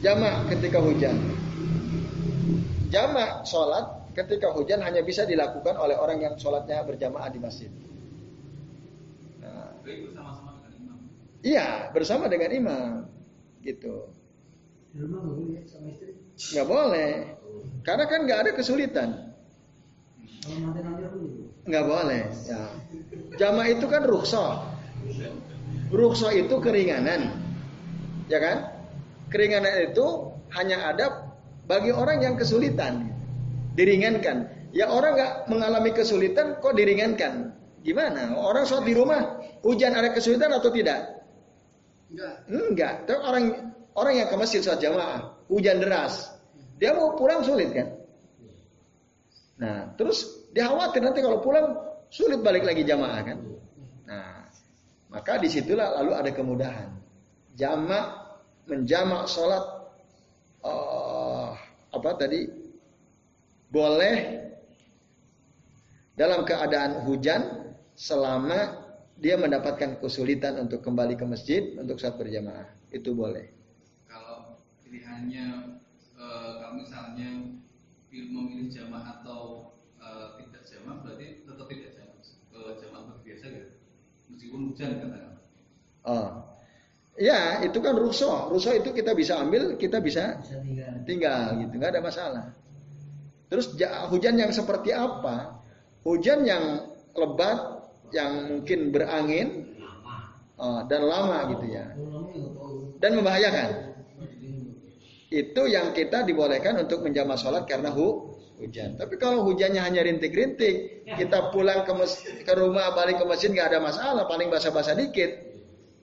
jamak 0.00 0.48
ketika 0.56 0.80
hujan. 0.80 1.16
Jamak 2.88 3.44
sholat 3.44 3.97
ketika 4.24 4.50
hujan 4.50 4.82
hanya 4.82 5.06
bisa 5.06 5.22
dilakukan 5.22 5.78
oleh 5.78 5.94
orang 5.94 6.18
yang 6.18 6.34
sholatnya 6.34 6.82
berjamaah 6.82 7.30
di 7.30 7.38
masjid. 7.38 7.70
Nah, 9.38 9.78
itu 9.86 10.10
sama-sama 10.10 10.58
dengan 10.58 10.74
imam 10.74 10.98
iya 11.46 11.68
bersama 11.94 12.24
dengan 12.26 12.50
imam 12.50 12.90
gitu. 13.62 14.10
di 14.88 14.98
rumah 15.04 15.20
nggak 15.20 15.34
boleh 15.36 15.54
ya 15.54 15.62
sama 15.68 15.88
istri 15.92 16.18
Nggak 16.38 16.68
boleh. 16.70 17.10
Karena 17.82 18.04
kan 18.06 18.20
nggak 18.22 18.40
ada 18.46 18.50
kesulitan. 18.54 19.08
Nggak 21.66 21.84
boleh. 21.84 22.22
Ya. 22.46 22.62
Jamak 23.36 23.66
itu 23.74 23.86
kan 23.90 24.06
rukhsah. 24.06 24.70
Rukhsah 25.90 26.32
itu 26.38 26.54
keringanan. 26.62 27.34
Ya 28.30 28.38
kan? 28.38 28.56
Keringanan 29.34 29.90
itu 29.90 30.06
hanya 30.54 30.94
ada 30.94 31.34
bagi 31.66 31.90
orang 31.90 32.22
yang 32.22 32.34
kesulitan. 32.38 33.17
Diringankan. 33.78 34.36
Ya 34.74 34.90
orang 34.90 35.14
nggak 35.14 35.32
mengalami 35.46 35.94
kesulitan 35.94 36.58
kok 36.58 36.74
diringankan. 36.74 37.54
Gimana? 37.86 38.34
Orang 38.34 38.66
sholat 38.66 38.90
di 38.90 38.94
rumah 38.98 39.38
hujan 39.62 39.94
ada 39.94 40.10
kesulitan 40.10 40.50
atau 40.50 40.74
tidak? 40.74 41.22
enggak 42.10 42.34
Enggak. 42.50 42.94
Tapi 43.06 43.18
orang 43.22 43.44
orang 43.94 44.14
yang 44.18 44.28
ke 44.28 44.34
masjid 44.34 44.60
sholat 44.60 44.82
jamaah, 44.82 45.30
hujan 45.46 45.78
deras, 45.78 46.34
dia 46.82 46.90
mau 46.90 47.14
pulang 47.14 47.46
sulit 47.46 47.70
kan? 47.70 47.88
Nah, 49.58 49.78
terus 49.94 50.26
dia 50.50 50.66
khawatir 50.66 51.02
nanti 51.02 51.22
kalau 51.22 51.38
pulang 51.38 51.78
sulit 52.10 52.42
balik 52.42 52.66
lagi 52.66 52.82
jamaah 52.82 53.20
kan? 53.22 53.38
Nah, 54.10 54.42
maka 55.06 55.38
di 55.38 55.46
situlah 55.46 56.02
lalu 56.02 56.12
ada 56.18 56.30
kemudahan. 56.34 56.90
Jamak 57.54 58.06
menjamak 58.66 59.26
sholat 59.30 59.62
eh, 60.66 61.50
apa 61.94 62.10
tadi 62.18 62.57
boleh 63.68 64.48
dalam 66.16 66.42
keadaan 66.42 67.04
hujan 67.06 67.72
selama 67.94 68.88
dia 69.18 69.34
mendapatkan 69.34 69.98
kesulitan 69.98 70.58
untuk 70.62 70.82
kembali 70.82 71.18
ke 71.18 71.26
masjid 71.26 71.62
untuk 71.78 71.98
sholat 71.98 72.16
berjamaah 72.18 72.66
itu 72.94 73.12
boleh. 73.12 73.50
kalau 74.08 74.62
pilihannya 74.82 75.78
eh, 76.16 76.50
kalau 76.62 76.74
misalnya 76.78 77.28
memilih 78.08 78.72
jamaah 78.72 79.20
atau 79.20 79.74
eh, 80.00 80.26
tidak 80.42 80.62
jamaah 80.64 80.96
berarti 81.04 81.26
tetap 81.44 81.66
tidak 81.68 81.92
jamaah 81.94 82.22
ke 82.22 82.58
jamaah 82.82 83.02
seperti 83.04 83.22
biasa 83.26 83.44
gitu 83.52 83.70
meskipun 84.32 84.60
hujan 84.72 84.90
katakan 84.96 85.38
Oh, 86.08 86.40
ya 87.20 87.60
itu 87.60 87.78
kan 87.84 87.92
rusuh. 87.92 88.48
Rusuh 88.48 88.80
itu 88.80 88.96
kita 88.96 89.12
bisa 89.12 89.36
ambil, 89.44 89.76
kita 89.76 90.00
bisa 90.00 90.40
bisa 90.40 90.56
tinggal 90.64 91.04
tinggal 91.04 91.42
gitu, 91.60 91.72
nggak 91.76 91.92
ada 91.92 92.00
masalah. 92.00 92.44
Terus 93.48 93.72
ja- 93.80 94.06
hujan 94.12 94.36
yang 94.36 94.52
seperti 94.52 94.92
apa? 94.92 95.64
Hujan 96.04 96.44
yang 96.44 96.84
lebat, 97.16 97.58
yang 98.12 98.48
mungkin 98.48 98.92
berangin 98.92 99.76
oh, 100.56 100.84
dan 100.88 101.04
lama 101.04 101.48
gitu 101.56 101.66
ya, 101.68 101.86
dan 103.00 103.10
membahayakan. 103.18 103.68
Itu 105.28 105.68
yang 105.68 105.92
kita 105.92 106.24
dibolehkan 106.24 106.80
untuk 106.80 107.04
menjamah 107.04 107.36
sholat 107.36 107.68
karena 107.68 107.92
hu 107.92 108.32
hujan. 108.56 108.96
Tapi 108.96 109.20
kalau 109.20 109.44
hujannya 109.44 109.80
hanya 109.84 110.00
rintik-rintik, 110.00 111.04
kita 111.04 111.52
pulang 111.52 111.84
ke, 111.84 111.92
ke 112.48 112.52
rumah 112.56 112.96
balik 112.96 113.20
ke 113.20 113.24
masjid 113.28 113.52
nggak 113.52 113.76
ada 113.76 113.80
masalah, 113.84 114.24
paling 114.24 114.48
basah-basah 114.48 114.96
dikit. 114.96 115.30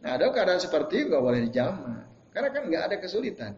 Nah, 0.06 0.22
ada 0.22 0.30
keadaan 0.30 0.62
seperti 0.62 1.02
itu 1.02 1.06
nggak 1.10 1.24
boleh 1.26 1.42
dijamah, 1.50 2.06
karena 2.30 2.50
kan 2.54 2.64
nggak 2.70 2.84
ada 2.86 2.96
kesulitan. 3.02 3.52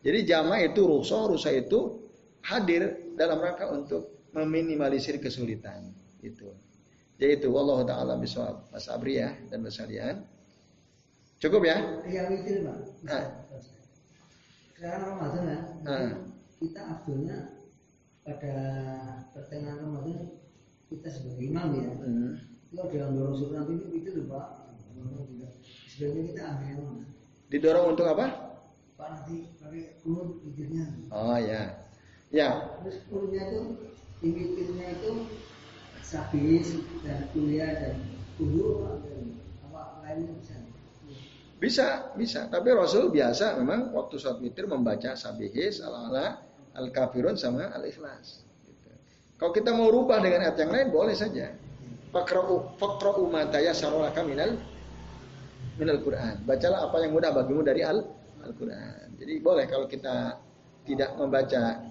Jadi 0.00 0.18
jamaah 0.24 0.64
itu 0.64 0.80
rusuh, 0.88 1.36
rusuh 1.36 1.52
itu 1.52 2.07
hadir 2.48 3.12
dalam 3.14 3.38
rangka 3.44 3.68
untuk 3.68 4.28
meminimalisir 4.32 5.20
kesulitan. 5.20 5.92
Itu. 6.24 6.50
Jadi 7.20 7.44
itu 7.44 7.48
Allah 7.52 7.84
taala 7.84 8.14
bisawab. 8.16 8.72
Mas 8.72 8.88
Abri 8.88 9.20
ya 9.20 9.36
dan 9.52 9.60
Mas 9.60 9.76
Alian. 9.78 10.24
Cukup 11.38 11.62
ya? 11.62 11.78
yang 12.10 12.34
witir 12.34 12.66
pak 12.66 12.78
Ah. 13.06 13.24
sekarang 14.74 15.02
Ramadan 15.14 15.42
ya 15.46 15.58
Ah. 15.86 16.10
kita 16.58 16.80
afdolnya 16.82 17.38
pada 18.26 18.54
pertengahan 19.30 19.86
Ramadan 19.86 20.34
kita 20.90 21.06
sebagai 21.06 21.46
imam 21.46 21.68
ya 21.78 21.90
hmm. 21.94 22.30
itu 22.74 22.80
ada 22.82 23.14
dorong 23.14 23.38
surat 23.38 23.70
nanti 23.70 23.86
itu 24.02 24.10
loh 24.18 24.26
pak 24.34 24.46
sebenarnya 25.86 26.24
kita 26.34 26.42
ambil 26.42 26.66
yang 26.66 26.80
mana 26.82 27.06
didorong 27.54 27.86
untuk 27.94 28.06
apa 28.10 28.26
pak 28.98 29.08
nanti 29.14 29.36
pakai 29.62 29.82
kunut 30.02 30.42
witirnya 30.42 30.84
oh 31.14 31.38
ya 31.38 31.62
ya 32.28 32.62
terus 32.84 32.98
itu 34.20 34.42
itu 34.68 35.12
sabis 36.02 36.66
dan 37.04 37.28
kuliah 37.32 37.72
dan 37.76 37.94
kudu 38.36 38.84
apa 39.68 40.00
lainnya 40.04 40.32
bisa 40.40 40.56
bisa, 41.58 42.14
bisa. 42.14 42.46
Tapi 42.46 42.70
Rasul 42.70 43.10
biasa 43.10 43.58
memang 43.58 43.90
waktu 43.90 44.14
sholat 44.14 44.38
witir 44.38 44.70
membaca 44.70 45.18
sabihis 45.18 45.82
ala 45.82 46.06
ala 46.06 46.26
al 46.78 46.94
kafirun 46.94 47.34
sama 47.34 47.74
al 47.74 47.82
ikhlas. 47.82 48.46
Gitu. 48.62 48.90
Kalau 49.42 49.50
kita 49.50 49.74
mau 49.74 49.90
rubah 49.90 50.22
dengan 50.22 50.46
ayat 50.46 50.54
yang 50.54 50.70
lain 50.70 50.88
boleh 50.94 51.18
saja. 51.18 51.50
Fakra'u 52.14 52.78
fakra'u 52.78 53.26
ma 53.26 53.42
tayassaraka 53.50 54.22
minal 54.22 54.54
minal 55.82 55.98
Quran. 55.98 56.46
Bacalah 56.46 56.86
apa 56.86 56.96
yang 57.02 57.12
mudah 57.18 57.34
bagimu 57.34 57.66
dari 57.66 57.82
al 57.82 58.06
Al 58.38 58.54
Quran. 58.54 59.18
Jadi 59.18 59.34
boleh 59.42 59.66
kalau 59.66 59.90
kita 59.90 60.38
tidak 60.86 61.10
membaca 61.18 61.82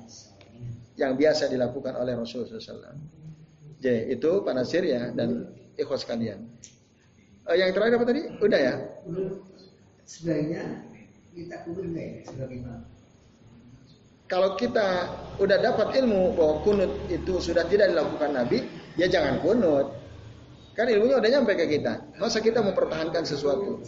yang 0.98 1.14
biasa 1.14 1.48
dilakukan 1.54 1.94
oleh 1.94 2.18
Rasul 2.18 2.50
SAW. 2.50 2.98
Jadi 3.78 4.18
itu 4.18 4.42
panasir 4.42 4.82
ya 4.82 5.14
dan 5.14 5.54
ikhlas 5.78 6.04
kalian. 6.04 6.50
Uh, 7.46 7.54
yang 7.54 7.72
terakhir 7.72 8.02
apa 8.02 8.06
tadi? 8.10 8.22
Udah 8.42 8.60
ya? 8.60 8.76
sebaiknya 10.08 10.64
kita 11.36 11.68
kunut 11.68 11.94
ya 11.94 12.24
sebagai 12.26 12.64
imam. 12.64 12.82
Kalau 14.28 14.60
kita 14.60 15.08
udah 15.40 15.58
dapat 15.60 15.96
ilmu 16.04 16.36
bahwa 16.36 16.56
kunut 16.68 16.92
itu 17.08 17.40
sudah 17.40 17.64
tidak 17.72 17.96
dilakukan 17.96 18.36
Nabi, 18.36 18.68
ya 19.00 19.08
jangan 19.08 19.40
kunut. 19.40 19.88
Kan 20.76 20.92
ilmunya 20.92 21.20
udah 21.22 21.30
nyampe 21.32 21.56
ke 21.56 21.80
kita. 21.80 22.04
Masa 22.20 22.44
kita 22.44 22.60
mempertahankan 22.60 23.24
sesuatu? 23.24 23.80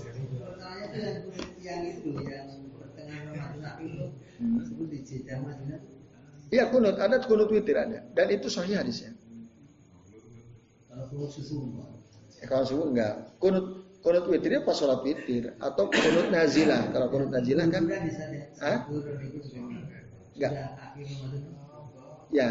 yang 1.61 1.85
itu 1.85 2.17
yang 2.25 2.49
pertengahan 2.73 3.29
Ramadan 3.29 3.77
itu 4.41 4.83
di 4.89 4.99
Iya 6.49 6.73
kunut, 6.73 6.97
ada 6.97 7.21
kunut 7.29 7.49
witir 7.53 7.77
ada, 7.77 8.01
dan 8.17 8.27
itu 8.33 8.49
sahih 8.49 8.81
hadisnya. 8.81 9.13
Kalau 10.89 11.05
ya, 12.41 12.45
kalau 12.49 12.63
subuh 12.65 12.85
enggak. 12.89 13.13
Kunut 13.37 13.65
kunut 14.01 14.25
witirnya 14.31 14.65
pas 14.65 14.73
sholat 14.73 15.05
witir 15.05 15.53
atau 15.61 15.85
kunut 15.87 16.27
nazilah. 16.33 16.89
Kalau 16.89 17.07
kunut 17.13 17.29
nazilah 17.29 17.65
kan, 17.69 17.83
Hah? 18.59 18.79
Enggak. 20.35 20.51
Ya. 22.33 22.49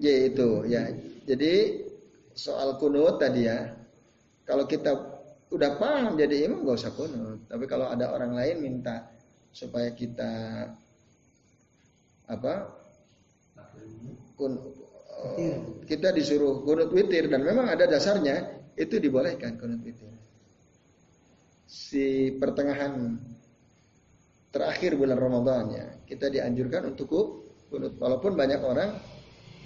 Ya 0.00 0.14
itu 0.26 0.48
ya. 0.64 0.82
Jadi 1.28 1.52
soal 2.32 2.80
kunut 2.80 3.20
tadi 3.20 3.44
ya. 3.46 3.76
Kalau 4.48 4.64
kita 4.64 4.96
udah 5.52 5.70
paham 5.76 6.16
jadi 6.16 6.48
imam 6.48 6.64
nggak 6.64 6.78
usah 6.80 6.92
kunut. 6.96 7.44
Tapi 7.46 7.64
kalau 7.68 7.92
ada 7.92 8.08
orang 8.08 8.32
lain 8.32 8.56
minta 8.64 9.12
supaya 9.52 9.92
kita 9.92 10.32
apa 12.32 12.72
kun, 14.40 14.56
kita 15.84 16.10
disuruh 16.16 16.64
kunut 16.64 16.90
witir 16.90 17.28
dan 17.28 17.44
memang 17.44 17.68
ada 17.68 17.84
dasarnya 17.84 18.64
itu 18.74 18.96
dibolehkan 18.96 19.60
kunut 19.60 19.84
witir. 19.84 20.08
Si 21.68 22.32
pertengahan 22.36 23.16
terakhir 24.52 24.96
bulan 24.96 25.16
Ramadan 25.20 25.64
ya, 25.72 25.86
kita 26.08 26.32
dianjurkan 26.32 26.92
untuk 26.92 27.08
kunut. 27.68 27.96
Walaupun 27.96 28.36
banyak 28.36 28.60
orang 28.60 28.96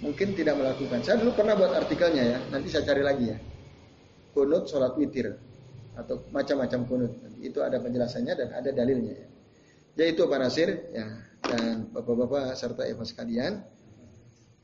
mungkin 0.03 0.35
tidak 0.37 0.55
melakukan. 0.55 1.03
Saya 1.03 1.19
dulu 1.19 1.35
pernah 1.35 1.57
buat 1.57 1.73
artikelnya 1.73 2.23
ya, 2.23 2.39
nanti 2.51 2.67
saya 2.71 2.83
cari 2.87 3.03
lagi 3.03 3.25
ya. 3.31 3.37
Kunut 4.31 4.69
sholat 4.69 4.93
witir 4.95 5.33
atau 5.97 6.21
macam-macam 6.29 6.79
kunut. 6.85 7.11
Itu 7.41 7.65
ada 7.65 7.81
penjelasannya 7.81 8.33
dan 8.37 8.49
ada 8.53 8.69
dalilnya 8.69 9.13
ya. 9.17 9.27
Ya 9.97 10.05
itu 10.13 10.29
Pak 10.29 10.37
Nasir 10.37 10.93
ya 10.93 11.09
dan 11.47 11.87
bapak-bapak 11.95 12.55
serta 12.55 12.83
ibu 12.87 13.03
sekalian. 13.07 13.63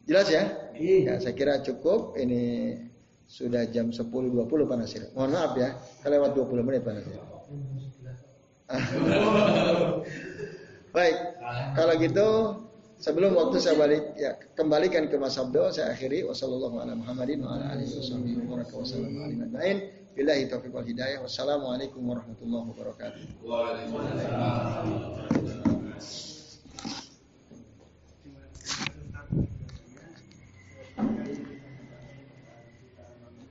Jelas 0.03 0.27
ya? 0.27 0.51
Iya. 0.75 1.15
Ya, 1.15 1.23
saya 1.23 1.31
kira 1.31 1.63
cukup 1.63 2.19
ini 2.19 2.75
sudah 3.23 3.63
jam 3.71 3.89
10.20 3.89 4.11
Pak 4.43 4.77
Nasir. 4.77 5.07
Mohon 5.15 5.31
maaf 5.31 5.55
ya, 5.55 5.79
kelewat 6.03 6.35
20 6.35 6.67
menit 6.67 6.83
Pak 6.83 6.93
Nasir. 6.99 7.19
Baik, 10.95 11.17
kalau 11.73 11.93
gitu 11.97 12.27
sebelum 13.01 13.33
waktu 13.33 13.57
saya 13.57 13.75
balik 13.75 14.13
ya 14.13 14.37
kembalikan 14.53 15.09
ke 15.09 15.17
Mas 15.17 15.41
Abdo 15.41 15.73
saya 15.73 15.89
akhiri 15.89 16.21
wassalamualaikum 21.17 22.05
warahmatullahi 22.05 22.69
wabarakatuh. 22.69 23.41
Waalaikumsalam. 23.41 24.85